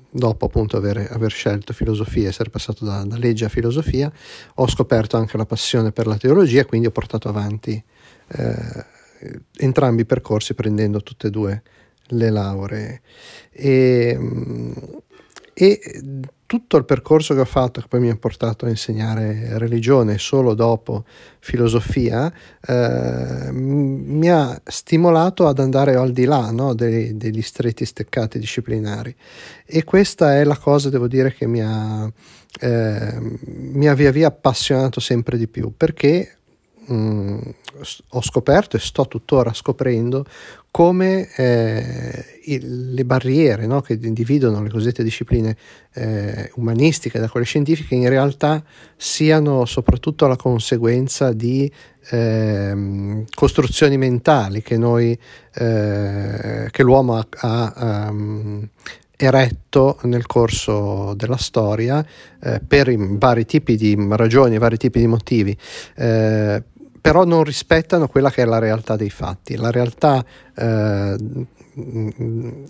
dopo 0.09 0.45
appunto 0.45 0.77
aver, 0.77 1.09
aver, 1.11 1.31
scelto 1.31 1.73
filosofia, 1.73 2.29
essere 2.29 2.49
passato 2.49 2.85
da, 2.85 3.03
da, 3.03 3.17
legge 3.17 3.43
a 3.43 3.49
filosofia, 3.49 4.09
ho 4.55 4.67
scoperto 4.69 5.17
anche 5.17 5.35
la 5.35 5.45
passione 5.45 5.91
per 5.91 6.07
la 6.07 6.15
teologia, 6.15 6.63
quindi 6.63 6.87
ho 6.87 6.91
portato 6.91 7.27
avanti 7.27 7.83
eh, 8.27 8.90
entrambi 9.57 10.01
i 10.01 10.05
percorsi 10.05 10.53
prendendo 10.53 11.01
tutte 11.01 11.27
e 11.27 11.29
due 11.29 11.61
le 12.07 12.29
lauree. 12.29 13.01
E, 13.51 14.19
e 15.53 15.79
tutto 16.51 16.75
il 16.75 16.83
percorso 16.83 17.33
che 17.33 17.39
ho 17.39 17.45
fatto, 17.45 17.79
che 17.79 17.87
poi 17.87 18.01
mi 18.01 18.09
ha 18.09 18.17
portato 18.17 18.65
a 18.65 18.69
insegnare 18.69 19.57
religione 19.57 20.17
solo 20.17 20.53
dopo 20.53 21.05
filosofia, 21.39 22.29
eh, 22.67 23.49
mi 23.53 24.29
ha 24.29 24.59
stimolato 24.65 25.47
ad 25.47 25.59
andare 25.59 25.95
al 25.95 26.11
di 26.11 26.25
là 26.25 26.51
no, 26.51 26.73
dei, 26.73 27.15
degli 27.15 27.41
stretti 27.41 27.85
steccati 27.85 28.37
disciplinari. 28.37 29.15
E 29.65 29.85
questa 29.85 30.35
è 30.35 30.43
la 30.43 30.57
cosa, 30.57 30.89
devo 30.89 31.07
dire, 31.07 31.33
che 31.33 31.47
mi 31.47 31.61
ha, 31.61 32.11
eh, 32.59 33.17
mi 33.19 33.87
ha 33.87 33.93
via 33.93 34.11
via 34.11 34.27
appassionato 34.27 34.99
sempre 34.99 35.37
di 35.37 35.47
più, 35.47 35.71
perché 35.77 36.39
mh, 36.91 36.95
mm, 36.95 37.39
ho 38.09 38.21
scoperto 38.21 38.75
e 38.75 38.79
sto 38.79 39.07
tuttora 39.07 39.53
scoprendo 39.53 40.25
come 40.71 41.29
eh, 41.35 42.39
il, 42.45 42.93
le 42.93 43.05
barriere 43.05 43.65
no, 43.65 43.81
che 43.81 43.97
dividono 43.97 44.63
le 44.63 44.69
cosiddette 44.69 45.03
discipline 45.03 45.55
eh, 45.93 46.49
umanistiche 46.55 47.19
da 47.19 47.29
quelle 47.29 47.45
scientifiche 47.45 47.95
in 47.95 48.07
realtà 48.07 48.63
siano 48.95 49.65
soprattutto 49.65 50.27
la 50.27 50.37
conseguenza 50.37 51.33
di 51.33 51.69
eh, 52.09 53.25
costruzioni 53.33 53.97
mentali 53.97 54.61
che, 54.61 54.77
noi, 54.77 55.17
eh, 55.55 56.67
che 56.71 56.83
l'uomo 56.83 57.17
ha, 57.17 57.27
ha 57.75 58.09
um, 58.09 58.67
eretto 59.17 59.99
nel 60.03 60.25
corso 60.25 61.13
della 61.15 61.37
storia 61.37 62.03
eh, 62.41 62.59
per 62.65 62.93
vari 62.95 63.45
tipi 63.45 63.75
di 63.75 63.95
ragioni, 64.09 64.57
vari 64.57 64.77
tipi 64.77 64.99
di 64.99 65.07
motivi. 65.07 65.55
Eh, 65.95 66.63
però 67.01 67.25
non 67.25 67.43
rispettano 67.43 68.07
quella 68.07 68.29
che 68.29 68.43
è 68.43 68.45
la 68.45 68.59
realtà 68.59 68.95
dei 68.95 69.09
fatti. 69.09 69.55
La 69.55 69.71
realtà 69.71 70.23
eh, 70.55 71.15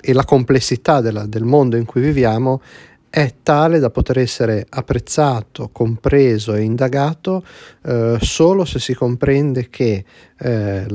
e 0.01 0.13
la 0.13 0.25
complessità 0.25 1.01
della, 1.01 1.25
del 1.25 1.43
mondo 1.43 1.75
in 1.75 1.85
cui 1.85 2.01
viviamo 2.01 2.61
è 3.09 3.33
tale 3.43 3.79
da 3.79 3.89
poter 3.89 4.19
essere 4.19 4.65
apprezzato, 4.69 5.69
compreso 5.73 6.53
e 6.53 6.61
indagato 6.61 7.43
eh, 7.83 8.17
solo 8.21 8.63
se 8.63 8.79
si 8.79 8.93
comprende 8.93 9.69
che 9.69 10.05
eh, 10.39 10.85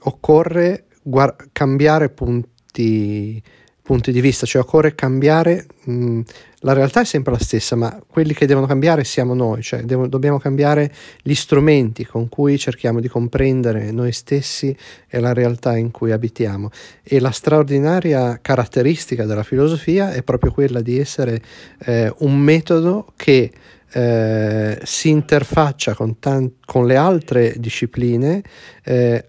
occorre 0.00 0.86
guard- 1.00 1.50
cambiare 1.52 2.08
punti, 2.08 3.40
punti, 3.82 4.10
di 4.10 4.20
vista, 4.20 4.46
cioè 4.46 4.62
occorre 4.62 4.96
cambiare 4.96 5.66
mh, 5.84 6.20
la 6.60 6.74
realtà 6.74 7.00
è 7.00 7.04
sempre 7.04 7.32
la 7.32 7.38
stessa, 7.38 7.74
ma 7.74 8.02
quelli 8.06 8.34
che 8.34 8.46
devono 8.46 8.66
cambiare 8.66 9.04
siamo 9.04 9.32
noi, 9.34 9.62
cioè 9.62 9.82
devo, 9.82 10.06
dobbiamo 10.06 10.38
cambiare 10.38 10.92
gli 11.22 11.34
strumenti 11.34 12.04
con 12.04 12.28
cui 12.28 12.58
cerchiamo 12.58 13.00
di 13.00 13.08
comprendere 13.08 13.90
noi 13.92 14.12
stessi 14.12 14.76
e 15.08 15.20
la 15.20 15.32
realtà 15.32 15.76
in 15.76 15.90
cui 15.90 16.12
abitiamo. 16.12 16.70
E 17.02 17.18
la 17.18 17.30
straordinaria 17.30 18.40
caratteristica 18.42 19.24
della 19.24 19.42
filosofia 19.42 20.12
è 20.12 20.22
proprio 20.22 20.52
quella 20.52 20.82
di 20.82 20.98
essere 20.98 21.40
eh, 21.84 22.12
un 22.18 22.36
metodo 22.38 23.12
che 23.16 23.50
eh, 23.92 24.78
si 24.84 25.08
interfaccia 25.08 25.94
con, 25.94 26.18
tan- 26.18 26.52
con, 26.64 26.86
le 26.86 26.96
altre 26.96 27.54
discipline 27.56 28.42
eh, 28.84 29.24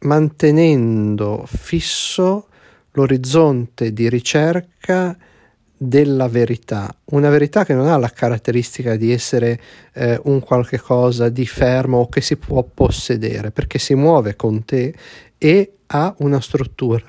mantenendo 0.00 1.44
fisso 1.46 2.48
l'orizzonte 2.92 3.92
di 3.92 4.08
ricerca 4.08 5.16
della 5.78 6.26
verità, 6.26 6.92
una 7.12 7.30
verità 7.30 7.64
che 7.64 7.72
non 7.72 7.86
ha 7.86 7.96
la 7.96 8.10
caratteristica 8.10 8.96
di 8.96 9.12
essere 9.12 9.60
eh, 9.94 10.20
un 10.24 10.40
qualche 10.40 10.80
cosa 10.80 11.28
di 11.28 11.46
fermo 11.46 11.98
o 11.98 12.08
che 12.08 12.20
si 12.20 12.36
può 12.36 12.62
possedere, 12.64 13.52
perché 13.52 13.78
si 13.78 13.94
muove 13.94 14.34
con 14.34 14.64
te 14.64 14.92
e 15.38 15.72
ha 15.86 16.14
una 16.18 16.40
struttura. 16.40 17.04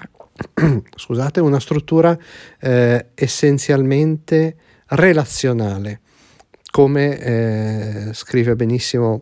Scusate, 0.96 1.42
una 1.42 1.60
struttura 1.60 2.18
eh, 2.60 3.08
essenzialmente 3.16 4.56
relazionale, 4.86 6.02
come 6.70 7.20
eh, 7.20 8.14
scrive 8.14 8.56
benissimo 8.56 9.22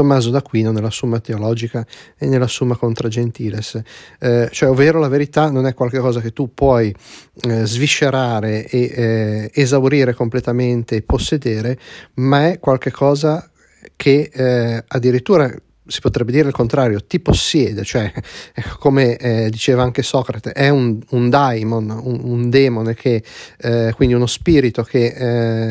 Tommaso 0.00 0.30
d'Aquino 0.30 0.72
nella 0.72 0.88
Summa 0.88 1.20
Teologica 1.20 1.86
e 2.16 2.26
nella 2.26 2.46
Summa 2.46 2.74
Contra 2.74 3.08
Gentiles, 3.08 3.78
eh, 4.18 4.48
cioè 4.50 4.70
ovvero 4.70 4.98
la 4.98 5.08
verità 5.08 5.50
non 5.50 5.66
è 5.66 5.74
qualcosa 5.74 6.22
che 6.22 6.32
tu 6.32 6.54
puoi 6.54 6.94
eh, 7.42 7.66
sviscerare 7.66 8.66
e 8.66 8.80
eh, 8.80 9.50
esaurire 9.52 10.14
completamente 10.14 10.96
e 10.96 11.02
possedere, 11.02 11.78
ma 12.14 12.48
è 12.48 12.58
qualcosa 12.58 13.50
che 13.94 14.30
eh, 14.32 14.84
addirittura 14.88 15.54
si 15.90 16.00
potrebbe 16.00 16.30
dire 16.30 16.48
il 16.48 16.54
contrario, 16.54 17.04
ti 17.04 17.20
possiede, 17.20 17.84
cioè 17.84 18.12
come 18.78 19.16
eh, 19.16 19.50
diceva 19.50 19.82
anche 19.82 20.02
Socrate, 20.02 20.52
è 20.52 20.68
un, 20.68 21.00
un 21.10 21.28
daimon, 21.28 21.90
un, 21.90 22.20
un 22.22 22.48
demone 22.48 22.94
che, 22.94 23.22
eh, 23.58 23.92
quindi 23.96 24.14
uno 24.14 24.26
spirito 24.26 24.82
che 24.82 25.06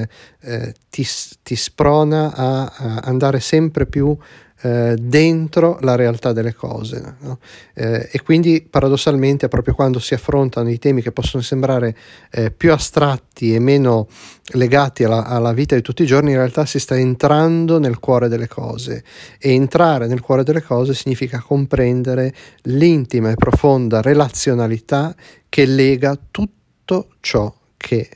eh, 0.02 0.10
eh 0.42 0.74
ti, 0.90 1.08
ti, 1.44 1.56
sprona 1.56 2.34
a, 2.34 2.74
a 2.76 2.96
andare 3.04 3.40
sempre 3.40 3.86
più 3.86 4.18
eh, 4.62 4.96
dentro 5.00 5.78
la 5.82 5.96
realtà 5.96 6.34
delle 6.34 6.54
cose. 6.54 7.16
No? 7.20 7.40
Eh, 7.74 8.10
e 8.12 8.22
quindi 8.22 8.66
paradossalmente 8.70 9.48
proprio 9.48 9.74
quando 9.74 10.00
si 10.00 10.14
affrontano 10.14 10.70
i 10.70 10.78
temi 10.78 11.02
che 11.02 11.12
possono 11.12 11.42
sembrare 11.44 11.96
eh, 12.32 12.52
più 12.52 12.72
astratti 12.72 13.54
e 13.54 13.60
meno 13.60 14.08
legati 14.54 15.04
alla, 15.04 15.26
alla, 15.26 15.54
vita 15.54 15.76
di 15.76 15.82
tutti 15.82 16.04
i 16.04 16.08
giorni, 16.08 16.32
in 16.32 16.38
realtà 16.38 16.66
si 16.66 16.80
sta 16.80 16.98
entrando 16.98 17.80
nel 17.80 18.00
cuore 18.00 18.28
delle 18.28 18.48
cose 18.48 19.04
e 19.40 19.54
entrare 19.54 20.08
nel 20.08 20.22
cuore 20.22 20.44
delle 20.44 20.62
cose 20.62 20.94
significa 20.94 21.40
comprendere 21.40 22.34
l'intima 22.64 23.30
e 23.32 23.36
profonda 23.36 24.02
relazionalità 24.02 25.16
che 25.48 25.66
lega 25.66 26.18
tutto 26.32 27.10
ciò 27.20 27.54
che 27.78 28.10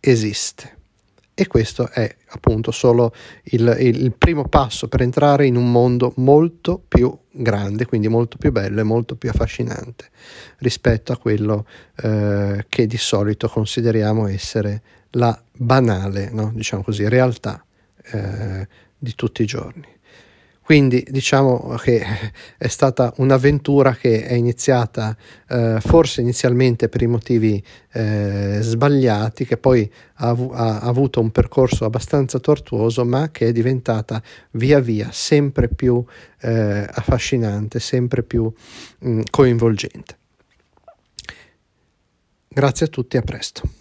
esiste. 0.00 0.79
E 1.40 1.46
questo 1.46 1.88
è 1.88 2.16
appunto 2.32 2.70
solo 2.70 3.14
il, 3.44 3.74
il, 3.80 4.12
primo 4.12 4.46
passo 4.46 4.88
per 4.88 5.00
entrare 5.00 5.46
in 5.46 5.56
un 5.56 5.72
mondo 5.72 6.12
molto 6.16 6.82
più 6.86 7.16
grande, 7.30 7.86
quindi 7.86 8.08
molto 8.08 8.36
più 8.36 8.52
bello 8.52 8.80
e 8.80 8.82
molto 8.82 9.16
più 9.16 9.30
affascinante 9.30 10.10
rispetto 10.58 11.14
a 11.14 11.16
quello 11.16 11.64
eh, 12.02 12.66
che 12.68 12.86
di 12.86 12.98
solito 12.98 13.48
consideriamo 13.48 14.26
essere 14.26 14.82
la 15.12 15.42
banale, 15.50 16.28
no? 16.30 16.52
diciamo 16.54 16.82
così, 16.82 17.08
realtà 17.08 17.64
eh, 18.12 18.68
di 18.98 19.14
tutti 19.14 19.40
i 19.40 19.46
giorni. 19.46 19.88
Quindi 20.70 21.04
diciamo 21.10 21.74
che 21.82 22.00
è 22.56 22.68
stata 22.68 23.12
un'avventura 23.16 23.96
che 23.96 24.24
è 24.24 24.34
iniziata 24.34 25.16
eh, 25.48 25.78
forse 25.80 26.20
inizialmente 26.20 26.88
per 26.88 27.02
i 27.02 27.08
motivi 27.08 27.60
eh, 27.90 28.58
sbagliati, 28.60 29.44
che 29.46 29.56
poi 29.56 29.90
ha, 30.18 30.28
ha, 30.28 30.78
avuto 30.82 31.20
un 31.20 31.32
percorso 31.32 31.84
abbastanza 31.84 32.38
tortuoso, 32.38 33.04
ma 33.04 33.32
che 33.32 33.48
è 33.48 33.52
diventata 33.52 34.22
via 34.52 34.78
via 34.78 35.08
sempre 35.10 35.66
più 35.66 36.04
eh, 36.40 36.86
affascinante, 36.88 37.80
sempre 37.80 38.22
più 38.22 38.44
mh, 39.00 39.10
mm, 39.10 39.20
coinvolgente. 39.28 40.18
Grazie 42.46 42.86
a 42.86 42.88
tutti, 42.88 43.16
a 43.16 43.22
presto. 43.22 43.79